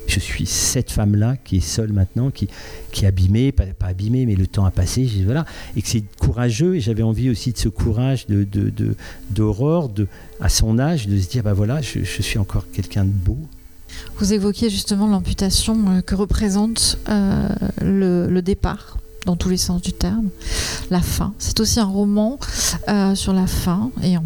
je 0.07 0.19
suis 0.19 0.45
cette 0.45 0.91
femme-là 0.91 1.35
qui 1.43 1.57
est 1.57 1.61
seule 1.61 1.91
maintenant, 1.91 2.31
qui, 2.31 2.47
qui 2.91 3.05
est 3.05 3.07
abîmée, 3.07 3.51
pas, 3.51 3.65
abîmée, 3.81 4.25
mais 4.25 4.35
le 4.35 4.47
temps 4.47 4.65
a 4.65 4.71
passé, 4.71 5.09
voilà, 5.25 5.45
et 5.75 5.81
que 5.81 5.87
c'est 5.87 6.03
courageux, 6.19 6.75
et 6.75 6.79
j'avais 6.79 7.03
envie 7.03 7.29
aussi 7.29 7.51
de 7.51 7.57
ce 7.57 7.69
courage 7.69 8.27
d'Aurore, 8.27 9.89
de, 9.89 10.03
de, 10.03 10.07
à 10.39 10.49
son 10.49 10.79
âge, 10.79 11.07
de 11.07 11.19
se 11.19 11.27
dire, 11.27 11.43
bah 11.43 11.53
voilà, 11.53 11.81
je, 11.81 12.03
suis 12.03 12.39
encore 12.39 12.65
quelqu'un 12.71 13.05
de 13.05 13.11
beau. 13.11 13.37
Vous 14.17 14.33
évoquiez 14.33 14.69
justement 14.69 15.07
l'amputation 15.07 15.77
euh, 15.87 16.01
que 16.01 16.15
représente 16.15 16.97
euh, 17.09 17.47
le, 17.81 18.41
départ 18.41 18.97
dans 19.25 19.35
tous 19.35 19.49
les 19.49 19.57
sens 19.57 19.81
du 19.81 19.93
terme, 19.93 20.29
la 20.89 21.01
fin. 21.01 21.33
C'est 21.39 21.59
aussi 21.59 21.79
un 21.79 21.85
roman 21.85 22.39
euh, 22.89 23.15
sur 23.15 23.33
la 23.33 23.47
fin 23.47 23.91
et 24.03 24.17
on, 24.17 24.23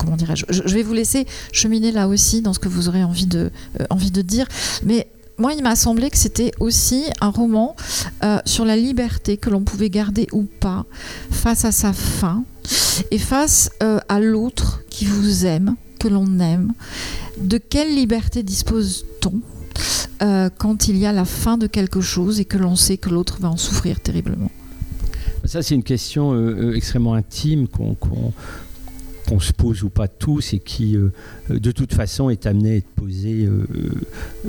comment 0.00 0.16
dirais-je 0.16 0.44
je, 0.48 0.74
vais 0.74 0.82
vous 0.82 0.94
laisser 0.94 1.26
cheminer 1.52 1.92
là 1.92 2.08
aussi 2.08 2.42
dans 2.42 2.52
ce 2.52 2.58
que 2.58 2.68
vous 2.68 2.88
aurez 2.88 3.04
envie 3.04 3.26
de, 3.26 3.50
euh, 3.80 3.84
envie 3.90 4.10
de 4.10 4.22
dire. 4.22 4.46
Mais 4.84 5.06
moi, 5.38 5.52
il 5.52 5.62
m'a 5.62 5.76
semblé 5.76 6.10
que 6.10 6.18
c'était 6.18 6.52
aussi 6.60 7.04
un 7.20 7.28
roman 7.28 7.76
euh, 8.24 8.38
sur 8.44 8.64
la 8.64 8.76
liberté 8.76 9.36
que 9.36 9.50
l'on 9.50 9.62
pouvait 9.62 9.90
garder 9.90 10.26
ou 10.32 10.44
pas 10.44 10.86
face 11.30 11.64
à 11.64 11.72
sa 11.72 11.92
fin 11.92 12.44
et 13.10 13.18
face 13.18 13.70
euh, 13.82 13.98
à 14.08 14.20
l'autre 14.20 14.82
qui 14.90 15.06
vous 15.06 15.46
aime, 15.46 15.76
que 15.98 16.08
l'on 16.08 16.40
aime. 16.40 16.72
De 17.38 17.58
quelle 17.58 17.94
liberté 17.94 18.42
dispose-t-on 18.42 19.40
quand 20.58 20.88
il 20.88 20.98
y 20.98 21.06
a 21.06 21.12
la 21.12 21.24
fin 21.24 21.56
de 21.56 21.66
quelque 21.66 22.02
chose 22.02 22.40
et 22.40 22.44
que 22.44 22.58
l'on 22.58 22.76
sait 22.76 22.98
que 22.98 23.08
l'autre 23.08 23.38
va 23.40 23.48
en 23.48 23.56
souffrir 23.56 24.00
terriblement? 24.00 24.50
Ça, 25.46 25.62
c'est 25.62 25.74
une 25.74 25.82
question 25.82 26.74
extrêmement 26.74 27.14
intime 27.14 27.66
qu'on 27.66 27.96
qu'on 29.30 29.38
se 29.38 29.52
pose 29.52 29.84
ou 29.84 29.90
pas 29.90 30.08
tous 30.08 30.54
et 30.54 30.58
qui, 30.58 30.96
euh, 30.96 31.12
de 31.48 31.70
toute 31.70 31.94
façon, 31.94 32.30
est 32.30 32.46
amené 32.46 32.70
à 32.72 32.76
être 32.78 32.88
posé 32.96 33.44
euh, 33.44 33.64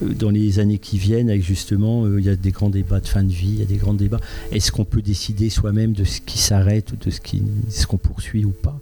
euh, 0.02 0.14
dans 0.16 0.32
les 0.32 0.58
années 0.58 0.80
qui 0.80 0.98
viennent. 0.98 1.30
Avec 1.30 1.44
justement, 1.44 2.08
il 2.18 2.26
y 2.26 2.30
a 2.30 2.36
des 2.36 2.50
grands 2.50 2.72
débats 2.72 3.00
de 3.00 3.06
fin 3.06 3.24
de 3.24 3.32
vie, 3.32 3.50
il 3.50 3.60
y 3.60 3.62
a 3.62 3.66
des 3.66 3.76
grands 3.76 3.94
débats. 3.94 4.20
Est-ce 4.52 4.72
qu'on 4.72 4.84
peut 4.84 5.04
décider 5.04 5.52
soi-même 5.52 5.94
de 5.94 6.04
ce 6.04 6.20
qui 6.20 6.40
s'arrête 6.40 6.94
ou 6.94 6.96
de 6.96 7.12
ce 7.12 7.22
qui, 7.22 7.44
ce 7.70 7.86
qu'on 7.86 8.00
poursuit 8.00 8.44
ou 8.44 8.54
pas? 8.54 8.80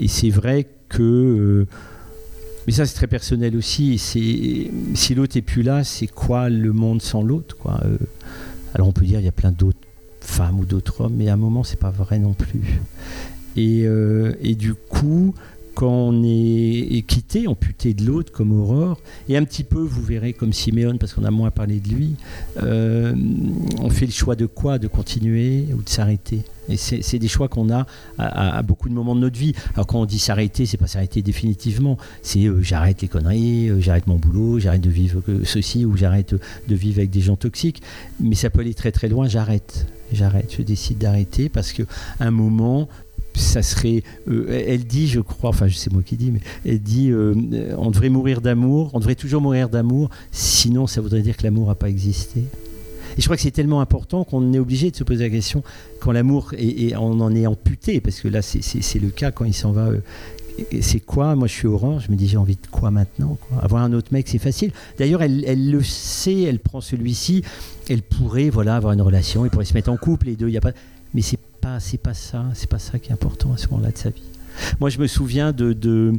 Et 0.00 0.08
c'est 0.08 0.30
vrai 0.30 0.66
que 0.88 1.64
mais 2.66 2.72
ça, 2.72 2.84
c'est 2.84 2.96
très 2.96 3.06
personnel 3.06 3.54
aussi. 3.54 3.98
C'est 3.98 4.72
si 4.94 5.14
l'autre 5.14 5.36
est 5.36 5.42
plus 5.42 5.62
là, 5.62 5.84
c'est 5.84 6.08
quoi 6.08 6.50
le 6.50 6.72
monde 6.72 7.00
sans 7.00 7.22
l'autre 7.22 7.56
quoi 7.56 7.80
Alors 8.74 8.88
on 8.88 8.92
peut 8.92 9.04
dire 9.04 9.20
il 9.20 9.24
y 9.24 9.28
a 9.28 9.32
plein 9.32 9.52
d'autres 9.52 9.78
femmes 10.20 10.58
ou 10.58 10.64
d'autres 10.64 11.02
hommes, 11.02 11.14
mais 11.16 11.28
à 11.28 11.34
un 11.34 11.36
moment, 11.36 11.62
c'est 11.62 11.78
pas 11.78 11.90
vrai 11.90 12.18
non 12.18 12.32
plus. 12.32 12.80
Euh, 13.58 14.34
et, 14.42 14.54
du 14.54 14.74
coup, 14.74 15.34
quand 15.74 15.92
on 15.92 16.22
est, 16.24 17.04
quitté, 17.06 17.46
amputé 17.46 17.92
de 17.92 18.04
l'autre 18.04 18.32
comme 18.32 18.50
Aurore, 18.58 18.98
et 19.28 19.36
un 19.36 19.44
petit 19.44 19.62
peu, 19.62 19.80
vous 19.80 20.02
verrez, 20.02 20.32
comme 20.32 20.54
Siméon, 20.54 20.96
parce 20.96 21.12
qu'on 21.12 21.24
a 21.24 21.30
moins 21.30 21.50
parlé 21.50 21.80
de 21.80 21.88
lui, 21.90 22.16
euh, 22.62 23.14
on 23.78 23.90
fait 23.90 24.06
le 24.06 24.12
choix 24.12 24.36
de 24.36 24.46
quoi 24.46 24.78
De 24.78 24.88
continuer 24.88 25.66
ou 25.74 25.82
de 25.82 25.88
s'arrêter? 25.88 26.44
Et 26.68 26.76
c'est 26.76 27.18
des 27.20 27.28
choix 27.28 27.46
qu'on 27.46 27.70
a 27.70 27.86
à, 28.18 28.60
beaucoup 28.62 28.88
de 28.88 28.94
moments 28.94 29.14
de 29.14 29.20
notre 29.20 29.38
vie. 29.38 29.52
Alors 29.74 29.86
quand 29.86 30.00
on 30.00 30.04
dit 30.04 30.18
s'arrêter, 30.18 30.66
c'est 30.66 30.78
pas 30.78 30.88
s'arrêter 30.88 31.22
définitivement. 31.22 31.96
C'est 32.22 32.46
euh, 32.46 32.60
j'arrête 32.60 33.02
les 33.02 33.08
conneries, 33.08 33.70
j'arrête 33.80 34.08
mon 34.08 34.16
boulot, 34.16 34.58
j'arrête 34.58 34.80
de 34.80 34.90
vivre 34.90 35.22
ceci 35.44 35.84
ou 35.84 35.96
j'arrête 35.96 36.34
de 36.66 36.74
vivre 36.74 36.98
avec 36.98 37.10
des 37.10 37.20
gens 37.20 37.36
toxiques. 37.36 37.82
Mais 38.18 38.34
ça 38.34 38.50
peut 38.50 38.62
aller 38.62 38.74
très 38.74 38.90
très 38.90 39.08
loin. 39.08 39.28
J'arrête, 39.28 39.86
j'arrête. 40.12 40.56
Je 40.58 40.62
décide 40.62 40.98
d'arrêter 40.98 41.48
parce 41.48 41.72
que 41.72 41.84
un 42.18 42.32
moment, 42.32 42.88
ça 43.36 43.62
serait. 43.62 44.02
Euh, 44.28 44.64
elle 44.66 44.84
dit, 44.84 45.06
je 45.06 45.20
crois, 45.20 45.50
enfin, 45.50 45.68
c'est 45.72 45.92
moi 45.92 46.02
qui 46.02 46.16
dis, 46.16 46.30
mais 46.30 46.40
elle 46.64 46.80
dit 46.80 47.10
euh, 47.10 47.34
on 47.78 47.90
devrait 47.90 48.08
mourir 48.08 48.40
d'amour, 48.40 48.90
on 48.94 48.98
devrait 48.98 49.14
toujours 49.14 49.40
mourir 49.40 49.68
d'amour, 49.68 50.10
sinon 50.32 50.86
ça 50.86 51.00
voudrait 51.00 51.22
dire 51.22 51.36
que 51.36 51.44
l'amour 51.44 51.68
n'a 51.68 51.74
pas 51.74 51.88
existé. 51.88 52.44
Et 53.16 53.20
je 53.20 53.26
crois 53.26 53.36
que 53.36 53.42
c'est 53.42 53.50
tellement 53.50 53.80
important 53.80 54.24
qu'on 54.24 54.52
est 54.52 54.58
obligé 54.58 54.90
de 54.90 54.96
se 54.96 55.04
poser 55.04 55.24
la 55.24 55.30
question 55.30 55.62
quand 56.00 56.12
l'amour, 56.12 56.52
et, 56.58 56.94
on 56.96 57.20
en 57.20 57.34
est 57.34 57.46
amputé, 57.46 58.00
parce 58.00 58.20
que 58.20 58.28
là, 58.28 58.42
c'est 58.42 58.98
le 58.98 59.08
cas 59.08 59.30
quand 59.30 59.44
il 59.44 59.54
s'en 59.54 59.72
va. 59.72 59.88
Euh, 59.88 60.00
c'est 60.80 61.00
quoi? 61.00 61.34
Moi, 61.34 61.48
je 61.48 61.52
suis 61.52 61.66
orange. 61.66 62.04
Je 62.06 62.10
me 62.10 62.16
dis, 62.16 62.28
j'ai 62.28 62.38
envie 62.38 62.56
de 62.56 62.66
quoi 62.70 62.90
maintenant 62.90 63.36
Avoir 63.60 63.82
un 63.82 63.92
autre 63.92 64.08
mec, 64.12 64.26
c'est 64.28 64.38
facile. 64.38 64.72
D'ailleurs, 64.98 65.22
elle, 65.22 65.44
elle, 65.46 65.70
le 65.70 65.82
sait. 65.82 66.42
Elle 66.42 66.58
prend 66.58 66.80
celui-ci. 66.80 67.42
Elle 67.90 68.02
pourrait, 68.02 68.48
voilà, 68.48 68.76
avoir 68.76 68.92
une 68.92 69.02
relation. 69.02 69.44
Ils 69.44 69.50
pourraient 69.50 69.66
se 69.66 69.74
mettre 69.74 69.90
en 69.90 69.98
couple 69.98 70.26
les 70.26 70.36
deux. 70.36 70.48
Il 70.48 70.54
y 70.54 70.58
a 70.58 70.62
pas. 70.62 70.72
Mais 71.14 71.22
c'est 71.22 71.38
c'est 71.80 72.00
pas 72.00 72.14
ça, 72.14 72.44
c'est 72.54 72.68
pas 72.68 72.78
ça 72.78 72.98
qui 72.98 73.10
est 73.10 73.12
important 73.12 73.52
à 73.52 73.56
ce 73.56 73.68
moment-là 73.68 73.90
de 73.90 73.98
sa 73.98 74.10
vie. 74.10 74.22
Moi, 74.80 74.90
je 74.90 74.98
me 74.98 75.06
souviens 75.06 75.52
de, 75.52 75.72
de, 75.72 76.14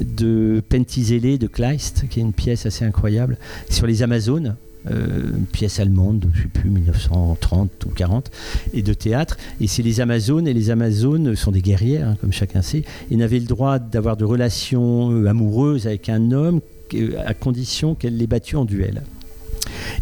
de 0.00 0.62
Pentisele 0.68 1.38
de 1.38 1.46
Kleist, 1.46 2.08
qui 2.08 2.20
est 2.20 2.22
une 2.22 2.32
pièce 2.32 2.66
assez 2.66 2.84
incroyable, 2.84 3.36
sur 3.68 3.86
les 3.86 4.02
Amazones. 4.02 4.56
Euh, 4.90 5.32
une 5.36 5.44
pièce 5.44 5.78
allemande, 5.78 6.24
je 6.32 6.38
ne 6.38 6.42
sais 6.44 6.48
plus, 6.48 6.70
1930 6.70 7.84
ou 7.84 7.90
40, 7.90 8.30
et 8.72 8.82
de 8.82 8.94
théâtre. 8.94 9.36
Et 9.60 9.66
c'est 9.66 9.82
les 9.82 10.00
Amazones, 10.00 10.48
et 10.48 10.54
les 10.54 10.70
Amazones 10.70 11.36
sont 11.36 11.50
des 11.50 11.60
guerrières, 11.60 12.08
hein, 12.08 12.16
comme 12.20 12.32
chacun 12.32 12.62
sait, 12.62 12.84
et 13.10 13.16
n'avaient 13.16 13.40
le 13.40 13.46
droit 13.46 13.78
d'avoir 13.78 14.16
de 14.16 14.24
relations 14.24 15.12
euh, 15.12 15.26
amoureuses 15.26 15.86
avec 15.86 16.08
un 16.08 16.32
homme 16.32 16.60
à 17.24 17.34
condition 17.34 17.94
qu'elle 17.94 18.16
les 18.16 18.26
battue 18.26 18.56
en 18.56 18.64
duel. 18.64 19.02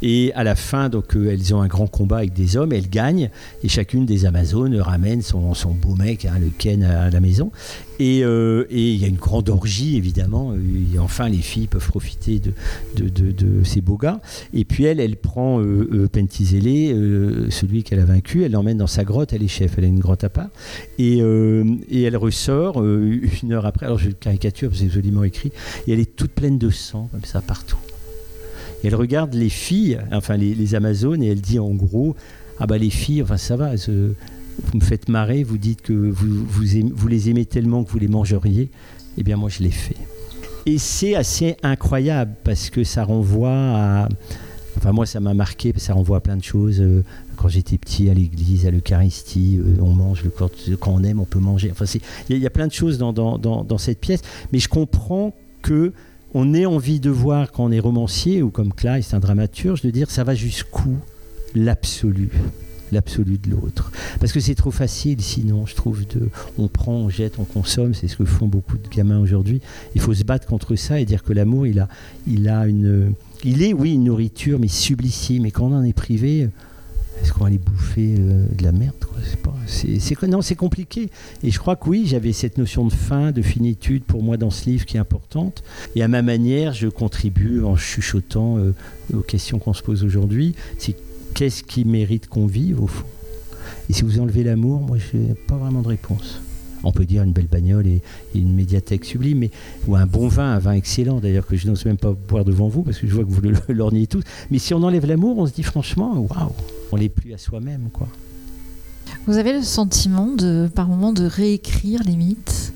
Et 0.03 0.33
à 0.35 0.45
la 0.45 0.55
fin, 0.55 0.89
donc, 0.89 1.17
euh, 1.17 1.31
elles 1.31 1.55
ont 1.55 1.61
un 1.61 1.67
grand 1.67 1.87
combat 1.87 2.19
avec 2.19 2.33
des 2.33 2.57
hommes, 2.57 2.73
elles 2.73 2.89
gagnent, 2.89 3.31
et 3.63 3.69
chacune 3.69 4.07
des 4.07 4.27
Amazones 4.27 4.77
ramène 4.77 5.23
son, 5.23 5.55
beau 5.75 5.95
mec, 5.95 6.25
hein, 6.25 6.39
le 6.41 6.51
Ken, 6.57 6.83
à 6.83 7.11
la 7.11 7.21
maison. 7.21 7.51
Euh, 8.01 8.65
et 8.71 8.93
il 8.93 9.01
y 9.01 9.05
a 9.05 9.09
une 9.09 9.17
grande 9.17 9.49
orgie, 9.49 9.97
évidemment. 9.97 10.55
Et 10.55 10.99
enfin, 10.99 11.29
les 11.29 11.39
filles 11.39 11.67
peuvent 11.67 11.87
profiter 11.87 12.41
de, 12.97 13.65
ces 13.65 13.81
beaux 13.81 13.97
gars. 13.97 14.21
Et 14.55 14.65
puis 14.65 14.85
elle, 14.85 15.01
elle 15.01 15.17
prend 15.17 15.61
euh, 15.61 15.89
euh 15.93 16.09
Pentisele, 16.09 17.51
celui 17.51 17.83
qu'elle 17.83 17.99
a 17.99 18.05
vaincu, 18.05 18.45
elle 18.45 18.53
l'emmène 18.53 18.79
dans 18.79 18.87
sa 18.87 19.05
grotte, 19.05 19.33
elle 19.33 19.43
est 19.43 19.49
chef, 19.49 19.75
elle 19.79 19.85
a 19.85 19.89
une 19.89 19.99
grotte 19.99 20.25
à 20.25 20.29
part. 20.29 20.49
Et, 20.99 21.19
et 21.19 22.03
elle 22.03 22.17
ressort 22.17 22.83
une 22.83 23.53
heure 23.53 23.67
après, 23.67 23.87
alors 23.87 23.99
je 23.99 24.11
caricature, 24.11 24.71
c'est 24.75 24.89
joliment 24.89 25.25
écrit, 25.25 25.53
et 25.87 25.93
elle 25.93 26.01
est 26.01 26.17
toute 26.17 26.31
pleine 26.31 26.59
de 26.59 26.71
sang, 26.71 27.09
comme 27.13 27.25
ça, 27.25 27.41
partout 27.41 27.79
elle 28.85 28.95
regarde 28.95 29.35
les 29.35 29.49
filles, 29.49 29.99
enfin 30.13 30.37
les, 30.37 30.75
Amazones, 30.75 31.23
et 31.23 31.29
elle 31.29 31.41
dit 31.41 31.59
en 31.59 31.71
gros 31.71 32.15
Ah 32.59 32.67
bah 32.67 32.79
les 32.79 32.91
filles, 32.91 33.23
enfin 33.23 33.37
ça 33.37 33.57
va, 33.57 33.75
vous 33.77 34.79
me 34.79 34.83
faites 34.83 35.09
marrer, 35.09 35.45
vous 35.45 35.59
dites 35.59 35.83
que 35.83 35.93
vous, 35.93 36.45
vous, 36.47 37.09
les 37.09 37.31
aimez 37.31 37.45
tellement 37.45 37.85
que 37.85 37.91
vous 37.91 37.99
les 37.99 38.09
mangeriez. 38.09 38.71
Eh 39.17 39.23
bien 39.23 39.37
moi 39.37 39.49
je 39.49 39.63
l'ai 39.63 39.71
fait. 39.71 39.97
Et 40.67 40.79
c'est 40.79 41.15
assez 41.15 41.57
incroyable 41.63 42.35
parce 42.45 42.71
que 42.71 42.85
ça 42.85 43.05
renvoie 43.05 43.51
à. 43.51 44.09
Enfin, 44.77 44.93
moi, 44.93 45.07
ça 45.07 45.19
m'a 45.19 45.35
marqué, 45.35 45.73
ça 45.77 45.95
renvoie 45.95 46.19
à 46.19 46.21
plein 46.21 46.37
de 46.37 46.45
choses. 46.45 46.81
Euh, 46.81 47.03
quand 47.37 47.49
j'étais 47.49 47.79
petit, 47.79 48.11
à 48.11 48.15
l'église, 48.15 48.65
à 48.65 48.71
l'Eucharistie, 48.71 49.59
euh, 49.59 49.81
on 49.81 49.93
mange 49.93 50.23
le 50.23 50.31
corps, 50.31 50.51
quand 50.79 50.93
on 50.93 51.03
aime, 51.03 51.21
on 51.21 51.25
peut 51.25 51.41
manger. 51.41 51.71
Enfin, 51.73 51.85
il 52.29 52.37
y, 52.37 52.47
a 52.47 52.51
plein 52.51 52.69
de 52.69 52.73
choses 52.73 52.99
dans, 52.99 53.79
cette 53.79 53.99
pièce. 53.99 54.21
Mais 54.53 54.61
je 54.61 54.69
comprends 54.69 55.35
que 55.63 55.93
on 56.35 56.55
ait 56.55 56.67
envie 56.67 57.01
de 57.01 57.11
voir 57.11 57.53
quand 57.53 57.65
on 57.65 57.73
est 57.73 57.81
romancier 57.81 58.43
ou 58.43 58.51
comme 58.51 58.73
c'est 58.79 59.15
un 59.15 59.21
dramaturge, 59.21 59.83
de 59.83 59.91
dire 59.91 60.11
ça 60.11 60.25
va 60.25 60.35
jusqu'où 60.35 60.97
l'absolu 61.55 62.31
l'absolu 62.93 63.39
de 63.39 63.51
l'autre. 63.51 63.93
Parce 64.21 64.33
que 64.33 64.41
c'est 64.41 64.55
trop 64.55 64.71
facile 64.71 65.21
sinon, 65.21 65.67
je 65.67 65.75
trouve, 65.75 66.07
de 66.07 66.29
on 66.59 66.69
prend, 66.69 66.95
on 66.95 67.09
jette, 67.09 67.39
on 67.39 67.45
consomme, 67.45 67.95
c'est 67.95 68.09
ce 68.09 68.17
que 68.17 68.25
font 68.25 68.47
beaucoup 68.47 68.79
de 68.79 68.89
gamins 68.89 69.19
aujourd'hui. 69.19 69.61
Il 69.95 70.01
faut 70.01 70.15
se 70.15 70.25
battre 70.25 70.47
contre 70.47 70.77
ça 70.77 71.01
et 71.01 71.05
dire 71.05 71.23
que 71.23 71.33
l'amour, 71.33 71.67
il 71.67 71.81
a, 71.81 71.89
il 72.27 72.49
a 72.49 72.67
une... 72.67 73.13
Il 73.45 73.63
est, 73.63 73.73
oui, 73.73 73.95
une 73.95 74.05
nourriture, 74.05 74.59
mais 74.59 74.69
sublissime. 74.69 75.47
Et 75.47 75.53
quand 75.53 75.67
on 75.67 75.75
en 75.75 75.85
est 75.85 75.93
privé, 75.93 76.49
est-ce 77.23 77.33
qu'on 77.33 77.41
va 77.41 77.47
aller 77.47 77.59
bouffer 77.59 78.17
euh, 78.19 78.47
de 78.57 78.65
la 78.65 78.73
merde 78.73 78.95
Non, 80.29 80.43
c'est 80.43 80.55
compliqué. 80.55 81.11
Et 81.43 81.51
je 81.51 81.59
crois 81.59 81.77
que 81.77 81.89
oui, 81.89 82.07
j'avais 82.07 82.33
cette 82.33 82.59
notion 82.59 82.87
de 82.87 82.93
fin, 82.93 83.33
de 83.33 83.43
finitude 83.43 84.05
pour 84.05 84.23
moi 84.23 84.37
dans 84.37 84.51
ce 84.51 84.69
livre 84.69 84.87
qui 84.87 84.97
est 84.97 85.01
importante. 85.01 85.63
Et 85.97 86.03
à 86.03 86.09
ma 86.09 86.23
manière, 86.23 86.73
je 86.73 86.89
contribue 86.89 87.63
en 87.65 87.77
chuchotant 87.77 88.59
euh, 88.59 88.75
aux 89.15 89.21
questions 89.21 89.59
qu'on 89.59 89.75
se 89.75 89.83
pose 89.83 90.05
aujourd'hui. 90.05 90.55
C'est 90.79 90.97
qu'est-ce 91.35 91.63
qui 91.63 91.85
mérite 91.85 92.29
qu'on 92.29 92.47
vive 92.47 92.83
au 92.83 92.87
fond? 92.87 93.07
Et 93.89 93.93
si 93.93 94.03
vous 94.03 94.21
enlevez 94.21 94.45
l'amour, 94.45 94.81
moi, 94.81 94.99
je 94.99 95.17
n'ai 95.17 95.35
pas 95.35 95.57
vraiment 95.57 95.83
de 95.83 95.89
réponse. 95.89 96.41
On 96.85 96.93
peut 96.93 97.05
dire 97.05 97.23
une 97.23 97.33
belle 97.33 97.49
bagnole 97.49 97.87
et, 97.87 98.03
une 98.35 98.55
médiathèque 98.55 99.05
sublime, 99.05 99.39
mais, 99.39 99.51
ou 99.87 99.97
un 99.97 100.07
bon 100.07 100.29
vin, 100.29 100.53
un 100.53 100.59
vin 100.59 100.73
excellent 100.73 101.19
d'ailleurs 101.19 101.47
que 101.47 101.57
je 101.57 101.67
n'ose 101.67 101.85
même 101.85 101.97
pas 101.97 102.13
boire 102.13 102.45
devant 102.45 102.69
vous 102.69 102.83
parce 102.83 102.99
que 102.99 103.07
je 103.07 103.15
vois 103.15 103.25
que 103.25 103.31
vous 103.31 103.41
le 103.41 103.55
lorgnez 103.69 104.07
tous. 104.07 104.23
Mais 104.51 104.59
si 104.59 104.75
on 104.75 104.83
enlève 104.83 105.07
l'amour, 105.07 105.39
on 105.39 105.47
se 105.47 105.53
dit 105.53 105.63
franchement, 105.65 106.15
waouh, 106.15 106.53
on 106.93 106.97
l'est 106.97 107.09
plus 107.09 107.33
à 107.35 107.39
soi-même, 107.39 107.91
quoi. 107.93 108.09
Vous 109.27 109.37
avez 109.37 109.53
le 109.53 109.63
sentiment 109.63 110.27
de, 110.27 110.71
par 110.75 110.89
moment, 110.89 111.13
de 111.13 111.25
réécrire 111.25 112.03
les 112.05 112.17
mythes? 112.17 112.73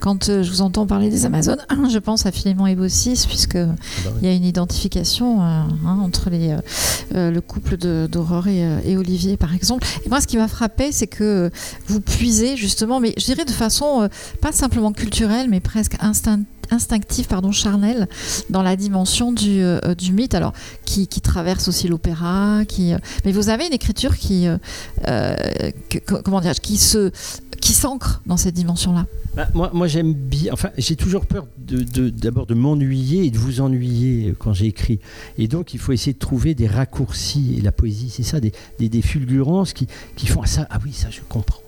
Quand 0.00 0.28
euh, 0.28 0.42
je 0.42 0.50
vous 0.50 0.60
entends 0.60 0.86
parler 0.86 1.08
des 1.08 1.24
Amazones, 1.24 1.64
je 1.90 1.98
pense 1.98 2.26
à 2.26 2.32
Philémon 2.32 2.66
et 2.66 2.74
Baucis, 2.74 3.24
puisque 3.26 3.56
ah 3.56 3.66
bah 4.04 4.10
il 4.20 4.28
y 4.28 4.30
a 4.30 4.34
une 4.34 4.44
identification 4.44 5.40
euh, 5.40 5.62
hein, 5.86 5.98
entre 6.02 6.28
les, 6.28 6.56
euh, 7.14 7.30
le 7.30 7.40
couple 7.40 7.78
d'Aurore 7.78 8.48
et, 8.48 8.96
Olivier, 8.96 9.36
par 9.36 9.54
exemple. 9.54 9.86
Et 10.04 10.08
moi, 10.08 10.20
ce 10.20 10.26
qui 10.26 10.36
m'a 10.36 10.48
frappé, 10.48 10.92
c'est 10.92 11.06
que 11.06 11.50
vous 11.86 12.00
puisez 12.00 12.56
justement, 12.56 13.00
mais 13.00 13.14
je 13.16 13.24
dirais 13.24 13.44
de 13.44 13.50
façon 13.50 14.08
pas 14.40 14.52
simplement 14.52 14.92
culturelle, 14.92 15.48
mais 15.48 15.60
presque 15.60 15.96
instinctive, 16.00 16.44
pardon, 17.28 17.52
charnelle, 17.52 18.08
dans 18.50 18.62
la 18.62 18.76
dimension 18.76 19.32
du, 19.32 19.62
du 19.96 20.12
mythe, 20.12 20.34
alors 20.34 20.52
qui, 20.84 21.06
traverse 21.06 21.68
aussi 21.68 21.88
l'opéra, 21.88 22.62
qui. 22.66 22.92
mais 23.24 23.32
vous 23.32 23.48
avez 23.48 23.66
une 23.66 23.72
écriture 23.72 24.16
qui, 24.16 24.46
comment 26.24 26.40
dire, 26.40 26.54
qui 26.54 26.76
se, 26.76 27.10
qui 27.64 27.72
s'ancre 27.72 28.20
dans 28.26 28.36
cette 28.36 28.54
dimension-là. 28.54 29.06
Bah, 29.34 29.48
moi, 29.54 29.70
moi 29.72 29.86
j'aime 29.86 30.12
bien. 30.12 30.52
Enfin, 30.52 30.70
j'ai 30.76 30.96
toujours 30.96 31.26
peur 31.26 31.46
d'abord 31.56 32.46
de, 32.46 32.54
m'ennuyer 32.54 33.24
et 33.24 33.30
de 33.30 33.38
vous 33.38 33.62
ennuyer 33.62 34.28
euh, 34.28 34.36
quand 34.38 34.52
j'écris. 34.52 35.00
Et 35.38 35.48
donc, 35.48 35.72
il 35.72 35.80
faut 35.80 35.92
essayer 35.92 36.12
de 36.12 36.18
trouver 36.18 36.54
des 36.54 36.66
raccourcis. 36.66 37.56
Et 37.58 37.62
la 37.62 37.72
poésie, 37.72 38.10
c'est 38.10 38.22
ça, 38.22 38.38
des, 38.38 38.52
des, 38.78 39.02
fulgurances 39.02 39.72
qui, 39.72 39.88
qui 40.14 40.26
font 40.26 40.42
ah, 40.42 40.46
ça. 40.46 40.66
Ah 40.70 40.78
oui, 40.84 40.92
ça, 40.92 41.08
je 41.10 41.20
comprends. 41.28 41.63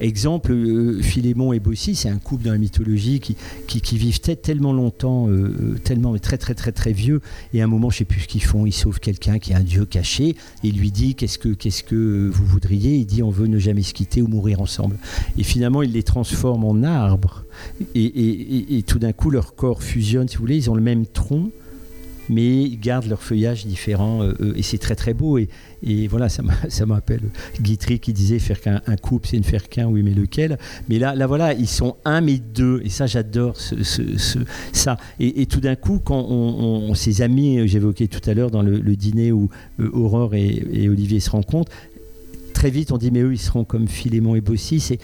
Exemple, 0.00 0.52
euh, 0.52 1.00
Philémon 1.02 1.52
et 1.52 1.60
Bossy, 1.60 1.94
c'est 1.94 2.08
un 2.08 2.18
couple 2.18 2.44
dans 2.44 2.52
la 2.52 2.58
mythologie 2.58 3.20
qui, 3.20 3.36
qui, 3.66 3.98
vivent 3.98 4.20
tellement 4.20 4.72
longtemps, 4.72 5.28
euh, 5.28 5.54
euh, 5.60 5.78
tellement 5.82 6.12
mais 6.12 6.18
très 6.18 6.38
très 6.38 6.54
très 6.54 6.72
très 6.72 6.92
vieux, 6.92 7.20
et 7.52 7.60
à 7.60 7.64
un 7.64 7.68
moment, 7.68 7.90
je 7.90 7.98
sais 7.98 8.04
plus 8.04 8.20
ce 8.20 8.28
qu'ils 8.28 8.42
font, 8.42 8.66
ils 8.66 8.72
sauvent 8.72 9.00
quelqu'un 9.00 9.38
qui 9.38 9.52
est 9.52 9.56
un 9.56 9.62
dieu 9.62 9.84
caché, 9.84 10.36
et 10.64 10.70
lui 10.70 10.90
dit 10.90 11.14
qu'est-ce 11.14 11.38
que, 11.38 11.48
que 11.48 12.28
vous 12.32 12.44
voudriez? 12.44 12.96
Il 12.96 13.06
dit 13.06 13.22
on 13.22 13.30
veut 13.30 13.46
ne 13.46 13.58
jamais 13.58 13.82
se 13.82 13.94
quitter 13.94 14.22
ou 14.22 14.28
mourir 14.28 14.60
ensemble. 14.60 14.96
Et 15.36 15.42
finalement, 15.42 15.82
il 15.82 15.92
les 15.92 16.02
transforme 16.02 16.64
en 16.64 16.82
arbres, 16.82 17.44
et, 17.94 18.78
et 18.78 18.82
tout 18.82 18.98
d'un 18.98 19.12
coup, 19.12 19.30
leur 19.30 19.54
corps 19.54 19.82
fusionne, 19.82 20.28
si 20.28 20.36
vous 20.36 20.42
voulez, 20.42 20.56
ils 20.56 20.70
ont 20.70 20.74
le 20.74 20.82
même 20.82 21.06
tronc, 21.06 21.50
mais 22.28 22.68
gardent 22.68 23.08
leur 23.08 23.22
feuillage 23.22 23.66
différent 23.66 24.22
euh, 24.22 24.32
euh, 24.40 24.52
et 24.56 24.62
c'est 24.62 24.78
très 24.78 24.94
très 24.94 25.14
beau. 25.14 25.38
Et, 25.38 25.48
voilà, 26.08 26.28
ça 26.68 26.86
m'appelle 26.86 27.22
Guitry 27.60 28.00
qui 28.00 28.12
disait 28.12 28.38
faire 28.38 28.60
qu'un 28.60 28.80
couple, 29.00 29.28
c'est 29.28 29.38
ne 29.38 29.44
faire 29.44 29.68
qu'un, 29.68 29.86
oui, 29.86 30.02
mais 30.02 30.14
lequel? 30.14 30.58
Mais 30.88 30.98
là, 30.98 31.14
là, 31.14 31.26
voilà, 31.26 31.52
ils 31.54 31.68
sont 31.68 31.96
un 32.04 32.20
mais 32.20 32.38
deux, 32.38 32.80
et 32.84 32.88
ça, 32.88 33.06
j'adore 33.06 33.56
ça. 34.72 34.96
Et, 35.20 35.46
tout 35.46 35.60
d'un 35.60 35.76
coup, 35.76 36.00
quand 36.02 36.26
on, 36.28 36.94
ces 36.94 37.22
amis, 37.22 37.66
j'évoquais 37.68 38.08
tout 38.08 38.28
à 38.28 38.34
l'heure 38.34 38.50
dans 38.50 38.62
le, 38.62 38.96
dîner 38.96 39.32
où 39.32 39.48
euh, 39.80 39.90
Aurore 39.92 40.34
et, 40.34 40.88
Olivier 40.88 41.20
se 41.20 41.30
rencontrent, 41.30 41.70
très 42.54 42.70
vite, 42.70 42.90
on 42.90 42.98
dit, 42.98 43.10
mais 43.10 43.20
eux, 43.20 43.32
ils 43.32 43.38
seront 43.38 43.64
comme 43.64 43.86
Philémon 43.86 44.34
et 44.34 44.40
Bossy. 44.40 44.80
C'est 44.80 44.98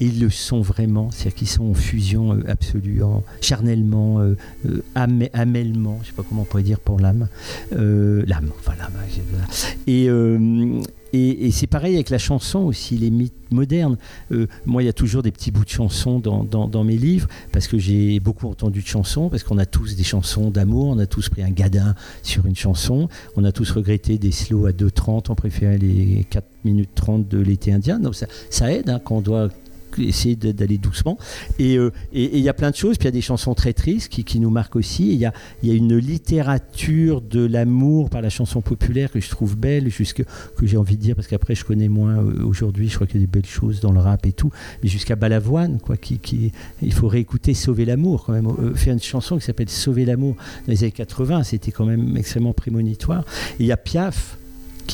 ils 0.00 0.18
le 0.18 0.30
sont 0.30 0.62
vraiment, 0.62 1.10
c'est-à-dire 1.10 1.34
qu'ils 1.34 1.48
sont 1.48 1.64
en 1.64 1.74
fusion 1.74 2.32
euh, 2.32 2.42
absolue, 2.48 3.02
en, 3.02 3.22
charnellement, 3.40 4.20
euh, 4.20 4.34
euh 4.66 4.82
je 4.94 5.00
ne 5.00 6.04
sais 6.04 6.12
pas 6.16 6.22
comment 6.26 6.42
on 6.42 6.44
pourrait 6.44 6.62
dire 6.62 6.80
pour 6.80 6.98
l'âme, 6.98 7.28
euh, 7.72 8.24
l'âme, 8.26 8.50
enfin 8.58 8.72
l'âme. 8.78 8.92
Et, 9.86 10.08
et, 11.12 11.50
c'est 11.50 11.66
pareil 11.66 11.94
avec 11.94 12.08
la 12.10 12.18
chanson 12.18 12.60
aussi, 12.60 12.96
les 12.96 13.10
mythes 13.10 13.34
modernes. 13.50 13.96
moi, 14.64 14.82
il 14.82 14.86
y 14.86 14.88
a 14.88 14.92
toujours 14.92 15.22
des 15.22 15.32
petits 15.32 15.50
bouts 15.50 15.64
de 15.64 15.70
chansons 15.70 16.20
dans, 16.20 16.84
mes 16.84 16.96
livres, 16.96 17.28
parce 17.52 17.66
que 17.66 17.78
j'ai 17.78 18.20
beaucoup 18.20 18.48
entendu 18.48 18.80
de 18.80 18.86
chansons, 18.86 19.28
parce 19.28 19.42
qu'on 19.42 19.58
a 19.58 19.66
tous 19.66 19.96
des 19.96 20.04
chansons 20.04 20.50
d'amour, 20.50 20.88
on 20.88 20.98
a 20.98 21.06
tous 21.06 21.28
pris 21.28 21.42
un 21.42 21.50
gadin 21.50 21.94
sur 22.22 22.46
une 22.46 22.56
chanson, 22.56 23.08
on 23.36 23.44
a 23.44 23.52
tous 23.52 23.70
regretté 23.72 24.18
des 24.18 24.32
slows 24.32 24.66
à 24.66 24.70
2.30, 24.70 25.26
on 25.30 25.34
préférait 25.34 25.78
les 25.78 26.26
4 26.30 26.46
minutes 26.64 26.90
30 26.94 27.28
de 27.28 27.38
l'été 27.38 27.72
indien. 27.72 27.98
Donc 27.98 28.14
ça, 28.14 28.26
ça 28.48 28.72
aide 28.72 28.88
hein, 28.88 29.00
quand 29.02 29.16
on 29.16 29.20
doit 29.20 29.48
essayer 30.08 30.36
d'aller 30.36 30.78
doucement. 30.78 31.18
Euh, 31.60 31.90
et 32.12 32.38
il 32.38 32.42
y 32.42 32.48
a 32.48 32.54
plein 32.54 32.70
de 32.70 32.76
choses. 32.76 32.98
Puis 32.98 33.04
il 33.04 33.08
y 33.08 33.08
a 33.08 33.12
des 33.12 33.20
chansons 33.20 33.54
très 33.54 33.72
tristes 33.72 34.08
qui, 34.08 34.24
qui 34.24 34.40
nous 34.40 34.50
marquent 34.50 34.76
aussi. 34.76 35.12
Il 35.12 35.18
y 35.18 35.26
a, 35.26 35.32
y 35.62 35.70
a, 35.70 35.74
une 35.74 35.96
littérature 35.96 37.20
de 37.20 37.44
l'amour 37.44 38.10
par 38.10 38.22
la 38.22 38.30
chanson 38.30 38.60
populaire 38.60 39.10
que 39.10 39.20
je 39.20 39.28
trouve 39.28 39.56
belle, 39.56 39.90
jusque, 39.90 40.24
que 40.56 40.66
j'ai 40.66 40.76
envie 40.76 40.96
de 40.96 41.02
dire, 41.02 41.14
parce 41.14 41.28
qu'après 41.28 41.54
je 41.54 41.64
connais 41.64 41.88
moins 41.88 42.18
euh, 42.18 42.44
aujourd'hui. 42.44 42.88
Je 42.88 42.94
crois 42.94 43.06
qu'il 43.06 43.20
y 43.20 43.24
a 43.24 43.26
des 43.26 43.30
belles 43.30 43.46
choses 43.46 43.80
dans 43.80 43.92
le 43.92 44.00
rap 44.00 44.26
et 44.26 44.32
tout. 44.32 44.50
Mais 44.82 44.88
jusqu'à 44.88 45.16
Balavoine, 45.16 45.78
quoi, 45.80 45.96
qui, 45.96 46.20
il 46.82 46.92
faut 46.92 47.08
réécouter 47.08 47.54
Sauver 47.54 47.84
l'amour 47.84 48.24
quand 48.24 48.32
même. 48.32 48.46
Euh, 48.46 48.74
faire 48.74 48.92
une 48.92 49.00
chanson 49.00 49.38
qui 49.38 49.44
s'appelle 49.44 49.68
Sauver 49.68 50.04
l'amour 50.04 50.36
dans 50.66 50.72
les 50.72 50.82
années 50.82 50.92
80, 50.92 51.44
c'était 51.44 51.72
quand 51.72 51.84
même 51.84 52.16
extrêmement 52.16 52.52
prémonitoire. 52.52 53.24
Et 53.58 53.64
il 53.64 53.66
y 53.66 53.72
a 53.72 53.76
Piaf 53.76 54.38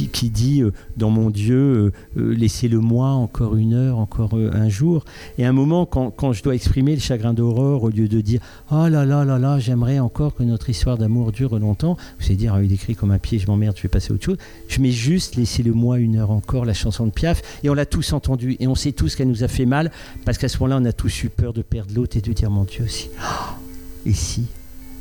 qui, 0.05 0.31
dit 0.31 0.63
euh, 0.63 0.73
dans 0.97 1.11
mon 1.11 1.31
Dieu, 1.31 1.57
euh, 1.57 1.93
euh, 2.19 2.35
laissez-le-moi 2.35 3.09
encore 3.09 3.57
une 3.57 3.73
heure, 3.73 3.99
encore 3.99 4.35
un 4.35 4.69
jour. 4.69 5.05
Et 5.39 5.47
à 5.47 5.49
un 5.49 5.53
moment, 5.53 5.87
quand, 5.87 6.33
je 6.33 6.43
dois 6.43 6.55
exprimer 6.55 6.95
le 6.95 7.01
chagrin 7.01 7.33
d'aurore, 7.33 7.85
au 7.85 7.89
lieu 7.89 8.09
de 8.09 8.21
dire 8.21 8.41
oh 8.71 8.89
là 8.89 9.05
là 9.05 9.25
là 9.25 9.39
là, 9.39 9.59
j'aimerais 9.59 9.99
encore 9.99 10.35
que 10.35 10.43
notre 10.43 10.69
histoire 10.69 10.99
d'amour 10.99 11.33
dure 11.33 11.59
longtemps, 11.59 11.97
vous 12.19 12.27
allez 12.27 12.37
dire 12.37 12.55
ah, 12.55 12.63
il 12.63 12.73
écrit 12.73 12.95
comme 12.95 13.11
un 13.11 13.19
pied, 13.19 13.39
je 13.39 13.47
m'emmerde, 13.47 13.77
je 13.77 13.83
vais 13.83 13.89
passer 13.89 14.13
à 14.13 14.15
autre 14.15 14.25
chose. 14.25 14.39
Je 14.69 14.81
mets 14.81 14.91
juste 14.91 15.37
laissez-le-moi 15.37 15.99
une 15.99 16.17
heure 16.17 16.31
encore, 16.31 16.65
la 16.65 16.75
chanson 16.75 17.07
de 17.07 17.13
Piaf, 17.13 17.43
et 17.63 17.71
on 17.71 17.75
l'a 17.75 17.87
tous 17.87 18.13
entendu, 18.13 18.57
et 18.61 18.67
on 18.67 18.75
sait 18.75 18.93
tous 18.93 19.15
qu'elle 19.15 19.29
nous 19.29 19.45
a 19.45 19.49
fait 19.49 19.67
mal, 19.67 19.91
parce 20.25 20.39
qu'à 20.39 20.49
ce 20.49 20.59
moment-là, 20.59 20.81
on 20.83 20.85
a 20.85 20.93
tous 20.93 21.25
eu 21.25 21.29
peur 21.29 21.53
de 21.53 21.63
perdre 21.63 21.95
l'autre 21.95 22.17
et 22.17 22.21
de 22.21 22.33
dire 22.33 22.51
mon 22.51 22.65
Dieu 22.65 22.85
aussi. 22.85 23.09
et 24.05 24.13
si, 24.13 24.47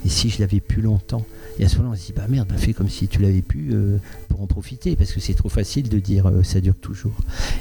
et 0.05 0.09
si 0.09 0.29
je 0.29 0.39
l'avais 0.39 0.59
plus 0.59 0.81
longtemps? 0.81 1.25
Et 1.59 1.65
à 1.65 1.69
ce 1.69 1.77
moment-là, 1.77 1.93
on 1.93 1.99
se 1.99 2.07
dit, 2.07 2.13
bah 2.13 2.25
merde, 2.27 2.49
bah, 2.49 2.57
fais 2.57 2.73
comme 2.73 2.89
si 2.89 3.07
tu 3.07 3.21
l'avais 3.21 3.41
pu 3.41 3.69
euh, 3.71 3.97
pour 4.27 4.41
en 4.41 4.47
profiter, 4.47 4.95
parce 4.95 5.11
que 5.11 5.19
c'est 5.19 5.33
trop 5.33 5.49
facile 5.49 5.87
de 5.87 5.99
dire 5.99 6.27
euh, 6.27 6.43
ça 6.43 6.59
dure 6.59 6.75
toujours. 6.75 7.15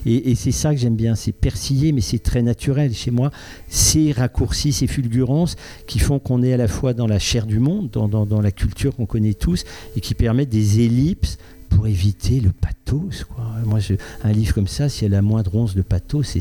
Et, 0.04 0.34
c'est 0.34 0.52
ça 0.52 0.74
que 0.74 0.80
j'aime 0.80 0.96
bien, 0.96 1.14
c'est 1.14 1.32
persiller, 1.32 1.92
mais 1.92 2.00
c'est 2.00 2.18
très 2.18 2.42
naturel 2.42 2.92
chez 2.92 3.10
moi. 3.10 3.30
Ces 3.68 4.12
raccourcis, 4.12 4.72
ces 4.72 4.86
fulgurances 4.86 5.56
qui 5.86 5.98
font 5.98 6.18
qu'on 6.18 6.42
est 6.42 6.52
à 6.52 6.56
la 6.56 6.68
fois 6.68 6.92
dans 6.92 7.06
la 7.06 7.18
chair 7.18 7.46
du 7.46 7.58
monde, 7.58 7.90
dans, 7.90 8.08
dans, 8.08 8.40
la 8.40 8.50
culture 8.50 8.96
qu'on 8.96 9.06
connaît 9.06 9.34
tous, 9.34 9.64
et 9.96 10.00
qui 10.00 10.14
permettent 10.14 10.50
des 10.50 10.80
ellipses 10.80 11.38
pour 11.68 11.86
éviter 11.86 12.40
le 12.40 12.50
pathos. 12.50 13.24
Quoi. 13.24 13.44
Moi, 13.64 13.78
un 14.24 14.32
livre 14.32 14.54
comme 14.54 14.68
ça, 14.68 14.88
si 14.88 15.04
elle 15.04 15.14
a 15.14 15.18
la 15.18 15.22
moindre 15.22 15.54
once 15.54 15.74
de 15.74 15.82
pathos, 15.82 16.36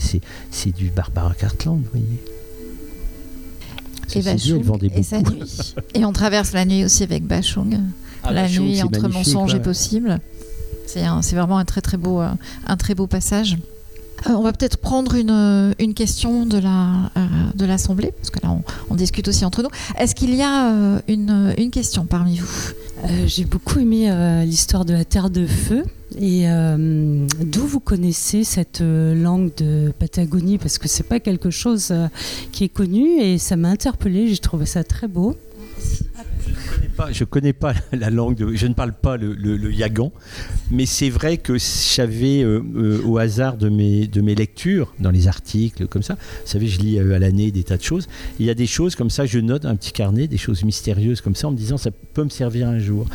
c'est 0.51 0.75
du 0.75 0.89
Barbara 0.89 1.33
Cartland, 1.35 1.81
vous 1.83 1.89
voyez 1.91 2.32
et 4.15 4.19
et 4.99 5.03
sa 5.03 5.21
nuit. 5.21 5.75
et 5.93 6.05
on 6.05 6.13
traverse 6.13 6.53
la 6.53 6.65
nuit 6.65 6.85
aussi 6.85 7.03
avec 7.03 7.25
Bachung. 7.25 7.79
Ah, 8.23 8.31
la 8.31 8.47
nuit 8.47 8.81
entre 8.81 9.07
mensonge 9.07 9.53
et 9.55 9.59
possible. 9.59 10.19
C'est 10.85 11.35
vraiment 11.35 11.57
un 11.57 11.65
très 11.65 11.81
très 11.81 11.97
beau, 11.97 12.21
euh, 12.21 12.29
un 12.67 12.77
très 12.77 12.95
beau 12.95 13.07
passage. 13.07 13.57
Euh, 14.27 14.31
on 14.31 14.43
va 14.43 14.53
peut-être 14.53 14.77
prendre 14.77 15.15
une, 15.15 15.31
euh, 15.31 15.73
une, 15.79 15.93
question 15.93 16.45
de 16.45 16.57
la 16.57 17.11
de 17.55 17.65
l'assemblée 17.65 18.13
parce 18.15 18.29
que 18.29 18.39
là 18.41 18.51
on, 18.51 18.63
on, 18.89 18.95
discute 18.95 19.27
aussi 19.27 19.43
entre 19.43 19.63
nous. 19.63 19.69
Est-ce 19.97 20.15
qu'il 20.15 20.33
y 20.35 20.41
a 20.41 20.71
une, 21.07 21.53
une, 21.57 21.71
question 21.71 22.05
parmi 22.05 22.37
vous? 22.37 22.73
J'ai 23.25 23.45
beaucoup 23.45 23.79
aimé 23.79 24.11
l'histoire 24.45 24.85
de 24.85 24.93
la 24.93 25.05
Terre 25.05 25.29
de 25.29 25.45
Feu. 25.45 25.83
Et 26.19 26.43
euh, 26.47 27.25
d'où 27.41 27.65
vous 27.65 27.79
connaissez 27.79 28.43
cette 28.43 28.81
euh, 28.81 29.15
langue 29.15 29.51
de 29.57 29.91
Patagonie? 29.97 30.57
Parce 30.57 30.77
que 30.77 30.87
c'est 30.87 31.03
pas 31.03 31.19
quelque 31.19 31.49
chose 31.49 31.89
euh, 31.91 32.07
qui 32.51 32.65
est 32.65 32.69
connu 32.69 33.19
et 33.19 33.37
ça 33.37 33.55
m'a 33.55 33.69
interpellée. 33.69 34.27
J'ai 34.27 34.37
trouvé 34.37 34.65
ça 34.65 34.83
très 34.83 35.07
beau 35.07 35.35
je 37.11 37.23
connais 37.23 37.53
pas 37.53 37.73
la 37.91 38.09
langue, 38.09 38.53
je 38.53 38.67
ne 38.67 38.73
parle 38.73 38.93
pas 38.93 39.17
le, 39.17 39.71
yagan, 39.71 40.11
mais 40.71 40.85
c'est 40.85 41.09
vrai 41.09 41.37
que 41.37 41.57
j'avais 41.95 42.43
euh, 42.43 42.61
euh, 42.75 43.01
au 43.05 43.17
hasard 43.17 43.57
de 43.57 43.69
mes, 43.69 44.07
de 44.07 44.21
mes 44.21 44.35
lectures, 44.35 44.93
dans 44.99 45.11
les 45.11 45.27
articles 45.27 45.87
comme 45.87 46.03
ça, 46.03 46.15
vous 46.15 46.47
savez, 46.47 46.67
je 46.67 46.79
lis 46.79 46.99
euh, 46.99 47.15
à 47.15 47.19
l'année 47.19 47.51
des 47.51 47.63
tas 47.63 47.77
de 47.77 47.83
choses, 47.83 48.07
il 48.39 48.45
y 48.45 48.49
a 48.49 48.53
des 48.53 48.67
choses 48.67 48.95
comme 48.95 49.09
ça, 49.09 49.25
je 49.25 49.39
note 49.39 49.65
un 49.65 49.75
petit 49.75 49.91
carnet, 49.91 50.27
des 50.27 50.37
choses 50.37 50.63
mystérieuses 50.63 51.21
comme 51.21 51.35
ça, 51.35 51.47
en 51.47 51.51
me 51.51 51.57
disant 51.57 51.77
ça 51.77 51.91
peut 51.91 52.23
me 52.23 52.29
servir 52.29 52.67
un 52.67 52.79
jour. 52.79 53.07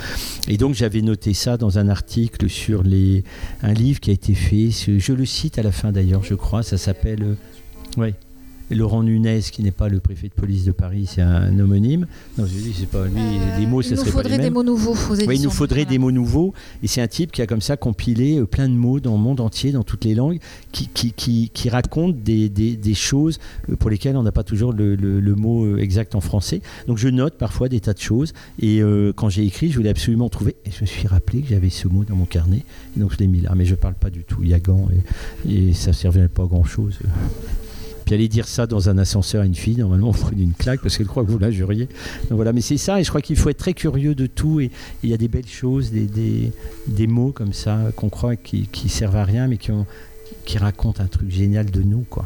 Et 0.49 0.57
donc 0.57 0.75
j'avais 0.75 1.03
noté 1.03 1.35
ça 1.35 1.57
dans 1.57 1.79
un 1.79 1.89
article 1.89 2.49
sur 2.49 2.83
les, 2.83 3.25
un 3.63 3.73
livre 3.73 4.01
qui 4.01 4.11
a 4.11 4.13
été 4.13 4.35
fait, 4.35 4.71
je 4.71 5.13
le 5.13 5.27
cite 5.27 5.59
à 5.59 5.63
la 5.63 5.73
fin 5.73 5.93
d'ailleurs, 5.93 6.25
je 6.25 6.35
crois, 6.35 6.63
ça 6.63 6.79
s'appelle... 6.79 7.37
ouais, 7.97 8.15
Laurent 8.71 9.03
Nunez, 9.03 9.41
qui 9.41 9.63
n'est 9.63 9.71
pas 9.71 9.89
le 9.89 10.01
préfet 10.01 10.29
de 10.29 10.35
police 10.35 10.65
de 10.65 10.73
Paris, 10.73 11.09
c'est 11.09 11.23
un 11.23 11.59
homonyme. 11.59 12.07
Non, 12.37 12.45
je 12.47 12.53
dis, 12.53 12.75
c'est 12.79 12.87
pas 12.87 13.07
lui. 13.07 13.21
les 13.59 13.67
mots, 13.67 13.83
ça 13.83 13.97
serait 13.97 14.11
pas 14.11 14.23
les 14.23 14.39
mêmes. 14.39 14.41
Il 14.41 14.51
nous 14.51 14.51
faudrait 14.51 14.51
des 14.51 14.51
mots 14.51 14.63
nouveaux. 14.63 15.33
il 15.33 15.43
nous 15.43 15.51
faudrait 15.51 15.85
des 15.85 15.99
mots 15.99 16.11
nouveaux. 16.11 16.55
Et 16.83 16.87
c'est 16.87 17.01
un 17.01 17.09
type 17.09 17.33
qui 17.33 17.43
a 17.43 17.47
comme 17.47 17.61
ça 17.61 17.77
compilé 17.77 18.39
euh, 18.39 18.47
plein 18.47 18.69
de 18.69 18.75
mots 18.75 19.01
dans 19.01 19.13
le 19.13 19.19
monde 19.19 19.41
entier, 19.41 19.73
dans 19.73 19.85
toutes 19.85 20.05
les 20.05 20.15
langues, 20.15 20.39
qui, 20.73 20.89
qui, 20.89 21.13
qui, 21.13 21.69
racontent 21.69 22.17
des, 22.23 22.49
des, 22.49 22.95
choses 22.95 23.39
euh, 23.69 23.77
pour 23.77 23.91
lesquelles 23.91 24.17
on 24.17 24.23
n'a 24.23 24.33
pas 24.33 24.45
toujours 24.45 24.73
le, 24.73 24.95
le, 24.97 25.35
mot 25.35 25.65
euh, 25.65 25.79
exact 25.79 26.15
en 26.15 26.21
français. 26.21 26.61
Donc 26.87 26.99
je 26.99 27.09
note 27.09 27.35
parfois 27.35 27.69
des 27.69 27.81
tas 27.81 27.95
de 27.95 27.99
choses. 27.99 28.33
Et 28.61 28.81
quand 29.17 29.29
j'ai 29.29 29.45
écrit, 29.45 29.71
je 29.71 29.77
voulais 29.77 29.91
absolument 29.91 30.29
trouver. 30.29 30.57
Et 30.65 30.71
je 30.71 30.83
me 30.83 30.87
suis 30.87 31.07
rappelé 31.07 31.43
que 31.43 31.49
j'avais 31.49 31.71
ce 31.71 31.89
mot 31.89 32.05
dans 32.05 32.17
mon 32.17 32.25
carnet. 32.25 32.65
Et 32.97 33.01
donc 33.01 33.13
je 33.13 33.19
l'ai 33.19 33.27
mis 33.27 33.41
là. 33.41 33.53
Mais 33.57 33.65
je 33.65 33.73
ne 33.73 33.77
parle 33.77 33.95
pas 33.95 34.11
du 34.11 34.25
tout 34.25 34.43
Yagan. 34.43 34.89
Et, 35.49 35.69
et 35.69 35.73
ça 35.73 35.91
ne 35.91 35.95
servirait 35.97 36.29
pas 36.29 36.43
à 36.43 36.47
grand 36.47 36.65
chose 36.65 36.99
Puis 38.09 38.15
aller 38.15 38.29
dire 38.29 38.49
ça 38.49 38.67
dans 38.67 38.89
un 38.89 38.97
ascenseur 38.97 39.43
à 39.43 39.45
une 39.45 39.55
fille, 39.55 39.77
normalement, 39.77 40.09
on 40.09 40.13
prenait 40.13 40.43
une 40.43 40.55
claque 40.55 40.81
parce 40.81 40.97
qu'elle 40.97 41.07
croit 41.09 41.27
que 41.27 41.31
vous 41.31 41.39
l'injuriez. 41.39 41.89
Donc 42.31 42.37
voilà, 42.37 42.55
mais 42.55 42.63
c'est 42.63 42.79
ça, 42.79 42.99
et 42.99 43.05
je 43.05 43.11
crois 43.11 43.21
qu'il 43.21 43.37
faut 43.37 43.51
être 43.51 43.59
très 43.59 43.75
curieux 43.75 44.15
de 44.15 44.27
tout, 44.27 44.61
et 44.61 44.71
il 45.03 45.11
y 45.11 45.13
a 45.13 45.19
des 45.19 45.29
belles 45.29 45.47
choses, 45.47 45.91
des, 45.91 46.07
des, 46.07 46.51
des 46.87 47.07
mots 47.07 47.33
comme 47.33 47.53
ça 47.53 47.93
qu'on 47.97 48.09
croit 48.09 48.37
qui, 48.37 48.67
qui 48.73 48.89
servent 48.89 49.17
à 49.17 49.25
rien, 49.27 49.47
mais 49.47 49.59
qui, 49.59 49.73
ont, 49.73 49.85
qui 50.47 50.57
racontent 50.57 51.03
un 51.03 51.07
truc 51.07 51.31
génial 51.31 51.71
de 51.71 51.83
nous, 51.83 52.07
quoi. 52.09 52.25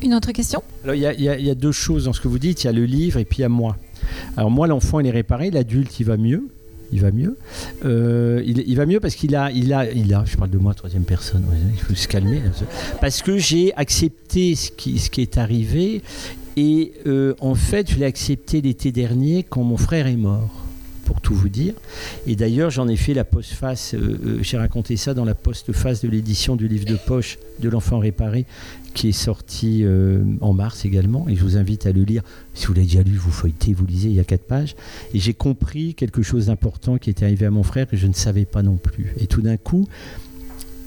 Une 0.00 0.14
autre 0.14 0.32
question? 0.32 0.62
Alors 0.82 0.94
il 0.94 1.02
y, 1.02 1.06
a, 1.06 1.12
il 1.12 1.20
y 1.20 1.28
a- 1.28 1.38
il 1.38 1.44
y 1.44 1.50
a 1.50 1.54
deux 1.54 1.72
choses 1.72 2.06
dans 2.06 2.14
ce 2.14 2.22
que 2.22 2.28
vous 2.28 2.38
dites, 2.38 2.64
il 2.64 2.68
y 2.68 2.70
a 2.70 2.72
le 2.72 2.86
livre 2.86 3.18
et 3.18 3.26
puis 3.26 3.40
il 3.40 3.42
y 3.42 3.44
a 3.44 3.50
moi. 3.50 3.76
Alors 4.38 4.50
moi, 4.50 4.66
l'enfant, 4.66 4.98
il 5.00 5.06
est 5.08 5.10
réparé, 5.10 5.50
l'adulte, 5.50 6.00
il 6.00 6.04
va 6.06 6.16
mieux. 6.16 6.48
Il 6.92 7.00
va 7.00 7.10
mieux. 7.10 7.36
Euh, 7.84 8.42
il, 8.46 8.74
va 8.76 8.86
mieux 8.86 9.00
parce 9.00 9.14
qu'il 9.14 9.36
a, 9.36 9.50
il 9.50 9.72
a, 9.72 9.90
il 9.90 10.12
a. 10.14 10.24
Je 10.24 10.36
parle 10.36 10.50
de 10.50 10.58
moi, 10.58 10.74
troisième 10.74 11.04
personne. 11.04 11.44
il 11.74 11.80
faut 11.80 11.94
se 11.94 12.08
calmer. 12.08 12.40
là. 12.40 12.50
Parce 13.00 13.22
que 13.22 13.36
j'ai 13.38 13.74
accepté 13.74 14.54
ce 14.54 14.70
qui, 14.70 14.98
ce 14.98 15.10
qui 15.10 15.20
est 15.20 15.38
arrivé 15.38 16.02
et 16.56 16.92
euh, 17.06 17.34
en 17.40 17.54
fait, 17.54 17.88
je 17.88 17.98
l'ai 17.98 18.06
accepté 18.06 18.60
l'été 18.60 18.90
dernier 18.90 19.44
quand 19.48 19.62
mon 19.62 19.76
frère 19.76 20.06
est 20.08 20.16
mort. 20.16 20.67
Pour 21.08 21.22
tout 21.22 21.34
vous 21.34 21.48
dire. 21.48 21.72
Et 22.26 22.36
d'ailleurs, 22.36 22.68
j'en 22.68 22.86
ai 22.86 22.96
fait 22.96 23.14
la 23.14 23.24
postface. 23.24 23.94
euh, 23.94 24.20
euh, 24.26 24.38
j'ai 24.42 24.58
raconté 24.58 24.98
ça 24.98 25.14
dans 25.14 25.24
la 25.24 25.34
postface 25.34 26.02
de 26.02 26.08
l'édition 26.08 26.54
du 26.54 26.68
livre 26.68 26.84
de 26.84 26.96
poche 26.96 27.38
de 27.60 27.70
l'enfant 27.70 27.98
réparé, 27.98 28.44
qui 28.92 29.08
est 29.08 29.12
sorti 29.12 29.84
euh, 29.84 30.22
en 30.42 30.52
mars 30.52 30.84
également. 30.84 31.26
Et 31.26 31.34
je 31.34 31.42
vous 31.42 31.56
invite 31.56 31.86
à 31.86 31.92
le 31.92 32.02
lire. 32.02 32.22
Si 32.52 32.66
vous 32.66 32.74
l'avez 32.74 32.86
déjà 32.86 33.02
lu, 33.02 33.16
vous 33.16 33.30
feuilletez, 33.30 33.72
vous 33.72 33.86
lisez, 33.86 34.10
il 34.10 34.16
y 34.16 34.20
a 34.20 34.24
quatre 34.24 34.46
pages. 34.46 34.76
Et 35.14 35.18
j'ai 35.18 35.32
compris 35.32 35.94
quelque 35.94 36.20
chose 36.20 36.46
d'important 36.46 36.98
qui 36.98 37.08
était 37.08 37.24
arrivé 37.24 37.46
à 37.46 37.50
mon 37.50 37.62
frère 37.62 37.88
que 37.88 37.96
je 37.96 38.06
ne 38.06 38.12
savais 38.12 38.44
pas 38.44 38.62
non 38.62 38.76
plus. 38.76 39.14
Et 39.18 39.26
tout 39.26 39.40
d'un 39.40 39.56
coup, 39.56 39.88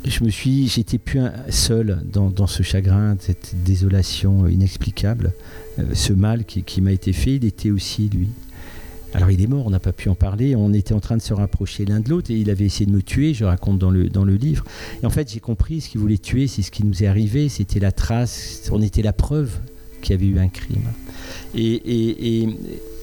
je 0.05 0.23
me 0.23 0.29
suis, 0.29 0.67
j'étais 0.67 0.99
plus 0.99 1.21
seul 1.49 2.03
dans, 2.05 2.45
ce 2.47 2.61
chagrin, 2.61 3.17
cette 3.19 3.55
désolation 3.65 4.47
inexplicable, 4.47 5.33
Euh, 5.79 5.83
ce 5.93 6.11
mal 6.13 6.43
qui 6.43 6.81
m'a 6.81 6.91
été 6.91 7.13
fait. 7.13 7.37
Il 7.37 7.45
était 7.45 7.71
aussi 7.71 8.09
lui. 8.09 8.27
Alors 9.13 9.29
il 9.29 9.41
est 9.41 9.47
mort, 9.47 9.65
on 9.67 9.69
n'a 9.69 9.79
pas 9.79 9.91
pu 9.91 10.07
en 10.09 10.15
parler. 10.15 10.55
On 10.55 10.71
était 10.73 10.93
en 10.93 10.99
train 11.01 11.17
de 11.17 11.21
se 11.21 11.33
rapprocher 11.33 11.85
l'un 11.85 11.99
de 11.99 12.09
l'autre 12.09 12.31
et 12.31 12.35
il 12.35 12.49
avait 12.49 12.65
essayé 12.65 12.85
de 12.85 12.91
me 12.91 13.01
tuer. 13.01 13.33
Je 13.33 13.43
raconte 13.43 13.77
dans 13.79 13.89
le 13.91 14.09
dans 14.09 14.23
le 14.23 14.35
livre. 14.35 14.63
Et 15.03 15.05
en 15.05 15.09
fait, 15.09 15.31
j'ai 15.31 15.39
compris 15.41 15.81
ce 15.81 15.89
qu'il 15.89 15.99
voulait 16.01 16.17
tuer, 16.17 16.47
c'est 16.47 16.61
ce 16.61 16.71
qui 16.71 16.85
nous 16.85 17.03
est 17.03 17.07
arrivé. 17.07 17.49
C'était 17.49 17.79
la 17.79 17.91
trace. 17.91 18.69
On 18.71 18.81
était 18.81 19.01
la 19.01 19.13
preuve 19.13 19.51
qu'il 20.01 20.11
y 20.11 20.17
avait 20.17 20.25
eu 20.27 20.39
un 20.39 20.47
crime. 20.47 20.83
Et, 21.55 21.73
et- 21.73 22.41
et 22.43 22.49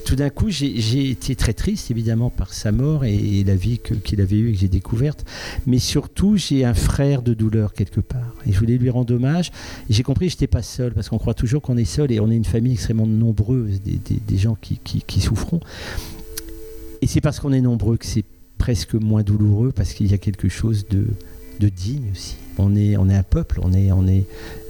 tout 0.09 0.17
d'un 0.17 0.31
coup, 0.31 0.49
j'ai 0.49 1.11
été 1.11 1.37
très 1.37 1.53
triste, 1.53 1.91
évidemment, 1.91 2.31
par 2.31 2.55
sa 2.55 2.73
mort 2.73 3.05
et, 3.05 3.45
la 3.45 3.57
vie 3.57 3.79
qu'il 3.79 4.23
avait 4.23 4.37
eue 4.37 4.49
et 4.49 4.53
que 4.55 4.59
j'ai 4.59 4.69
découverte. 4.69 5.27
Mais 5.67 5.79
surtout, 5.79 6.39
j'ai 6.39 6.65
un 6.65 6.73
frère 6.73 7.21
de 7.21 7.35
douleur 7.35 7.75
quelque 7.75 8.01
part. 8.01 8.35
Et 8.47 8.53
je 8.53 8.59
voulais 8.59 8.79
lui 8.79 8.89
rendre 8.89 9.15
hommage. 9.15 9.53
J'ai 9.91 10.03
compris 10.03 10.29
que 10.29 10.31
je 10.31 10.37
n'étais 10.37 10.47
pas 10.47 10.63
seul, 10.63 10.95
parce 10.95 11.11
qu'on 11.11 11.19
croit 11.19 11.35
toujours 11.35 11.61
qu'on 11.61 11.77
est 11.77 11.85
seul 11.85 12.11
et 12.11 12.21
on 12.21 12.31
est 12.31 12.37
une 12.37 12.47
famille 12.47 12.73
extrêmement 12.73 13.07
nombreuse, 13.07 13.83
des, 13.83 14.01
des- 14.27 14.39
gens 14.39 14.57
qui, 14.59 14.81
qui, 14.83 15.03
qui. 15.07 15.29
Et 17.03 17.07
c'est 17.07 17.21
parce 17.21 17.39
qu'on 17.39 17.53
est 17.53 17.61
nombreux 17.61 17.99
que 17.99 18.07
c'est 18.07 18.25
presque 18.57 18.95
moins 18.95 19.23
douloureux, 19.23 19.73
parce 19.73 19.93
qu'il 19.93 20.11
y 20.11 20.15
a 20.15 20.19
quelque 20.19 20.49
chose 20.49 20.87
de, 20.89 21.05
de 21.61 21.69
digne 21.69 22.13
aussi. 22.13 22.37
On 22.57 22.75
est, 22.77 22.97
on 22.97 23.11
est 23.11 23.15
un 23.15 23.23
peuple, 23.23 23.61
on 23.63 23.75
est, 23.75 23.93
on 23.93 24.07
est 24.07 24.25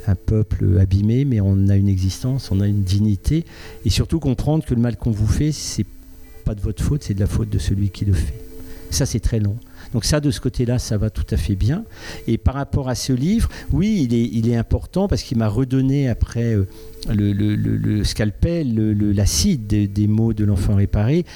un 0.09 0.15
peuple 0.15 0.79
abîmé, 0.81 1.25
mais 1.25 1.41
on 1.41 1.69
a 1.69 1.77
une 1.77 1.89
existence, 1.89 2.51
on 2.51 2.61
a 2.61 2.67
une 2.67 2.83
dignité, 2.83 3.45
et 3.85 3.91
surtout 3.91 4.21
comprendre 4.21 4.65
que 4.65 4.75
le 4.75 4.81
mal 4.81 4.97
qu'on 4.97 5.11
vous 5.11 5.27
fait, 5.27 5.53
c'est 5.53 5.87
pas 6.45 6.55
de 6.55 6.61
votre 6.61 6.83
faute, 6.83 7.03
c'est 7.03 7.15
de 7.15 7.21
la 7.21 7.27
faute 7.27 7.51
de 7.51 7.59
celui 7.59 7.91
qui 7.91 8.05
le 8.07 8.15
fait. 8.15 8.35
Ça, 8.91 9.05
c'est 9.05 9.21
très 9.21 9.39
long. 9.39 9.57
Donc 9.93 10.07
ça, 10.07 10.21
de 10.21 10.31
ce 10.31 10.41
côté-là, 10.41 10.79
ça 10.79 10.97
va 10.97 11.11
tout 11.11 11.27
à 11.31 11.37
fait 11.37 11.57
bien. 11.57 11.85
Et 12.27 12.39
par 12.39 12.55
rapport 12.55 12.89
à 12.89 12.95
ce 12.95 13.13
livre, 13.13 13.51
oui, 13.73 14.09
il 14.11 14.49
est, 14.49 14.57
important 14.57 15.09
parce 15.09 15.23
qu'il 15.23 15.37
m'a 15.37 15.49
redonné 15.49 16.09
après 16.09 16.55
euh, 16.55 16.67
le, 17.11 18.03
scalpel, 18.05 18.75
l'acide 19.15 19.67
des 19.67 20.07
mots 20.07 20.33
de 20.33 20.45
l'enfant 20.45 20.75
réparé, 20.75 21.27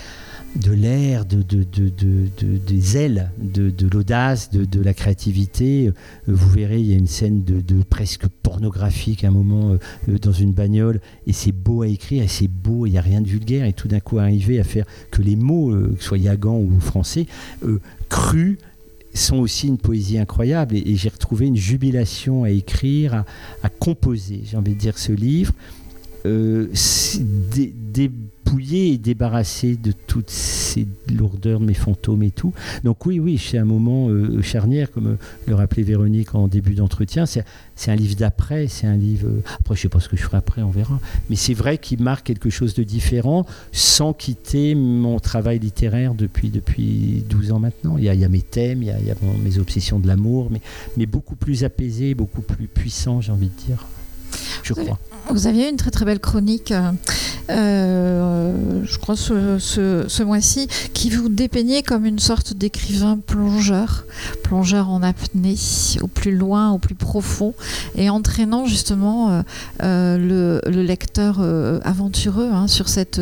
de 0.57 0.73
l'air, 0.73 1.25
de, 1.25 1.41
de- 1.43 1.65
de- 1.65 1.89
de- 1.89 2.29
de- 2.39 2.59
des 2.59 2.97
ailes, 2.97 3.31
de, 3.39 3.73
l'audace, 3.93 4.51
de, 4.51 4.81
la 4.83 4.93
créativité. 4.95 5.89
Euh, 5.89 5.93
Vous 6.27 6.49
verrez, 6.51 6.81
il 6.81 6.87
y 6.87 6.95
a 6.95 6.97
une 6.97 7.07
scène 7.07 7.43
de, 7.43 7.83
presque 7.83 8.27
pornographique 8.43 9.25
à 9.25 9.29
un 9.29 9.31
moment 9.31 9.73
euh, 9.73 9.79
euh, 10.09 10.19
dans 10.19 10.33
une 10.33 10.53
bagnole, 10.53 11.01
et 11.27 11.33
c'est 11.33 11.53
beau 11.53 11.83
à 11.83 11.89
écrire, 11.89 12.23
et 12.23 12.29
c'est 12.29 12.49
beau, 12.49 12.87
il 12.87 12.91
n'y 12.93 12.99
a 12.99 13.03
rien 13.03 13.21
de 13.21 13.29
vulgaire, 13.29 13.65
et 13.65 13.73
tout 13.73 13.89
d'un 13.89 14.01
coup 14.01 14.19
arriver 14.19 14.61
à 14.61 14.65
faire 14.65 14.85
que 15.11 15.23
les 15.23 15.37
mots, 15.37 15.73
euh, 15.73 15.95
que 15.97 16.03
ce 16.03 16.09
soit 16.09 16.19
yagan 16.19 16.59
ou 16.59 16.81
français, 16.81 17.27
crus, 18.09 18.59
sont 19.15 19.39
aussi 19.39 19.69
une 19.69 19.79
poésie 19.79 20.19
incroyable. 20.19 20.77
Et, 20.77 20.97
j'ai 20.97 21.09
retrouvé 21.09 21.47
une 21.47 21.57
jubilation 21.57 22.45
à 22.45 22.51
écrire, 22.51 23.25
à, 23.63 23.69
composer, 23.69 24.43
j'ai 24.45 24.57
envie 24.57 24.75
de 24.75 24.79
dire, 24.79 24.99
ce 24.99 25.13
livre. 25.13 25.53
Dé- 26.25 28.11
dépouillé 28.53 28.93
et 28.93 28.99
débarrassé 28.99 29.77
de 29.77 29.93
toutes 29.93 30.29
ces 30.31 30.87
lourdeurs 31.11 31.59
de 31.61 31.65
mes 31.67 31.75
fantômes 31.75 32.23
et 32.23 32.31
tout. 32.31 32.53
Donc 32.85 33.07
oui, 33.07 33.19
oui, 33.19 33.39
c'est 33.39 33.57
un 33.59 33.65
moment 33.65 34.09
euh, 34.11 34.43
charnière, 34.43 34.91
comme 34.93 35.07
euh, 35.07 35.17
le 35.47 35.55
rappelait 35.55 35.83
Véronique 35.83 36.35
en 36.35 36.49
début 36.49 36.75
d'entretien. 36.75 37.25
C'est 37.27 37.45
un 37.91 37.97
livre 37.97 38.15
d'après, 38.17 38.69
c'est 38.69 38.87
un 38.87 38.97
livre... 38.97 39.27
euh, 39.29 39.43
Après, 39.61 39.75
je 39.77 39.83
sais 39.83 39.89
pas 39.89 40.01
ce 40.01 40.09
que 40.09 40.17
je 40.17 40.23
ferai 40.23 40.37
après, 40.37 40.61
on 40.63 40.71
verra. 40.71 41.01
Mais 41.31 41.37
c'est 41.37 41.55
vrai 41.55 41.79
qu'il 41.79 42.03
marque 42.03 42.27
quelque 42.27 42.51
chose 42.51 42.75
de 42.75 42.83
différent 42.83 43.47
sans 43.73 44.13
quitter 44.13 44.75
mon 44.75 45.19
travail 45.19 45.59
littéraire 45.59 46.15
depuis, 46.15 46.51
depuis 46.51 47.25
12 47.31 47.53
ans 47.53 47.59
maintenant. 47.59 47.97
Il 47.97 48.05
y 48.05 48.09
a, 48.11 48.15
il 48.15 48.21
y 48.21 48.25
a 48.25 48.29
mes 48.29 48.43
thèmes, 48.43 48.83
il 48.83 48.89
y 48.89 48.91
a, 48.91 48.99
il 48.99 49.07
y 49.07 49.11
a 49.11 49.15
mon- 49.23 49.39
mes 49.39 49.59
obsessions 49.59 49.99
de 49.99 50.07
l'amour, 50.07 50.49
mais, 50.51 50.61
mais 50.99 51.07
beaucoup 51.07 51.37
plus 51.37 51.65
apaisé, 51.65 52.15
beaucoup 52.15 52.43
plus 52.43 52.67
puissant, 52.67 53.21
j'ai 53.23 53.33
envie 53.33 53.49
de 53.49 53.67
dire. 53.67 53.87
Je 54.63 54.75
crois. 54.75 54.99
Vous 55.31 55.47
aviez 55.47 55.69
une 55.71 55.77
très 55.77 55.91
très 55.91 56.05
belle 56.05 56.21
chronique, 56.21 56.73
euh, 56.73 56.91
euh, 57.49 58.81
je 58.85 58.99
crois 58.99 59.17
ce, 59.17 59.59
ce- 59.59 60.23
mois-ci, 60.23 60.69
qui 60.93 61.09
vous 61.11 61.29
dépeignait 61.29 61.83
comme 61.83 62.05
une 62.05 62.19
sorte 62.19 62.53
d'écrivain 62.55 63.19
plongeur, 63.19 64.05
plongeur 64.43 64.91
en 64.91 65.03
apnée, 65.03 65.57
au 66.03 66.07
plus 66.07 66.37
loin, 66.37 66.71
au 66.73 66.79
plus 66.79 66.95
profond, 66.95 67.55
et 67.95 68.11
entraînant 68.11 68.67
justement 68.67 69.43
euh, 69.83 70.19
le, 70.19 70.61
le 70.71 70.83
lecteur 70.83 71.41
aventureux 71.85 72.51
hein, 72.53 72.67
sur, 72.69 72.89
cette, 72.89 73.21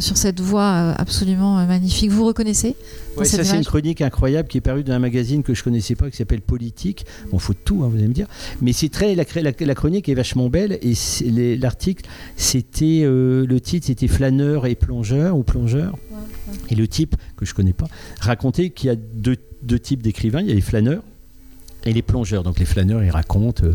sur 0.00 0.16
cette 0.16 0.40
voie 0.40 0.94
absolument 0.96 1.64
magnifique. 1.66 2.10
Vous 2.10 2.24
reconnaissez? 2.24 2.76
Ouais, 3.16 3.24
ça, 3.26 3.44
c'est 3.44 3.56
une 3.58 3.64
chronique 3.64 4.00
incroyable 4.00 4.48
qui 4.48 4.58
est 4.58 4.62
parue 4.62 4.84
dans 4.84 4.92
un 4.94 4.98
magazine 4.98 5.42
que 5.42 5.54
je 5.54 5.62
connaissais 5.62 5.94
pas, 5.94 6.10
qui 6.10 6.16
s'appelle 6.16 6.40
Politique. 6.40 7.04
Bon, 7.30 7.38
faut 7.38 7.52
de 7.52 7.58
tout, 7.64 7.82
hein, 7.84 7.88
vous 7.88 7.96
allez 7.98 8.08
me 8.08 8.14
dire. 8.14 8.26
Mais 8.60 8.72
c'est 8.72 8.88
très, 8.88 9.14
la, 9.14 9.24
la- 9.36 9.52
la 9.58 9.74
chronique 9.74 10.08
est 10.08 10.14
vachement 10.14 10.48
belle 10.48 10.78
et 10.82 11.56
l'article, 11.56 12.04
c'était 12.36 13.02
euh, 13.04 13.44
le 13.46 13.60
titre, 13.60 13.86
c'était 13.86 14.08
Flâneur 14.08 14.66
et 14.66 14.74
plongeur 14.74 15.36
ou 15.36 15.42
plongeur. 15.42 15.96
Et 16.70 16.74
le 16.74 16.88
type 16.88 17.16
que 17.36 17.44
je 17.44 17.54
connais 17.54 17.72
pas 17.72 17.86
racontait 18.20 18.70
qu'il 18.70 18.88
y 18.88 18.90
a 18.90 18.96
deux, 18.96 19.36
deux 19.62 19.78
types 19.78 20.02
d'écrivains. 20.02 20.40
Il 20.40 20.48
y 20.48 20.52
a 20.52 20.54
les 20.54 20.60
flâneurs. 20.60 21.02
Et 21.84 21.92
les 21.92 22.02
plongeurs, 22.02 22.44
donc 22.44 22.60
les 22.60 22.64
flâneurs, 22.64 23.02
ils 23.02 23.10
racontent, 23.10 23.64
euh, 23.64 23.74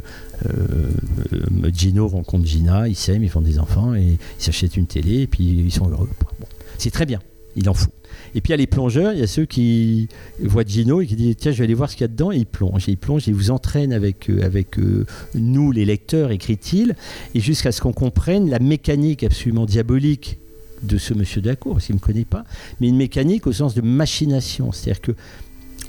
euh, 0.49 1.71
Gino 1.73 2.07
rencontre 2.07 2.45
Gina, 2.45 2.87
ils 2.87 2.95
s'aiment, 2.95 3.23
ils 3.23 3.29
font 3.29 3.41
des 3.41 3.59
enfants, 3.59 3.95
et 3.95 4.01
ils 4.39 4.43
s'achètent 4.43 4.77
une 4.77 4.87
télé, 4.87 5.23
et 5.23 5.27
puis 5.27 5.43
ils 5.43 5.71
sont 5.73 5.89
heureux. 5.89 6.09
Bon, 6.39 6.47
c'est 6.77 6.89
très 6.91 7.05
bien, 7.05 7.19
il 7.57 7.67
en 7.69 7.73
faut. 7.73 7.91
Et 8.37 8.41
puis 8.41 8.51
il 8.51 8.51
y 8.51 8.53
a 8.53 8.57
les 8.57 8.67
plongeurs, 8.67 9.13
il 9.13 9.19
y 9.19 9.23
a 9.23 9.27
ceux 9.27 9.45
qui 9.45 10.09
voient 10.39 10.63
Gino 10.63 11.01
et 11.01 11.07
qui 11.07 11.15
disent 11.15 11.35
tiens 11.37 11.51
je 11.51 11.57
vais 11.57 11.63
aller 11.63 11.73
voir 11.73 11.89
ce 11.89 11.95
qu'il 11.95 12.03
y 12.03 12.05
a 12.05 12.07
dedans 12.07 12.31
et 12.31 12.37
ils 12.37 12.45
plongent. 12.45 12.87
Et 12.87 12.91
ils 12.91 12.97
plongent 12.97 13.27
ils 13.27 13.33
vous 13.33 13.49
entraînent 13.49 13.91
avec, 13.91 14.29
euh, 14.29 14.43
avec 14.45 14.77
euh, 14.77 15.07
nous 15.33 15.71
les 15.71 15.85
lecteurs, 15.85 16.29
écrit-il, 16.29 16.95
et 17.33 17.39
jusqu'à 17.39 17.71
ce 17.71 17.81
qu'on 17.81 17.93
comprenne 17.93 18.47
la 18.47 18.59
mécanique 18.59 19.23
absolument 19.23 19.65
diabolique 19.65 20.37
de 20.83 20.99
ce 20.99 21.15
monsieur 21.15 21.41
Dacour, 21.41 21.73
parce 21.73 21.87
qu'il 21.87 21.95
ne 21.95 21.99
me 21.99 22.05
connaît 22.05 22.25
pas, 22.25 22.43
mais 22.79 22.87
une 22.89 22.97
mécanique 22.97 23.47
au 23.47 23.51
sens 23.53 23.73
de 23.73 23.81
machination. 23.81 24.71
C'est-à-dire 24.71 25.01
que 25.01 25.11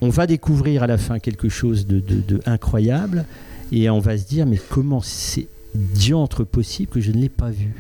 on 0.01 0.09
va 0.09 0.27
découvrir 0.27 0.83
à 0.83 0.87
la 0.87 0.97
fin 0.97 1.19
quelque 1.19 1.51
chose 1.51 1.87
de, 1.87 2.01
de- 2.01 2.23
de 2.27 2.41
incroyable 2.47 3.27
et 3.73 3.91
on 3.91 3.99
va 3.99 4.17
se 4.17 4.27
dire 4.27 4.47
mais 4.47 4.59
comment 4.71 5.03
c'est 5.03 5.49
diantre 5.75 6.45
possible 6.45 6.91
que 6.91 7.01
je 7.01 7.13
ne 7.13 7.21
l'ai 7.21 7.29
pas 7.29 7.51
vu. 7.51 7.75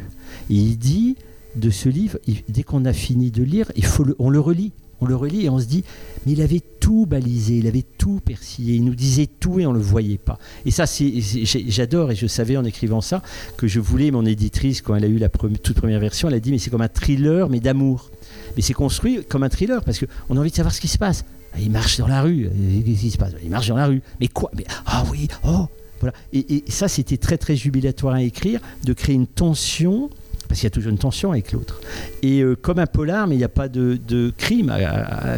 Et 0.50 0.54
il 0.56 0.76
dit 0.76 1.16
de 1.56 1.70
ce 1.70 1.88
livre, 1.88 2.18
dès 2.48 2.62
qu'on 2.62 2.84
a 2.84 2.92
fini 2.92 3.30
de 3.30 3.42
lire, 3.42 3.70
il 3.76 3.84
faut 3.84 4.04
le- 4.04 4.16
on 4.18 4.30
le 4.30 4.40
relit. 4.40 4.72
On 5.00 5.06
le 5.06 5.14
relit 5.14 5.44
et 5.44 5.48
on 5.48 5.60
se 5.60 5.66
dit, 5.66 5.84
mais 6.26 6.32
il 6.32 6.42
avait 6.42 6.60
tout 6.80 7.06
balisé, 7.06 7.58
il 7.58 7.68
avait 7.68 7.84
tout 7.98 8.20
persillé, 8.24 8.74
il 8.74 8.84
nous 8.84 8.96
disait 8.96 9.28
tout 9.28 9.60
et 9.60 9.66
on 9.66 9.72
ne 9.72 9.78
le 9.78 9.84
voyait 9.84 10.18
pas. 10.18 10.40
Et 10.66 10.72
ça, 10.72 10.86
c'est, 10.86 11.12
j'adore 11.20 12.10
et 12.10 12.16
je 12.16 12.26
savais 12.26 12.56
en 12.56 12.64
écrivant 12.64 13.00
ça 13.00 13.22
que 13.56 13.68
je 13.68 13.78
voulais, 13.78 14.10
mon 14.10 14.26
éditrice, 14.26 14.82
quand 14.82 14.96
elle 14.96 15.04
a 15.04 15.08
eu 15.08 15.18
la 15.18 15.28
toute 15.28 15.76
première 15.76 16.00
version, 16.00 16.26
elle 16.26 16.34
a 16.34 16.40
dit, 16.40 16.50
mais 16.50 16.58
c'est 16.58 16.70
comme 16.70 16.80
un 16.82 16.88
thriller, 16.88 17.48
mais 17.48 17.60
d'amour. 17.60 18.10
Mais 18.56 18.62
c'est 18.62 18.72
construit 18.72 19.20
comme 19.28 19.44
un 19.44 19.48
thriller 19.48 19.84
parce 19.84 20.00
qu'on 20.00 20.36
a 20.36 20.40
envie 20.40 20.50
de 20.50 20.56
savoir 20.56 20.74
ce 20.74 20.80
qui 20.80 20.88
se 20.88 20.98
passe. 20.98 21.24
Ah, 21.52 21.60
Il 21.60 21.70
marche 21.70 21.96
dans 21.98 22.08
la 22.08 22.20
rue, 22.22 22.46
euh, 22.46 22.82
qu'est-ce 22.84 23.00
qui 23.00 23.10
se 23.12 23.18
passe? 23.18 23.34
Il 23.44 23.50
marche 23.50 23.68
dans 23.68 23.76
la 23.76 23.86
rue. 23.86 24.02
Mais 24.20 24.26
quoi? 24.26 24.50
Mais, 24.56 24.64
Ah 24.86 25.04
oui, 25.12 25.28
oh 25.46 25.66
voilà. 26.00 26.14
Et, 26.32 26.56
et 26.56 26.64
ça, 26.72 26.88
c'était 26.88 27.18
très 27.18 27.38
très 27.38 27.54
jubilatoire 27.54 28.14
à 28.14 28.22
écrire, 28.22 28.60
de 28.84 28.92
créer 28.94 29.14
une 29.14 29.28
tension 29.28 30.10
parce 30.48 30.60
qu'il 30.60 30.66
y 30.66 30.68
a 30.68 30.70
toujours 30.70 30.90
une 30.90 30.98
tension 30.98 31.30
avec 31.32 31.52
l'autre. 31.52 31.80
Et 32.22 32.40
euh, 32.40 32.56
comme 32.56 32.78
un 32.78 32.86
polar, 32.86 33.26
mais 33.26 33.34
il 33.34 33.38
n'y 33.38 33.44
a 33.44 33.48
pas 33.48 33.68
de, 33.68 34.32
crime, 34.36 34.72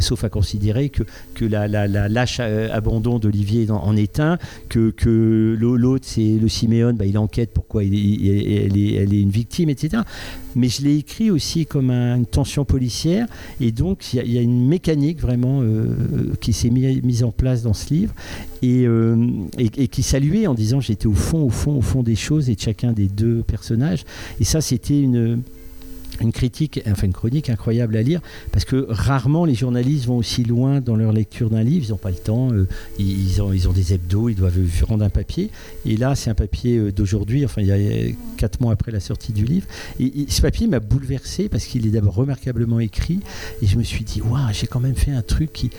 sauf 0.01 0.25
à 0.25 0.29
considérer 0.29 0.89
que, 0.89 1.03
que 1.35 1.45
la, 1.45 1.69
lâche 1.69 2.39
euh, 2.41 2.69
abandon 2.73 3.19
d'Olivier 3.19 3.71
en, 3.71 3.97
est 3.97 4.21
un, 4.21 4.39
que, 4.69 4.91
que 4.91 5.57
l'autre, 5.59 6.07
c'est 6.09 6.39
le 6.41 6.49
Siméon, 6.49 6.95
bah, 6.95 7.07
il 7.07 7.19
enquête 7.19 7.51
pourquoi 7.53 7.85
elle, 7.85 7.95
est, 7.95 9.21
une 9.21 9.31
victime, 9.31 9.69
etc. 9.69 10.03
Mais 10.57 10.69
je 10.69 10.83
l'ai 10.83 10.97
écrit 10.97 11.31
aussi 11.31 11.67
comme 11.67 11.91
une 11.91 12.27
tension 12.27 12.65
policière, 12.65 13.27
et 13.61 13.73
donc 13.73 14.13
il 14.15 14.33
y, 14.33 14.39
a 14.39 14.43
une 14.43 14.67
mécanique 14.67 15.21
vraiment 15.21 15.61
euh, 15.63 15.95
qui 16.41 16.53
s'est 16.53 16.71
mise 16.71 17.25
en 17.25 17.31
place 17.31 17.63
dans 17.63 17.75
ce 17.75 17.93
livre, 17.93 18.15
et, 18.63 18.87
et 19.59 19.89
qui 19.89 20.03
saluait 20.03 20.47
en 20.47 20.55
disant 20.55 20.81
j'étais 20.81 21.07
au 21.07 21.15
fond, 21.15 21.43
au 21.43 21.51
fond, 21.51 21.77
au 21.77 21.81
fond 21.81 22.03
des 22.03 22.17
choses 22.17 22.51
et 22.51 22.55
de 22.55 22.61
chacun 22.61 22.93
des 22.93 23.09
deux 23.09 23.43
personnages. 23.43 24.05
Et 24.41 24.45
ça, 24.45 24.61
c'était 24.61 25.01
une, 25.01 25.43
une 26.21 26.33
critique, 26.33 26.81
enfin 26.91 27.07
une 27.07 27.13
chronique 27.13 27.51
incroyable 27.51 27.97
à 27.97 28.03
lire, 28.03 28.21
parce 28.53 28.65
que 28.65 28.87
rarement 28.89 29.45
les 29.45 29.55
journalistes 29.55 30.07
vont 30.07 30.17
aussi 30.17 30.45
loin 30.45 30.81
dans 30.81 30.97
leur 30.97 31.13
lecture 31.13 31.51
d'un 31.51 31.63
livre, 31.63 31.87
ils 31.87 31.91
n'ont 31.91 31.99
pas 31.99 32.11
le 32.11 32.17
temps, 32.17 32.53
euh, 32.53 32.67
ils, 32.99 33.41
ont, 33.43 33.53
ils 33.53 33.69
ont 33.69 33.73
des 33.73 33.95
hebdos, 33.95 34.29
ils 34.29 34.35
doivent 34.35 34.59
rendre 34.83 35.05
un 35.05 35.11
papier, 35.11 35.51
et 35.87 35.97
là 35.97 36.15
c'est 36.15 36.31
un 36.31 36.35
papier 36.35 36.77
euh, 36.77 36.93
d'aujourd'hui, 36.93 37.45
enfin 37.45 37.63
il 37.63 37.69
y 37.69 37.73
a 37.73 38.13
quatre 38.37 38.61
mois 38.61 38.73
après 38.73 38.93
la 38.93 39.01
sortie 39.01 39.33
du 39.33 39.45
livre, 39.45 39.67
et, 39.99 40.27
ce 40.29 40.43
papier 40.43 40.67
m'a 40.67 40.81
bouleversé 40.81 41.49
parce 41.49 41.65
qu'il 41.65 41.87
est 41.87 41.91
d'abord 41.91 42.15
remarquablement 42.15 42.81
écrit, 42.81 43.21
et 43.63 43.67
je 43.67 43.77
me 43.77 43.83
suis 43.83 44.05
dit, 44.05 44.21
waouh, 44.21 44.53
j'ai 44.53 44.67
quand 44.67 44.81
même 44.81 44.95
fait 44.95 45.13
un 45.13 45.23
truc 45.23 45.53
qui, 45.53 45.71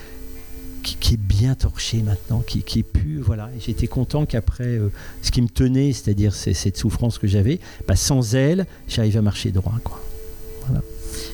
qui, 0.82 1.14
est 1.14 1.18
bien 1.18 1.56
torché 1.56 2.02
maintenant, 2.02 2.42
qui, 2.42 2.80
est 2.80 2.84
pu. 2.84 3.20
Voilà. 3.20 3.50
J'étais 3.60 3.88
content 3.88 4.26
qu'après 4.26 4.66
euh, 4.66 4.90
ce 5.22 5.32
qui 5.32 5.42
me 5.42 5.48
tenait, 5.48 5.94
c'est-à-dire 5.94 6.34
cette 6.34 6.78
souffrance 6.78 7.18
que 7.18 7.28
j'avais, 7.28 7.60
bah, 7.88 7.96
sans 7.96 8.36
elle, 8.36 8.66
j'arrive 8.88 9.18
à 9.18 9.22
marcher 9.22 9.52
droit. 9.52 9.76
Quoi. 9.84 10.02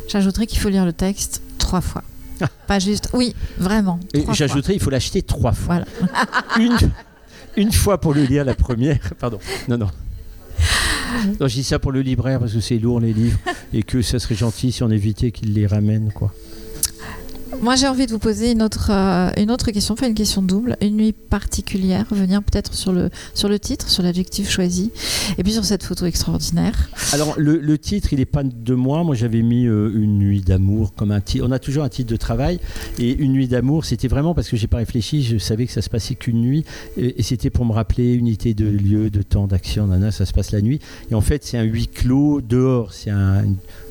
J'ajouterais 0.08 0.48
qu'il 0.48 0.60
faut 0.60 0.70
lire 0.70 0.86
le 0.86 0.94
texte 0.94 1.42
trois 1.58 1.82
fois. 1.82 2.04
Pas 2.68 2.80
juste. 2.80 3.10
Oui, 3.14 3.36
vraiment. 3.58 4.00
J'ajouterais, 4.32 4.76
il 4.76 4.80
faut 4.80 4.90
l'acheter 4.90 5.22
trois 5.22 5.52
fois. 5.54 5.82
une, 6.60 6.78
une 7.56 7.72
fois 7.72 8.00
pour 8.00 8.14
le 8.14 8.24
lire, 8.24 8.46
la 8.46 8.54
première. 8.56 9.00
Pardon. 9.20 9.40
Non, 9.68 9.78
non. 9.78 9.90
Non, 11.40 11.48
je 11.48 11.54
dis 11.54 11.64
ça 11.64 11.80
pour 11.80 11.92
le 11.92 12.02
libraire 12.02 12.40
parce 12.40 12.54
que 12.54 12.60
c'est 12.60 12.78
lourd 12.78 13.00
les 13.00 13.14
livres 13.14 13.40
et 13.74 13.82
que 13.82 14.02
ça 14.02 14.20
serait 14.20 14.36
gentil 14.36 14.72
si 14.72 14.84
on 14.84 14.90
évitait 14.90 15.32
qu'il 15.32 15.54
les 15.54 15.66
ramène, 15.66 16.12
quoi. 16.14 16.34
Moi, 17.62 17.76
j'ai 17.76 17.88
envie 17.88 18.06
de 18.06 18.12
vous 18.12 18.20
poser 18.20 18.52
une 18.52 18.62
autre, 18.62 18.92
euh, 18.92 19.30
une 19.38 19.52
autre 19.52 19.72
question, 19.72 19.94
enfin 19.94 20.08
une 20.08 20.14
question 20.14 20.42
double. 20.42 20.78
Une 20.82 20.98
nuit 20.98 21.14
particulière, 21.14 22.06
venir 22.12 22.44
peut-être 22.44 22.74
sur 22.74 22.92
le, 22.92 23.10
sur 23.34 23.50
le 23.50 23.60
titre, 23.60 23.90
sur 23.90 24.04
l'adjectif 24.04 24.50
choisi, 24.50 24.92
et 25.38 25.44
puis 25.44 25.54
sur 25.54 25.66
cette 25.66 25.84
photo 25.84 26.06
extraordinaire. 26.06 26.90
Alors, 27.14 27.36
le, 27.38 27.78
titre, 27.78 28.14
il 28.14 28.20
n'est 28.20 28.26
pas 28.26 28.44
de 28.44 28.74
moi. 28.74 29.04
Moi, 29.04 29.16
j'avais 29.16 29.42
mis 29.42 29.66
euh, 29.66 29.92
Une 29.94 30.18
nuit 30.18 30.42
d'amour 30.42 30.94
comme 30.94 31.12
un 31.12 31.22
titre. 31.22 31.46
On 31.48 31.52
a 31.52 31.60
toujours 31.60 31.84
un 31.84 31.90
titre 31.90 32.10
de 32.10 32.18
travail. 32.18 32.60
Et 33.00 33.14
Une 33.14 33.34
nuit 33.34 33.48
d'amour, 33.48 33.86
c'était 33.86 34.08
vraiment 34.08 34.34
parce 34.34 34.50
que 34.50 34.58
j'ai 34.58 34.68
pas 34.68 34.78
réfléchi. 34.78 35.24
Je 35.24 35.38
savais 35.38 35.66
que 35.66 35.72
ça 35.72 35.82
se 35.82 35.90
passait 35.90 36.16
qu'une 36.16 36.42
nuit. 36.42 36.66
Et, 36.98 37.24
c'était 37.24 37.50
pour 37.50 37.66
me 37.66 37.74
rappeler 37.74 38.14
unité 38.14 38.54
de 38.54 38.66
lieu, 38.66 39.10
de 39.10 39.22
temps, 39.22 39.48
d'action. 39.48 39.90
Ça 40.12 40.26
se 40.26 40.34
passe 40.34 40.52
la 40.52 40.62
nuit. 40.62 40.80
Et 41.12 41.16
en 41.16 41.22
fait, 41.22 41.44
c'est 41.44 41.58
un 41.58 41.64
huis 41.64 41.88
clos 41.88 42.42
dehors. 42.42 42.94
C'est 42.94 43.10
un. 43.10 43.44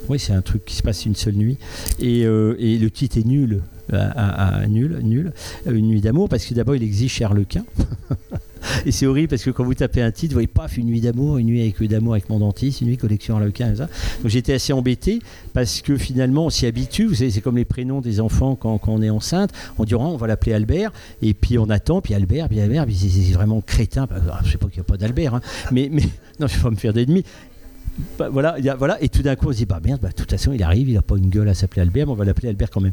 Oui, 0.08 0.20
c'est 0.20 0.32
un 0.32 0.42
truc 0.42 0.64
qui 0.64 0.76
se 0.76 0.82
passe 0.82 1.04
une 1.04 1.16
seule 1.16 1.34
nuit. 1.34 1.58
Et, 1.98 2.24
euh, 2.24 2.54
et 2.60 2.78
le 2.78 2.90
titre 2.90 3.18
est 3.18 3.26
nul. 3.26 3.45
À, 3.92 4.66
nul, 4.66 4.98
nul, 5.02 5.32
une 5.70 5.86
nuit 5.86 6.00
d'amour, 6.00 6.28
parce 6.28 6.44
que 6.44 6.54
d'abord 6.54 6.74
il 6.74 6.82
exige 6.82 7.22
Harlequin. 7.22 7.64
et 8.86 8.90
c'est 8.90 9.06
horrible 9.06 9.28
parce 9.28 9.44
que 9.44 9.50
quand 9.50 9.64
vous 9.64 9.74
tapez 9.74 10.02
un 10.02 10.10
titre, 10.10 10.32
vous 10.32 10.36
voyez 10.36 10.48
paf, 10.48 10.76
une 10.76 10.86
nuit 10.86 11.00
d'amour, 11.00 11.38
une 11.38 11.46
nuit 11.46 11.60
avec 11.60 11.80
d'amour 11.88 12.14
avec 12.14 12.28
mon 12.28 12.40
dentiste, 12.40 12.80
une 12.80 12.88
nuit 12.88 12.96
collection 12.96 13.36
Harlequin, 13.36 13.72
et 13.72 13.76
ça. 13.76 13.88
Donc 14.22 14.30
j'étais 14.30 14.54
assez 14.54 14.72
embêté 14.72 15.20
parce 15.52 15.82
que 15.82 15.96
finalement 15.96 16.46
on 16.46 16.50
s'y 16.50 16.66
habitue. 16.66 17.06
Vous 17.06 17.14
savez, 17.14 17.30
c'est 17.30 17.40
comme 17.40 17.56
les 17.56 17.64
prénoms 17.64 18.00
des 18.00 18.20
enfants 18.20 18.56
quand, 18.56 18.80
on 18.88 19.02
est 19.02 19.10
enceinte. 19.10 19.50
On 19.78 19.84
dit 19.84 19.94
oh, 19.94 20.00
on 20.00 20.16
va 20.16 20.26
l'appeler 20.26 20.52
Albert, 20.52 20.92
et 21.22 21.34
puis 21.34 21.58
on 21.58 21.70
attend, 21.70 22.00
puis 22.00 22.14
Albert, 22.14 22.48
puis 22.48 22.60
Albert, 22.60 22.86
puis 22.86 22.96
c'est 22.96 23.34
vraiment 23.34 23.60
crétin. 23.60 24.08
Je 24.44 24.50
sais 24.50 24.58
pas 24.58 24.66
qu'il 24.66 24.78
n'y 24.78 24.80
a 24.80 24.84
pas 24.84 24.96
d'Albert, 24.96 25.34
hein. 25.34 25.40
mais, 25.70 25.88
mais 25.92 26.02
non, 26.40 26.46
je 26.46 26.56
vais 26.56 26.62
pas 26.62 26.70
me 26.70 26.76
faire 26.76 26.92
d'ennemis. 26.92 27.24
Bah, 28.18 28.28
voilà, 28.30 28.56
a, 28.62 28.74
voilà, 28.76 29.02
et 29.02 29.08
tout 29.08 29.22
d'un 29.22 29.36
coup 29.36 29.48
on 29.48 29.52
se 29.52 29.58
dit 29.58 29.66
bah 29.66 29.80
merde, 29.82 30.00
bah, 30.00 30.08
de 30.08 30.14
toute 30.14 30.30
façon 30.30 30.52
il 30.52 30.62
arrive, 30.62 30.88
il 30.88 30.94
n'a 30.94 31.02
pas 31.02 31.16
une 31.16 31.28
gueule 31.28 31.48
à 31.48 31.54
s'appeler 31.54 31.82
Albert, 31.82 32.06
mais 32.06 32.12
on 32.12 32.16
va 32.16 32.24
l'appeler 32.24 32.48
Albert 32.48 32.70
quand 32.70 32.80
même. 32.80 32.92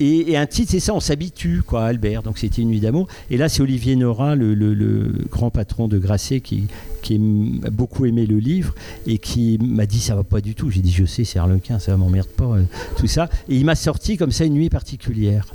Et, 0.00 0.36
un 0.36 0.46
titre, 0.46 0.72
c'est 0.72 0.80
ça, 0.80 0.94
on 0.94 1.00
s'habitue 1.00 1.62
quoi, 1.66 1.84
Albert. 1.84 2.22
Donc 2.22 2.38
c'était 2.38 2.62
une 2.62 2.68
nuit 2.68 2.80
d'amour. 2.80 3.08
Et 3.30 3.36
là 3.36 3.48
c'est 3.48 3.62
Olivier 3.62 3.96
Nora, 3.96 4.34
le, 4.34 5.12
grand 5.30 5.50
patron 5.50 5.88
de 5.88 5.98
Grasset, 5.98 6.40
qui, 6.40 6.66
qui 7.02 7.20
a 7.64 7.70
beaucoup 7.70 8.06
aimé 8.06 8.26
le 8.26 8.38
livre 8.38 8.74
et 9.06 9.18
qui 9.18 9.58
m'a 9.62 9.86
dit 9.86 10.00
ça 10.00 10.14
va 10.14 10.24
pas 10.24 10.40
du 10.40 10.54
tout. 10.54 10.70
J'ai 10.70 10.80
dit 10.80 10.92
je 10.92 11.04
sais, 11.04 11.24
c'est 11.24 11.38
Harlequin, 11.38 11.78
ça 11.78 11.96
m'emmerde 11.96 12.28
pas, 12.28 12.44
euh, 12.44 12.62
tout 12.96 13.06
ça. 13.06 13.28
Et 13.48 13.56
il 13.56 13.64
m'a 13.64 13.74
sorti 13.74 14.16
comme 14.16 14.32
ça 14.32 14.44
une 14.44 14.54
nuit 14.54 14.70
particulière. 14.70 15.46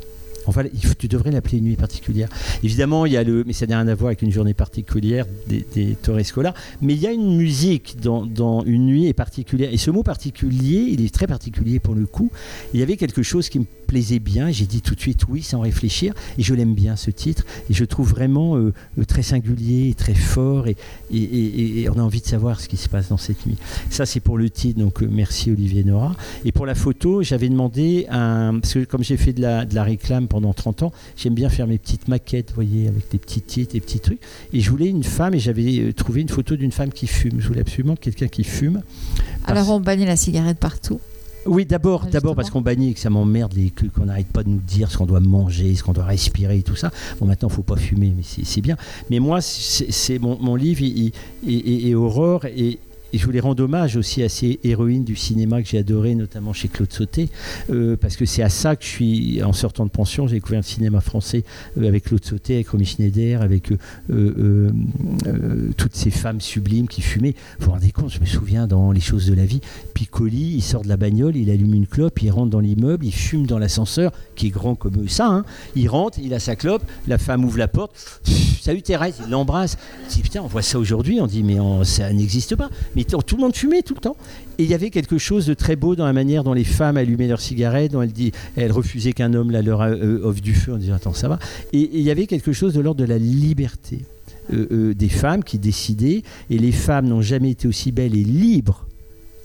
Tu 0.97 1.07
devrais 1.07 1.31
l'appeler 1.31 1.59
une 1.59 1.65
nuit 1.65 1.75
particulière. 1.75 2.29
Évidemment, 2.63 3.05
il 3.05 3.13
y 3.13 3.17
a 3.17 3.23
le, 3.23 3.43
mais 3.45 3.53
ça 3.53 3.65
n'a 3.65 3.79
rien 3.79 3.87
à 3.87 3.95
voir 3.95 4.07
avec 4.07 4.21
une 4.21 4.31
journée 4.31 4.53
particulière 4.53 5.25
des, 5.47 5.65
des 5.75 5.95
Torres 5.95 6.53
Mais 6.81 6.93
il 6.93 6.99
y 6.99 7.07
a 7.07 7.11
une 7.11 7.35
musique 7.35 7.97
dans, 8.01 8.63
une 8.65 8.85
nuit 8.85 9.11
particulière. 9.13 9.69
Et 9.71 9.77
ce 9.77 9.91
mot 9.91 10.03
particulier, 10.03 10.87
il 10.89 11.03
est 11.05 11.13
très 11.13 11.27
particulier 11.27 11.79
pour 11.79 11.95
le 11.95 12.05
coup. 12.05 12.31
Il 12.73 12.79
y 12.79 12.83
avait 12.83 12.97
quelque 12.97 13.23
chose 13.23 13.49
qui 13.49 13.59
me 13.59 13.65
plaisait 13.87 14.19
bien. 14.19 14.51
J'ai 14.51 14.65
dit 14.65 14.81
tout 14.81 14.95
de 14.95 14.99
suite 14.99 15.27
oui 15.27 15.41
sans 15.41 15.61
réfléchir. 15.61 16.13
Et 16.37 16.43
je 16.43 16.53
l'aime 16.53 16.73
bien 16.73 16.95
ce 16.95 17.11
titre. 17.11 17.45
Et 17.69 17.73
je 17.73 17.85
trouve 17.85 18.09
vraiment 18.09 18.57
euh, 18.57 18.73
euh, 18.97 19.05
très 19.05 19.23
singulier, 19.23 19.93
très 19.95 20.13
fort. 20.13 20.67
Et, 20.67 20.75
et, 21.11 21.89
on 21.89 21.99
a 21.99 22.01
envie 22.01 22.21
de 22.21 22.25
savoir 22.25 22.59
ce 22.59 22.67
qui 22.67 22.77
se 22.77 22.89
passe 22.89 23.09
dans 23.09 23.17
cette 23.17 23.45
nuit. 23.45 23.57
Ça, 23.89 24.05
c'est 24.05 24.19
pour 24.19 24.37
le 24.37 24.49
titre. 24.49 24.79
Donc 24.79 25.01
euh, 25.01 25.07
merci 25.09 25.51
Olivier 25.51 25.83
Nora. 25.83 26.15
Et 26.45 26.51
pour 26.51 26.65
la 26.65 26.75
photo, 26.75 27.23
j'avais 27.23 27.49
demandé. 27.49 28.05
Parce 28.09 28.73
que 28.73 28.85
comme 28.85 29.03
j'ai 29.03 29.17
fait 29.17 29.33
de 29.33 29.41
la, 29.41 29.65
de 29.65 29.75
la 29.75 29.83
réclame 29.83 30.27
pendant 30.37 30.53
30 30.53 30.83
ans, 30.83 30.91
j'aime 31.15 31.33
bien 31.33 31.49
faire 31.49 31.65
mes 31.65 31.79
petites 31.79 32.07
maquettes, 32.07 32.49
vous 32.49 32.55
voyez, 32.55 32.87
avec 32.87 33.09
des 33.09 33.17
petits 33.17 33.41
titres, 33.41 33.73
des 33.73 33.81
petits 33.81 33.99
trucs. 33.99 34.19
Et 34.53 34.61
je 34.61 34.69
voulais 34.69 34.87
une 34.87 35.03
femme 35.03 35.33
et 35.33 35.39
j'avais 35.39 35.91
trouvé 35.93 36.21
une 36.21 36.29
photo 36.29 36.55
d'une 36.55 36.71
femme 36.71 36.91
qui 36.91 37.07
fume. 37.07 37.39
Je 37.39 37.47
voulais 37.47 37.61
absolument 37.61 37.95
quelqu'un 37.95 38.27
qui 38.27 38.43
fume. 38.43 38.83
Alors 39.45 39.71
on 39.71 39.79
bannit 39.79 40.05
la 40.05 40.15
cigarette 40.15 40.59
partout. 40.59 40.99
Oui, 41.47 41.65
d'abord, 41.65 42.05
d'abord 42.05 42.35
parce 42.35 42.51
qu'on 42.51 42.61
bannit 42.61 42.91
et 42.91 42.93
que 42.93 42.99
ça 42.99 43.09
m'emmerde, 43.09 43.55
qu'on 43.95 44.05
n'arrête 44.05 44.27
pas 44.27 44.43
de 44.43 44.49
nous 44.49 44.59
dire 44.59 44.91
ce 44.91 44.97
qu'on 44.97 45.07
doit 45.07 45.21
manger, 45.21 45.73
ce 45.73 45.81
qu'on 45.81 45.93
doit 45.93 46.05
respirer 46.05 46.59
et 46.59 46.63
tout 46.63 46.75
ça. 46.75 46.91
Bon, 47.19 47.25
maintenant, 47.25 47.49
il 47.49 47.55
faut 47.55 47.63
pas 47.63 47.77
fumer, 47.77 48.13
mais 48.15 48.23
c'est 48.43 48.61
bien. 48.61 48.77
Mais 49.09 49.17
moi, 49.19 49.41
c'est 49.41 50.19
mon, 50.19 50.55
livre 50.55 50.83
et, 51.47 51.95
Aurore 51.95 52.45
et, 52.45 52.79
et 53.13 53.17
je 53.17 53.25
voulais 53.25 53.39
rendre 53.39 53.63
hommage 53.63 53.95
aussi 53.95 54.23
à 54.23 54.29
ces 54.29 54.59
héroïnes 54.63 55.03
du 55.03 55.15
cinéma 55.15 55.61
que 55.61 55.67
j'ai 55.67 55.77
adoré, 55.77 56.15
notamment 56.15 56.53
chez 56.53 56.67
Claude 56.67 56.91
Sauté, 56.91 57.29
euh, 57.69 57.95
parce 57.95 58.17
que 58.17 58.25
c'est 58.25 58.43
à 58.43 58.49
ça 58.49 58.75
que 58.75 58.83
je 58.83 58.89
suis, 58.89 59.43
en 59.43 59.53
sortant 59.53 59.85
de 59.85 59.91
pension, 59.91 60.27
j'ai 60.27 60.35
découvert 60.35 60.59
le 60.59 60.65
cinéma 60.65 60.99
français 60.99 61.43
euh, 61.77 61.87
avec 61.87 62.05
Claude 62.05 62.23
Sauté, 62.23 62.55
avec 62.55 62.69
Romy 62.69 62.85
Schneider, 62.85 63.41
avec 63.41 63.71
euh, 64.11 64.71
toutes 65.77 65.95
ces 65.95 66.09
femmes 66.09 66.41
sublimes 66.41 66.87
qui 66.87 67.01
fumaient. 67.01 67.35
Vous 67.59 67.65
vous 67.65 67.71
rendez 67.71 67.91
compte, 67.91 68.11
je 68.11 68.19
me 68.19 68.25
souviens 68.25 68.67
dans 68.67 68.91
Les 68.91 69.01
choses 69.01 69.25
de 69.27 69.33
la 69.33 69.45
vie, 69.45 69.61
Piccoli, 69.93 70.55
il 70.55 70.61
sort 70.61 70.81
de 70.81 70.89
la 70.89 70.97
bagnole, 70.97 71.35
il 71.35 71.49
allume 71.49 71.73
une 71.73 71.87
clope, 71.87 72.21
il 72.21 72.31
rentre 72.31 72.49
dans 72.49 72.59
l'immeuble, 72.59 73.05
il 73.05 73.13
fume 73.13 73.45
dans 73.45 73.59
l'ascenseur, 73.59 74.11
qui 74.35 74.47
est 74.47 74.51
grand 74.51 74.75
comme 74.75 75.07
ça, 75.07 75.27
hein. 75.27 75.45
il 75.75 75.87
rentre, 75.87 76.19
il 76.19 76.33
a 76.33 76.39
sa 76.39 76.55
clope, 76.55 76.83
la 77.07 77.17
femme 77.17 77.45
ouvre 77.45 77.57
la 77.57 77.67
porte, 77.67 78.21
salut 78.61 78.81
Thérèse, 78.81 79.15
il 79.23 79.31
l'embrasse. 79.31 79.77
Putain, 80.21 80.41
on 80.41 80.47
voit 80.47 80.61
ça 80.61 80.77
aujourd'hui, 80.77 81.21
on 81.21 81.27
dit 81.27 81.43
mais 81.43 81.57
ça 81.83 82.11
n'existe 82.11 82.55
pas 82.55 82.69
tout 83.05 83.35
le 83.35 83.41
monde 83.41 83.55
fumait 83.55 83.81
tout 83.81 83.93
le 83.93 84.01
temps. 84.01 84.15
Et 84.57 84.63
il 84.63 84.69
y 84.69 84.73
avait 84.73 84.89
quelque 84.89 85.17
chose 85.17 85.45
de 85.45 85.53
très 85.53 85.75
beau 85.75 85.95
dans 85.95 86.05
la 86.05 86.13
manière 86.13 86.43
dont 86.43 86.53
les 86.53 86.63
femmes 86.63 86.97
allumaient 86.97 87.27
leurs 87.27 87.41
cigarettes, 87.41 87.91
dont 87.91 88.01
elles, 88.01 88.11
dit, 88.11 88.31
elles 88.55 88.71
refusaient 88.71 89.13
qu'un 89.13 89.33
homme 89.33 89.51
leur 89.51 89.81
euh, 89.81 90.21
offre 90.23 90.41
du 90.41 90.53
feu 90.53 90.73
en 90.73 90.77
disant 90.77 90.95
attends 90.95 91.13
ça 91.13 91.27
va. 91.27 91.39
Et, 91.73 91.89
il 91.93 92.01
y 92.01 92.11
avait 92.11 92.27
quelque 92.27 92.53
chose 92.53 92.73
de 92.73 92.81
l'ordre 92.81 92.99
de 93.01 93.07
la 93.07 93.17
liberté 93.17 94.01
euh, 94.53 94.67
euh, 94.71 94.93
des 94.93 95.09
femmes 95.09 95.43
qui 95.43 95.59
décidaient. 95.59 96.23
Et 96.49 96.57
les 96.57 96.71
femmes 96.71 97.07
n'ont 97.07 97.21
jamais 97.21 97.51
été 97.51 97.67
aussi 97.67 97.91
belles 97.91 98.15
et 98.15 98.23
libres 98.23 98.87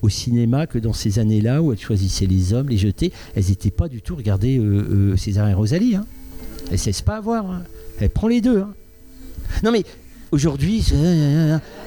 au 0.01 0.09
cinéma 0.09 0.67
que 0.67 0.79
dans 0.79 0.93
ces 0.93 1.19
années-là 1.19 1.63
où 1.63 1.73
elles 1.73 1.79
choisissaient 1.79 2.27
les 2.27 2.53
hommes, 2.53 2.69
les 2.69 2.79
jeter. 2.79 3.13
Elles 3.37 3.47
n'étaient 3.49 3.71
pas 3.71 3.89
du 3.89 4.03
tout 4.03 4.17
regardées 4.17 4.61
César 5.17 5.49
et 5.49 5.55
Rosalie. 5.55 5.95
Hein. 5.95 6.07
Elles 6.67 6.73
ne 6.73 6.77
cessent 6.77 7.03
pas 7.03 7.17
à 7.17 7.21
voir. 7.21 7.49
Hein. 7.49 7.63
Elle 8.01 8.11
prend 8.11 8.27
les 8.29 8.41
deux. 8.41 8.61
Hein. 8.61 8.75
Non 9.63 9.71
mais 9.71 9.85
Aujourd'hui, 10.33 10.83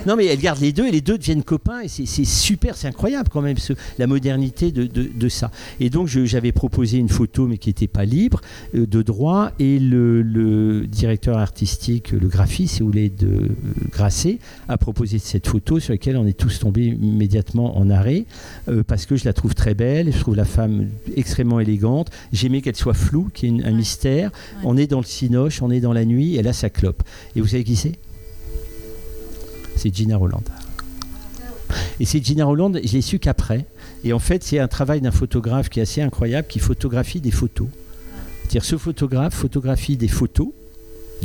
non 0.05 0.15
mais 0.15 0.27
elle 0.27 0.37
garde 0.37 0.59
les 0.59 0.71
deux 0.71 0.85
et 0.85 0.91
les 0.91 1.01
deux 1.01 1.17
deviennent 1.17 1.43
copains 1.43 1.81
et 1.81 1.87
c'est 1.87 2.05
super, 2.25 2.77
c'est 2.77 2.87
incroyable 2.87 3.27
quand 3.29 3.41
même 3.41 3.57
ce, 3.57 3.73
la 3.97 4.05
modernité 4.05 4.71
de, 4.71 4.85
de, 4.85 5.29
ça. 5.29 5.49
Et 5.79 5.89
donc 5.89 6.07
j'avais 6.07 6.51
proposé 6.51 6.99
une 6.99 7.09
photo 7.09 7.47
mais 7.47 7.57
qui 7.57 7.69
n'était 7.69 7.87
pas 7.87 8.05
libre 8.05 8.41
euh, 8.75 8.85
de 8.85 9.01
droit 9.01 9.49
et 9.57 9.79
le, 9.79 10.21
le, 10.21 10.85
directeur 10.85 11.39
artistique, 11.39 12.11
le 12.11 12.27
graphiste, 12.27 12.83
voulait 12.83 13.09
de 13.09 13.25
euh, 13.27 13.49
Grasset, 13.91 14.37
a 14.69 14.77
proposé 14.77 15.17
cette 15.17 15.47
photo 15.47 15.79
sur 15.79 15.93
laquelle 15.93 16.15
on 16.15 16.27
est 16.27 16.37
tous 16.37 16.59
tombés 16.59 16.85
immédiatement 17.01 17.79
en 17.79 17.89
arrêt 17.89 18.25
euh, 18.69 18.83
parce 18.83 19.07
que 19.07 19.15
je 19.15 19.25
la 19.25 19.33
trouve 19.33 19.55
très 19.55 19.73
belle, 19.73 20.13
je 20.13 20.19
trouve 20.19 20.35
la 20.35 20.45
femme 20.45 20.89
extrêmement 21.15 21.59
élégante. 21.59 22.11
J'aimais 22.31 22.61
qu'elle 22.61 22.75
soit 22.75 22.93
floue, 22.93 23.29
qu'il 23.33 23.55
y 23.55 23.59
ait 23.59 23.65
un 23.65 23.71
mystère. 23.71 24.29
On 24.63 24.77
est 24.77 24.85
dans 24.85 24.99
le 24.99 25.05
cinoche, 25.05 25.63
on 25.63 25.71
est 25.71 25.79
dans 25.79 25.93
la 25.93 26.05
nuit, 26.05 26.35
elle 26.35 26.47
a 26.47 26.53
sa 26.53 26.69
clope. 26.69 27.01
Et 27.35 27.41
vous 27.41 27.47
savez 27.47 27.63
qui 27.63 27.75
c'est? 27.75 27.93
C'est 29.76 29.93
Gina 29.93 30.17
Roland. 30.17 30.43
Et 31.99 32.05
c'est 32.05 32.23
Gina 32.23 32.45
Roland, 32.45 32.71
je 32.73 32.93
l'ai 32.93 33.01
su 33.01 33.19
qu'après. 33.19 33.65
Et 34.03 34.13
en 34.13 34.19
fait, 34.19 34.43
c'est 34.43 34.59
un 34.59 34.67
travail 34.67 35.01
d'un 35.01 35.11
photographe 35.11 35.69
qui 35.69 35.80
est 35.80 35.84
assez 35.84 36.01
incroyable, 36.01 36.47
qui 36.47 36.59
photographie 36.59 37.21
des 37.21 37.32
photos. 37.32 37.67
C'est-à-dire, 38.41 38.65
ce 38.65 38.78
photographe 38.78 39.34
photographie 39.34 39.97
des 39.97 40.07
photos 40.07 40.49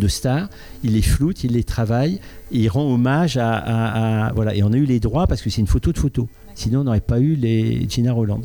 de 0.01 0.09
stars, 0.09 0.48
il 0.82 0.94
les 0.94 1.03
floute, 1.03 1.44
il 1.44 1.53
les 1.53 1.64
travaille, 1.64 2.18
il 2.51 2.68
rend 2.68 2.92
hommage 2.92 3.36
à, 3.36 4.32
voilà. 4.34 4.55
Et 4.55 4.62
on 4.62 4.72
a 4.72 4.76
eu 4.76 4.84
les 4.84 5.01
droits 5.01 5.26
parce 5.26 5.42
que 5.42 5.51
c'est 5.51 5.61
une 5.61 5.66
photo 5.66 5.92
de 5.92 5.98
photo. 5.98 6.28
Sinon, 6.55 6.80
on 6.80 6.84
n'aurait 6.84 7.01
pas 7.01 7.20
eu 7.20 7.36
les 7.36 7.88
Gina 7.88 8.12
Roland. 8.12 8.42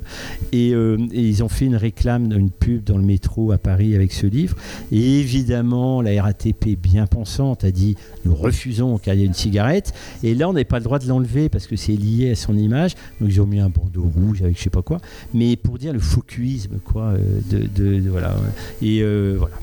Euh, 0.53 0.97
et, 1.11 1.27
ils 1.27 1.43
ont 1.43 1.49
fait 1.49 1.65
une 1.65 1.75
réclame, 1.75 2.31
une 2.31 2.51
pub 2.51 2.83
dans 2.83 2.97
le 2.97 3.03
métro 3.03 3.51
à 3.51 3.57
Paris 3.57 3.95
avec 3.95 4.13
ce 4.13 4.27
livre. 4.27 4.55
Et 4.91 5.19
évidemment, 5.19 6.01
la 6.01 6.21
RATP, 6.21 6.77
bien 6.79 7.07
pensante, 7.07 7.63
a 7.63 7.71
dit 7.71 7.97
nous 8.23 8.35
refusons 8.35 8.99
qu'il 8.99 9.15
y 9.15 9.23
ait 9.23 9.25
une 9.25 9.33
cigarette. 9.33 9.93
Et 10.23 10.35
là, 10.35 10.47
on 10.47 10.53
n'avait 10.53 10.65
pas 10.65 10.77
le 10.77 10.83
droit 10.83 10.99
de 10.99 11.07
l'enlever 11.07 11.49
parce 11.49 11.67
que 11.67 11.75
c'est 11.75 11.95
lié 11.95 12.31
à 12.31 12.35
son 12.35 12.55
image. 12.55 12.93
Donc, 13.19 13.29
ils 13.31 13.41
ont 13.41 13.47
mis 13.47 13.59
un 13.59 13.69
bandeau 13.69 14.03
rouge 14.03 14.41
avec 14.43 14.57
je 14.57 14.63
sais 14.63 14.69
pas 14.69 14.83
quoi. 14.83 14.99
Mais 15.33 15.55
pour 15.55 15.77
dire 15.77 15.91
le 15.91 15.99
focusisme, 15.99 16.77
quoi. 16.85 17.15
Euh, 17.15 17.41
de, 17.49 18.09
voilà. 18.09 18.35
Et 18.81 19.01
euh, 19.01 19.35
voilà 19.37 19.55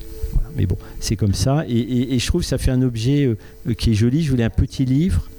mais 0.55 0.65
bon, 0.65 0.77
c'est 0.99 1.15
comme 1.15 1.33
ça. 1.33 1.65
Et, 1.67 2.17
je 2.19 2.27
trouve 2.27 2.41
que 2.41 2.47
ça 2.47 2.57
fait 2.57 2.71
un 2.71 2.81
objet 2.81 3.35
qui 3.77 3.91
est 3.91 3.95
joli. 3.95 4.23
Je 4.23 4.31
voulais 4.31 4.43
un 4.43 4.49
petit 4.49 4.85
livre 4.85 5.29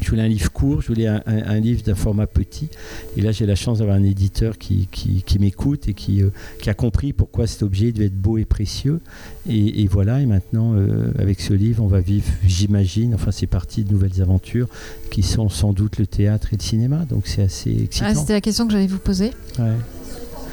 je 0.00 0.10
voulais 0.10 0.22
un 0.22 0.28
livre 0.28 0.50
court, 0.52 0.82
je 0.82 0.88
voulais 0.88 1.06
un, 1.06 1.60
livre 1.60 1.82
d'un 1.82 1.94
format 1.94 2.26
petit. 2.26 2.68
Et 3.16 3.20
là, 3.20 3.32
j'ai 3.32 3.46
la 3.46 3.54
chance 3.54 3.78
d'avoir 3.78 3.96
un 3.96 4.02
éditeur 4.02 4.58
qui, 4.58 4.88
qui, 4.90 5.38
m'écoute 5.38 5.88
et 5.88 5.94
qui, 5.94 6.22
euh, 6.22 6.30
qui, 6.60 6.70
a 6.70 6.74
compris 6.74 7.12
pourquoi 7.12 7.46
cet 7.46 7.62
objet 7.62 7.92
devait 7.92 8.06
être 8.06 8.16
beau 8.16 8.38
et 8.38 8.44
précieux. 8.44 9.00
Et, 9.48 9.86
voilà, 9.86 10.20
et 10.20 10.26
maintenant, 10.26 10.74
euh, 10.74 11.12
avec 11.18 11.40
ce 11.40 11.54
livre, 11.54 11.82
on 11.82 11.86
va 11.86 12.00
vivre, 12.00 12.26
j'imagine, 12.46 13.14
enfin, 13.14 13.30
c'est 13.30 13.46
parti 13.46 13.84
de 13.84 13.92
nouvelles 13.92 14.20
aventures 14.20 14.68
qui 15.10 15.22
sont 15.22 15.48
sans 15.48 15.72
doute 15.72 15.98
le 15.98 16.06
théâtre 16.06 16.52
et 16.52 16.56
le 16.56 16.62
cinéma. 16.62 17.04
Donc, 17.08 17.26
c'est 17.26 17.42
assez 17.42 17.70
excitant. 17.84 18.06
Ah, 18.08 18.14
C'était 18.14 18.34
la 18.34 18.40
question 18.40 18.66
que 18.66 18.72
j'allais 18.72 18.86
vous 18.86 18.98
poser. 18.98 19.32
Ouais. 19.58 19.72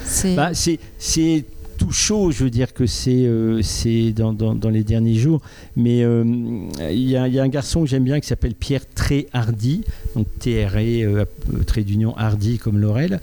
C'est 0.06 0.36
bah, 0.36 0.52
tout 1.82 1.92
chaud, 1.92 2.30
je 2.30 2.44
veux 2.44 2.52
dire 2.52 2.76
que 2.76 2.86
c'est 2.86 3.26
euh, 3.26 3.64
dans, 4.16 4.34
dans, 4.34 4.70
les 4.70 4.84
derniers 4.84 5.16
jours. 5.16 5.42
Mais 5.76 6.04
euh, 6.04 6.24
il 6.92 7.10
y, 7.10 7.18
a 7.18 7.24
un 7.24 7.48
garçon 7.48 7.82
que 7.82 7.88
j'aime 7.88 8.04
bien 8.04 8.20
qui 8.20 8.28
s'appelle 8.28 8.54
Pierre 8.54 8.84
Très 8.94 9.26
donc 10.16 10.28
TRE, 10.38 10.78
euh, 10.78 11.26
trait 11.66 11.82
d'union 11.82 12.16
Hardy 12.16 12.60
comme 12.60 12.78
Laurel, 12.78 13.20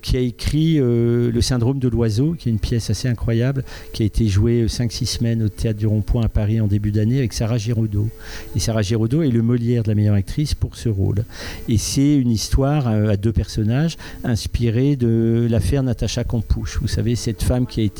qui 0.00 0.16
a 0.16 0.20
écrit 0.20 0.78
Le 0.78 1.40
syndrome 1.42 1.78
de 1.78 1.88
l'oiseau, 1.88 2.34
qui 2.38 2.48
est 2.48 2.52
une 2.52 2.58
pièce 2.58 2.88
assez 2.88 3.08
incroyable, 3.08 3.62
qui 3.92 4.04
a 4.04 4.06
été 4.06 4.26
jouée 4.26 4.64
5-6 4.66 5.04
semaines 5.04 5.42
au 5.42 5.48
Théâtre 5.50 5.78
du 5.78 5.86
Rond-Point 5.86 6.24
à 6.24 6.28
Paris 6.28 6.62
en 6.62 6.66
début 6.66 6.92
d'année 6.92 7.18
avec 7.18 7.34
Sarah 7.34 7.58
Giraudot. 7.58 8.08
Et 8.56 8.58
Sarah 8.58 8.82
Giraudot 8.82 9.20
est 9.22 9.30
le 9.30 9.42
Molière 9.42 9.82
de 9.82 9.88
la 9.88 9.94
meilleure 9.94 10.14
actrice 10.14 10.54
pour 10.54 10.76
ce 10.76 10.88
rôle. 10.88 11.24
Et 11.68 11.76
c'est 11.76 12.14
une 12.16 12.30
histoire 12.30 12.88
à 12.88 13.18
deux 13.18 13.32
personnages 13.32 13.98
inspirée 14.24 14.96
de 14.96 15.46
l'affaire 15.50 15.82
Natacha 15.82 16.24
Campouche. 16.24 16.78
Vous 16.80 16.88
savez, 16.88 17.14
cette 17.16 17.42
femme 17.42 17.66
qui 17.66 17.80
a 17.80 17.84
été 17.84 17.97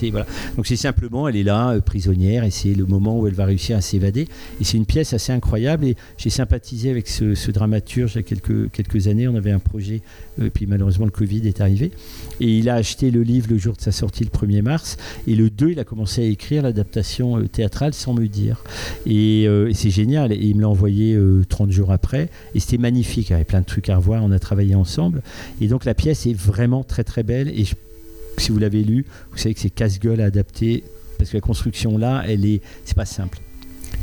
donc 0.56 0.66
c'est 0.66 0.76
simplement, 0.76 1.28
elle 1.28 1.36
est 1.36 1.42
là, 1.42 1.70
euh, 1.70 1.80
prisonnière, 1.80 2.44
et 2.44 2.50
c'est 2.50 2.74
le 2.74 2.86
moment 2.86 3.18
où 3.18 3.26
elle 3.26 3.34
va 3.34 3.44
réussir 3.44 3.76
à 3.76 3.80
s'évader. 3.80 4.28
Et 4.60 4.64
c'est 4.64 4.76
une 4.76 4.86
pièce 4.86 5.12
assez 5.12 5.32
incroyable. 5.32 5.84
Et 5.84 5.96
j'ai 6.16 6.30
sympathisé 6.30 6.90
avec 6.90 7.08
ce, 7.08 7.50
dramaturge 7.50 8.12
il 8.14 8.16
y 8.16 8.18
a 8.18 8.68
quelques, 8.68 9.08
années. 9.08 9.28
On 9.28 9.34
avait 9.34 9.50
un 9.50 9.58
projet, 9.58 9.96
et 9.96 10.42
euh, 10.42 10.50
puis 10.52 10.66
malheureusement 10.66 11.04
le 11.04 11.10
Covid 11.10 11.46
est 11.46 11.60
arrivé. 11.60 11.92
Et 12.40 12.58
il 12.58 12.68
a 12.68 12.74
acheté 12.74 13.10
le 13.10 13.22
livre 13.22 13.48
le 13.50 13.58
jour 13.58 13.74
de 13.74 13.80
sa 13.80 13.92
sortie, 13.92 14.24
le 14.24 14.30
1er 14.30 14.62
mars. 14.62 14.96
Et 15.26 15.34
le 15.34 15.50
2, 15.50 15.70
il 15.70 15.80
a 15.80 15.84
commencé 15.84 16.22
à 16.22 16.24
écrire 16.24 16.62
l'adaptation 16.62 17.38
euh, 17.38 17.48
théâtrale 17.48 17.94
sans 17.94 18.14
me 18.14 18.26
dire. 18.26 18.62
Et, 19.06 19.46
c'est 19.72 19.90
génial. 19.90 20.32
Et 20.32 20.36
il 20.36 20.56
me 20.56 20.62
l'a 20.62 20.68
envoyé 20.68 21.18
30 21.48 21.70
jours 21.70 21.92
après. 21.92 22.30
Et 22.54 22.60
c'était 22.60 22.78
magnifique. 22.78 23.28
Il 23.28 23.32
y 23.32 23.34
avait 23.34 23.44
plein 23.44 23.60
de 23.60 23.66
trucs 23.66 23.88
à 23.88 23.96
revoir. 23.96 24.22
On 24.24 24.32
a 24.32 24.38
travaillé 24.38 24.74
ensemble. 24.74 25.22
Et 25.60 25.68
donc 25.68 25.84
la 25.84 25.94
pièce 25.94 26.26
est 26.26 26.34
vraiment 26.34 26.84
très 26.84 27.04
très 27.04 27.22
belle. 27.22 27.48
Et 27.48 27.64
je 27.64 27.74
si 28.40 28.52
vous 28.52 28.58
l'avez 28.58 28.84
lu, 28.84 29.04
vous 29.32 29.38
savez 29.38 29.54
que 29.54 29.60
c'est 29.60 29.70
casse-gueule 29.70 30.20
à 30.20 30.26
adapter, 30.26 30.84
parce 31.18 31.30
que 31.30 31.36
la 31.36 31.40
construction 31.40 31.98
là, 31.98 32.22
elle 32.26 32.44
est, 32.44 32.60
c'est 32.84 32.96
pas 32.96 33.04
simple. 33.04 33.38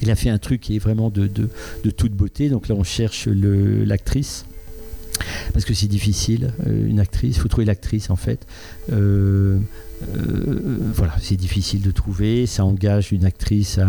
Il 0.02 0.12
a 0.12 0.16
fait 0.16 0.30
un 0.30 0.38
truc 0.38 0.62
qui 0.62 0.76
est 0.76 0.80
vraiment 0.80 1.10
de, 1.10 1.28
de, 1.28 1.90
toute 1.92 2.12
beauté. 2.12 2.50
Donc 2.50 2.68
là, 2.68 2.76
on 2.76 2.84
cherche 2.84 3.28
l'actrice. 3.28 4.46
Parce 5.54 5.64
que 5.64 5.74
c'est 5.74 5.88
difficile, 5.88 6.52
euh, 6.68 6.90
une 6.90 7.00
actrice. 7.00 7.38
Il 7.38 7.40
faut 7.40 7.48
trouver 7.48 7.66
l'actrice, 7.66 8.10
en 8.10 8.18
fait. 8.18 8.46
Euh, 8.92 9.58
voilà, 10.94 11.14
c'est 11.22 11.36
difficile 11.36 11.82
de 11.82 11.92
trouver. 11.92 12.46
Ça 12.46 12.66
engage 12.66 13.12
une 13.12 13.26
actrice 13.26 13.80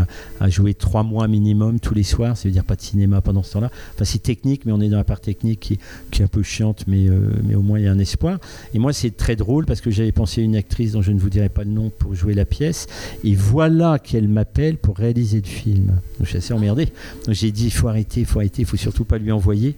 à, 0.41 0.49
jouer 0.49 0.75
trois 0.75 1.03
mois 1.03 1.29
minimum 1.29 1.81
tous 1.81 1.95
les 1.95 2.03
soirs. 2.03 2.37
Ça 2.37 2.49
veut 2.49 2.53
dire 2.53 2.65
pas 2.65 2.77
de 2.77 2.81
cinéma 2.81 3.21
pendant 3.21 3.43
ce 3.43 3.53
temps-là. 3.55 3.71
Enfin, 3.95 4.05
c'est 4.05 4.23
technique, 4.23 4.67
mais 4.67 4.73
on 4.73 4.81
est 4.81 4.89
dans 4.89 4.97
la 4.97 5.05
part 5.05 5.21
technique 5.21 5.61
qui, 5.61 6.21
est 6.21 6.25
un 6.25 6.29
peu 6.29 6.43
chiante, 6.43 6.85
mais, 6.87 7.09
euh, 7.09 7.31
mais 7.45 7.55
au 7.55 7.63
moins 7.63 7.79
il 7.79 7.85
y 7.85 7.89
a 7.89 7.93
un 7.93 7.99
espoir. 7.99 8.39
Et 8.75 8.79
moi, 8.79 8.93
c'est 8.93 9.17
très 9.17 9.37
drôle 9.37 9.67
parce 9.67 9.81
que 9.81 9.91
j'avais 9.91 10.13
pensé 10.13 10.41
à 10.41 10.45
une 10.45 10.57
actrice 10.57 10.93
dont 10.93 11.03
je 11.03 11.13
ne 11.13 11.19
vous 11.19 11.31
dirai 11.31 11.49
pas 11.49 11.65
le 11.65 11.71
nom 11.71 11.91
pour 11.91 12.15
jouer 12.15 12.35
la 12.35 12.45
pièce. 12.45 12.87
Et 13.25 13.35
voilà 13.35 13.99
qu'elle 13.99 14.29
m'appelle 14.29 14.77
pour 14.77 14.97
réaliser 14.97 15.41
le 15.41 15.49
film. 15.49 16.01
Je 16.21 16.27
suis 16.27 16.39
assez 16.39 16.55
emmerdé. 16.55 16.87
Donc, 17.27 17.35
j'ai 17.35 17.51
dit 17.51 17.67
il 17.67 17.73
faut 17.73 17.89
arrêter, 17.89 18.21
il 18.21 18.27
faut 18.27 18.39
arrêter, 18.39 18.63
il 18.63 18.67
faut 18.67 18.77
surtout 18.77 19.05
pas 19.05 19.19
lui 19.19 19.33
envoyer. 19.33 19.75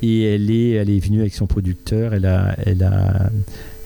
Et 0.00 0.22
elle 0.22 0.50
est, 0.50 0.70
elle 0.72 0.90
est 0.90 1.00
venue 1.00 1.20
avec 1.20 1.34
son 1.34 1.46
producteur. 1.46 2.14
Elle 2.14 2.26
a, 2.26 2.56
elle 2.64 2.82
a 2.82 3.30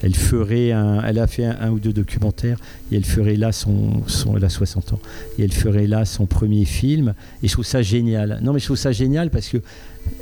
elle 0.03 1.19
a 1.19 1.27
fait 1.27 1.45
un, 1.45 1.71
ou 1.71 1.79
deux 1.79 1.93
documentaires 1.93 2.59
et 2.91 2.97
elle 2.97 3.05
ferait 3.05 3.37
là 3.37 3.53
son, 3.53 4.03
a 4.43 4.49
60 4.49 4.95
ans 4.95 5.01
et 5.39 5.45
elle 5.45 5.53
ferait 5.53 5.87
là 5.87 6.05
son 6.05 6.27
premier 6.27 6.65
film 6.65 7.15
et 7.43 7.49
je 7.49 7.53
trouve 7.53 7.65
ça 7.65 7.83
génial. 7.83 8.41
Non 8.43 8.53
mais 8.53 8.59
je 8.59 8.67
trouve 8.67 8.77
ça 8.77 8.93
génial 8.93 9.31
parce 9.31 9.49
que 9.49 9.59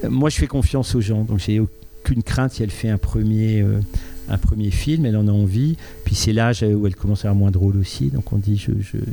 euh, 0.04 0.10
moi 0.10 0.30
je 0.30 0.36
fais 0.36 0.46
confiance 0.46 0.94
aux 0.94 1.00
gens 1.00 1.24
donc 1.24 1.38
j'ai 1.38 1.60
aucune 1.60 2.22
crainte 2.22 2.52
si 2.52 2.62
elle 2.62 2.70
fait 2.70 2.90
un 2.90 2.98
premier 2.98 3.62
euh, 3.62 3.80
un 4.28 4.38
premier 4.38 4.70
film, 4.70 5.06
elle 5.06 5.16
en 5.16 5.26
a 5.26 5.32
envie. 5.32 5.76
Puis 6.04 6.14
c'est 6.14 6.32
l'âge 6.32 6.62
où 6.62 6.86
elle 6.86 6.94
commence 6.94 7.24
à 7.24 7.28
avoir 7.28 7.34
moins 7.34 7.50
de 7.50 7.58
rôle 7.58 7.76
aussi, 7.76 8.10
donc 8.10 8.32
on 8.32 8.36
dit 8.36 8.64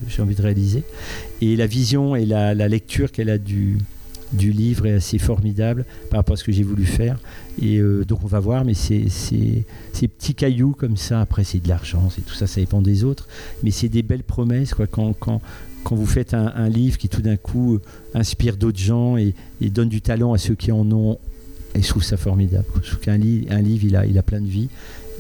j'ai 0.10 0.22
envie 0.22 0.36
de 0.36 0.42
réaliser. 0.44 0.84
Et 1.42 1.56
la 1.56 1.66
vision 1.66 2.16
et 2.16 2.26
la 2.26 2.54
lecture 2.68 3.12
qu'elle 3.12 3.32
a 3.32 3.40
du, 3.40 3.78
du 4.34 4.52
livre 4.52 4.86
est 4.86 4.94
assez 4.94 5.18
formidable 5.18 5.86
par 6.10 6.20
rapport 6.20 6.34
à 6.34 6.38
ce 6.38 6.44
que 6.44 6.52
j'ai 6.52 6.64
voulu 6.64 6.86
faire. 6.86 7.20
Et 7.62 7.78
euh, 7.78 8.06
donc 8.06 8.24
on 8.24 8.28
va 8.28 8.40
voir, 8.40 8.66
mais 8.66 8.74
c'est 8.74 9.10
ces 9.10 10.08
petits 10.08 10.36
cailloux 10.36 10.76
comme 10.78 10.98
ça, 10.98 11.22
après 11.22 11.44
c'est 11.44 11.60
de 11.60 11.68
l'argent, 11.68 12.10
c'est 12.10 12.26
tout 12.26 12.34
ça, 12.34 12.48
ça 12.48 12.62
dépend 12.62 12.82
des 12.82 13.04
autres, 13.04 13.28
mais 13.64 13.72
c'est 13.72 13.90
des 13.90 14.04
belles 14.04 14.24
promesses 14.24 14.74
quoi, 14.74 14.88
quand, 14.88 15.14
quand, 15.14 15.42
quand 15.84 15.96
vous 15.96 16.06
faites 16.06 16.34
un, 16.34 16.70
livre 16.70 16.98
qui 16.98 17.10
tout 17.10 17.22
d'un 17.22 17.38
coup 17.38 17.76
euh, 17.76 17.82
inspire 18.14 18.58
d'autres 18.58 18.80
gens 18.80 19.18
et, 19.18 19.34
donne 19.62 19.90
du 19.90 20.02
talent 20.02 20.34
à 20.34 20.38
ceux 20.38 20.56
qui 20.56 20.72
en 20.72 20.92
ont, 20.92 21.18
et 21.76 21.82
je 21.82 21.88
trouve 21.88 22.04
ça 22.04 22.18
formidable. 22.18 22.66
Je 22.82 22.90
trouve 22.90 23.00
qu'un 23.00 23.14
un 23.14 23.62
livre, 23.62 23.86
il 23.86 23.96
a, 23.96 24.06
il 24.06 24.18
a 24.18 24.24
plein 24.24 24.42
de 24.42 24.48
vie. 24.48 24.70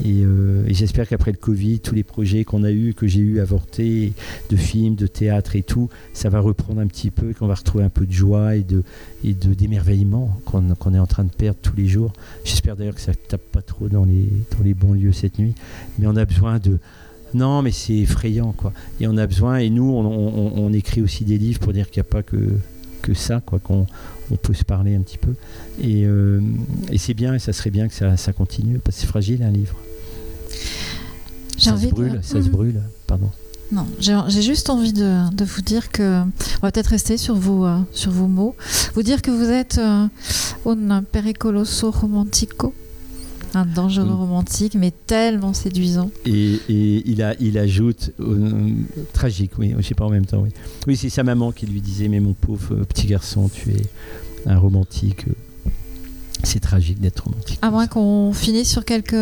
Euh, 0.05 0.65
et, 0.67 0.73
j'espère 0.73 1.07
qu'après 1.07 1.31
le 1.31 1.37
Covid, 1.37 1.79
tous 1.79 1.95
les 1.95 2.03
projets 2.03 2.43
qu'on 2.43 2.63
a 2.63 2.71
eu, 2.71 2.93
que 2.93 3.07
j'ai 3.07 3.19
eu 3.19 3.39
avortés, 3.39 4.13
de 4.49 4.55
films, 4.55 4.95
de 4.95 5.07
théâtre 5.07 5.55
et 5.55 5.63
tout, 5.63 5.89
ça 6.13 6.29
va 6.29 6.39
reprendre 6.39 6.81
un 6.81 6.87
petit 6.87 7.11
peu, 7.11 7.33
qu'on 7.33 7.47
va 7.47 7.55
retrouver 7.55 7.83
un 7.83 7.89
peu 7.89 8.05
de 8.05 8.11
joie 8.11 8.55
et 8.55 8.63
de 8.63 8.83
et 9.23 9.33
de 9.33 9.53
d'émerveillement 9.53 10.39
qu'on 10.45 10.93
est 10.93 10.99
en 10.99 11.07
train 11.07 11.23
de 11.23 11.31
perdre 11.31 11.59
tous 11.61 11.75
les 11.75 11.87
jours. 11.87 12.13
J'espère 12.43 12.75
d'ailleurs 12.75 12.95
que 12.95 13.01
ça 13.01 13.13
tape 13.13 13.41
pas 13.51 13.61
trop 13.61 13.87
dans 13.89 14.05
les 14.05 14.29
dans 14.57 14.63
les 14.63 14.73
bons 14.73 14.93
lieux 14.93 15.13
cette 15.13 15.39
nuit, 15.39 15.55
mais 15.97 16.07
on 16.07 16.15
a 16.15 16.25
besoin 16.25 16.59
de 16.59 16.77
non, 17.33 17.61
mais 17.61 17.71
c'est 17.71 17.95
effrayant 17.95 18.53
quoi. 18.53 18.71
Et 19.01 19.07
on 19.07 19.17
a 19.17 19.27
besoin 19.27 19.57
et 19.57 19.69
nous 19.69 19.83
on, 19.83 20.73
écrit 20.73 21.01
aussi 21.01 21.25
des 21.25 21.37
livres 21.37 21.59
pour 21.59 21.73
dire 21.73 21.89
qu'il 21.89 22.01
n'y 22.01 22.07
a 22.07 22.11
pas 22.11 22.23
que 22.23 22.37
que 23.01 23.13
ça 23.13 23.41
quoi 23.45 23.59
qu'on 23.59 23.85
on 24.31 24.35
peut 24.35 24.53
se 24.53 24.63
parler 24.63 24.95
un 24.95 25.01
petit 25.01 25.17
peu. 25.17 25.33
Et, 25.81 26.05
euh, 26.05 26.41
et 26.91 26.97
c'est 26.97 27.13
bien, 27.13 27.33
et 27.33 27.39
ça 27.39 27.53
serait 27.53 27.71
bien 27.71 27.87
que 27.87 27.93
ça, 27.93 28.17
ça 28.17 28.33
continue, 28.33 28.79
parce 28.79 28.97
que 28.97 29.01
c'est 29.01 29.07
fragile 29.07 29.43
un 29.43 29.51
livre. 29.51 29.77
Ça 31.57 31.77
se 31.77 31.87
brûle, 31.87 32.19
ça 32.21 32.41
se 32.41 32.47
mhm. 32.47 32.51
brûle, 32.51 32.81
pardon. 33.07 33.29
Non, 33.71 33.85
j'ai 33.99 34.41
juste 34.41 34.69
envie 34.69 34.93
de, 34.93 35.29
de, 35.33 35.43
vous 35.43 35.61
dire 35.61 35.91
que, 35.91 36.21
on 36.21 36.59
va 36.61 36.71
peut-être 36.71 36.87
rester 36.87 37.17
sur 37.17 37.35
vos, 37.35 37.65
euh, 37.65 37.79
sur 37.91 38.11
vos 38.11 38.27
mots, 38.27 38.55
vous 38.93 39.03
dire 39.03 39.21
que 39.21 39.29
vous 39.29 39.49
êtes 39.49 39.77
euh, 39.77 40.07
un 40.65 41.03
pericoloso 41.03 41.91
romantico, 41.91 42.73
un 43.53 43.65
dangereux 43.65 44.13
romantique, 44.13 44.75
mais 44.75 44.91
tellement 44.91 45.53
séduisant. 45.53 46.11
Et, 46.25 46.59
et 46.69 47.09
il, 47.09 47.21
a, 47.21 47.35
il 47.39 47.57
ajoute, 47.57 48.11
euh, 48.19 48.71
tragique, 49.13 49.51
oui, 49.57 49.73
je 49.77 49.85
sais 49.85 49.95
pas 49.95 50.05
en 50.05 50.09
même 50.09 50.25
temps, 50.25 50.41
oui. 50.41 50.49
Oui, 50.87 50.97
c'est 50.97 51.09
sa 51.09 51.23
maman 51.23 51.51
qui 51.51 51.65
lui 51.65 51.81
disait, 51.81 52.07
mais 52.07 52.19
mon 52.19 52.33
pauvre 52.33 52.75
petit 52.85 53.07
garçon, 53.07 53.49
tu 53.49 53.71
es 53.71 53.81
un 54.45 54.57
romantique. 54.57 55.25
C'est 56.43 56.59
tragique 56.59 57.01
d'être 57.01 57.23
romantique. 57.23 57.57
À 57.63 57.71
moins 57.71 57.87
qu'on 57.87 58.31
finisse 58.31 58.69
sur 58.69 58.85
quelques, 58.85 59.15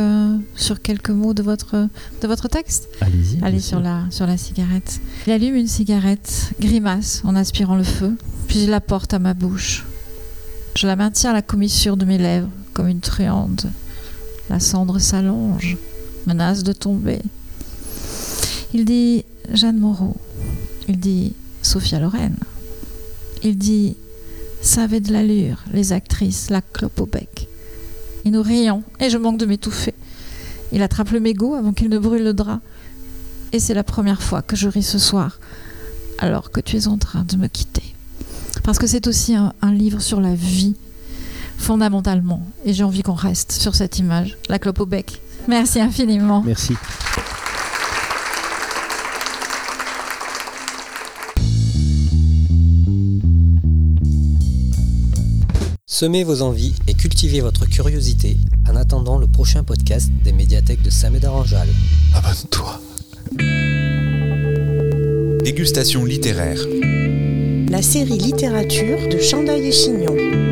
sur 0.55 0.81
quelques 0.81 1.11
mots 1.11 1.33
de 1.33 1.41
votre, 1.41 1.87
de 2.21 2.27
votre 2.27 2.49
texte. 2.49 2.89
Allez-y. 2.99 3.41
Allez 3.41 3.61
sur 3.61 3.79
la, 3.79 4.03
sur 4.09 4.27
la 4.27 4.35
cigarette. 4.35 4.99
Il 5.25 5.31
allume 5.31 5.55
une 5.55 5.67
cigarette, 5.67 6.51
grimace 6.59 7.21
en 7.23 7.35
aspirant 7.35 7.77
le 7.77 7.83
feu, 7.83 8.17
puis 8.47 8.63
il 8.63 8.69
la 8.69 8.81
porte 8.81 9.13
à 9.13 9.19
ma 9.19 9.33
bouche. 9.33 9.85
Je 10.75 10.87
la 10.87 10.97
maintiens 10.97 11.29
à 11.29 11.33
la 11.33 11.41
commissure 11.41 11.95
de 11.95 12.03
mes 12.03 12.17
lèvres, 12.17 12.49
comme 12.73 12.89
une 12.89 12.99
truande. 12.99 13.61
La 14.49 14.59
cendre 14.59 14.99
s'allonge, 14.99 15.77
menace 16.27 16.63
de 16.63 16.73
tomber. 16.73 17.19
Il 18.73 18.85
dit 18.85 19.25
Jeanne 19.53 19.79
Moreau. 19.79 20.15
Il 20.87 20.99
dit 20.99 21.33
Sophia 21.61 21.99
Loren. 21.99 22.35
Il 23.43 23.57
dit 23.57 23.95
ça 24.61 24.87
de 24.87 25.11
l'allure, 25.11 25.63
les 25.73 25.93
actrices, 25.93 26.49
la 26.49 26.61
clope 26.61 26.99
au 26.99 27.05
bec. 27.05 27.47
et 28.23 28.31
nous 28.31 28.41
rions, 28.41 28.83
et 28.99 29.09
je 29.09 29.17
manque 29.17 29.37
de 29.37 29.45
m'étouffer. 29.45 29.93
Il 30.71 30.81
attrape 30.81 31.11
le 31.11 31.19
mégot 31.19 31.53
avant 31.53 31.71
qu'il 31.71 31.89
ne 31.89 31.99
brûle 31.99 32.23
le 32.23 32.33
drap. 32.33 32.59
Et 33.51 33.59
c'est 33.59 33.75
la 33.75 33.83
première 33.83 34.21
fois 34.21 34.41
que 34.41 34.55
je 34.55 34.67
ris 34.67 34.83
ce 34.83 34.97
soir, 34.99 35.39
alors 36.17 36.51
que 36.51 36.59
tu 36.59 36.77
es 36.77 36.87
en 36.87 36.97
train 36.97 37.23
de 37.23 37.37
me 37.37 37.47
quitter. 37.47 37.95
Parce 38.63 38.79
que 38.79 38.87
c'est 38.87 39.07
aussi 39.07 39.35
un 39.35 39.71
livre 39.71 40.01
sur 40.01 40.19
la 40.19 40.33
vie, 40.33 40.75
fondamentalement. 41.57 42.41
Et 42.65 42.73
j'ai 42.73 42.83
envie 42.83 43.01
qu'on 43.01 43.13
reste 43.13 43.51
sur 43.51 43.75
cette 43.75 43.99
image, 43.99 44.37
la 44.49 44.59
clope 44.59 44.79
au 44.79 44.85
bec. 44.85 45.21
Merci 45.47 45.79
infiniment. 45.79 46.43
Merci. 46.45 46.75
Semez 55.97 56.25
vos 56.25 56.41
envies 56.41 56.73
et 56.87 56.93
cultivez 56.93 57.39
votre 57.39 57.65
curiosité 57.67 58.35
en 58.69 58.75
attendant 58.75 59.17
le 59.17 59.27
prochain 59.27 59.63
podcast 59.63 60.09
des 60.25 60.33
médiathèques 60.33 60.81
de 60.81 60.89
Saint-Médard-en-Jalles. 60.89 61.69
Abonne-toi. 62.13 62.81
Dégustation 65.41 66.03
littéraire. 66.03 66.59
La 67.69 67.81
série 67.81 68.17
littérature 68.17 69.07
de 69.09 69.19
Chandail 69.19 69.67
et 69.67 69.71
Chignon. 69.71 70.44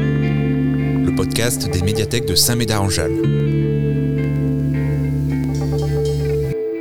Podcast 1.16 1.70
des 1.70 1.82
médiathèques 1.82 2.26
de 2.26 2.36
Saint-Médard-en-Jalles. 2.36 3.73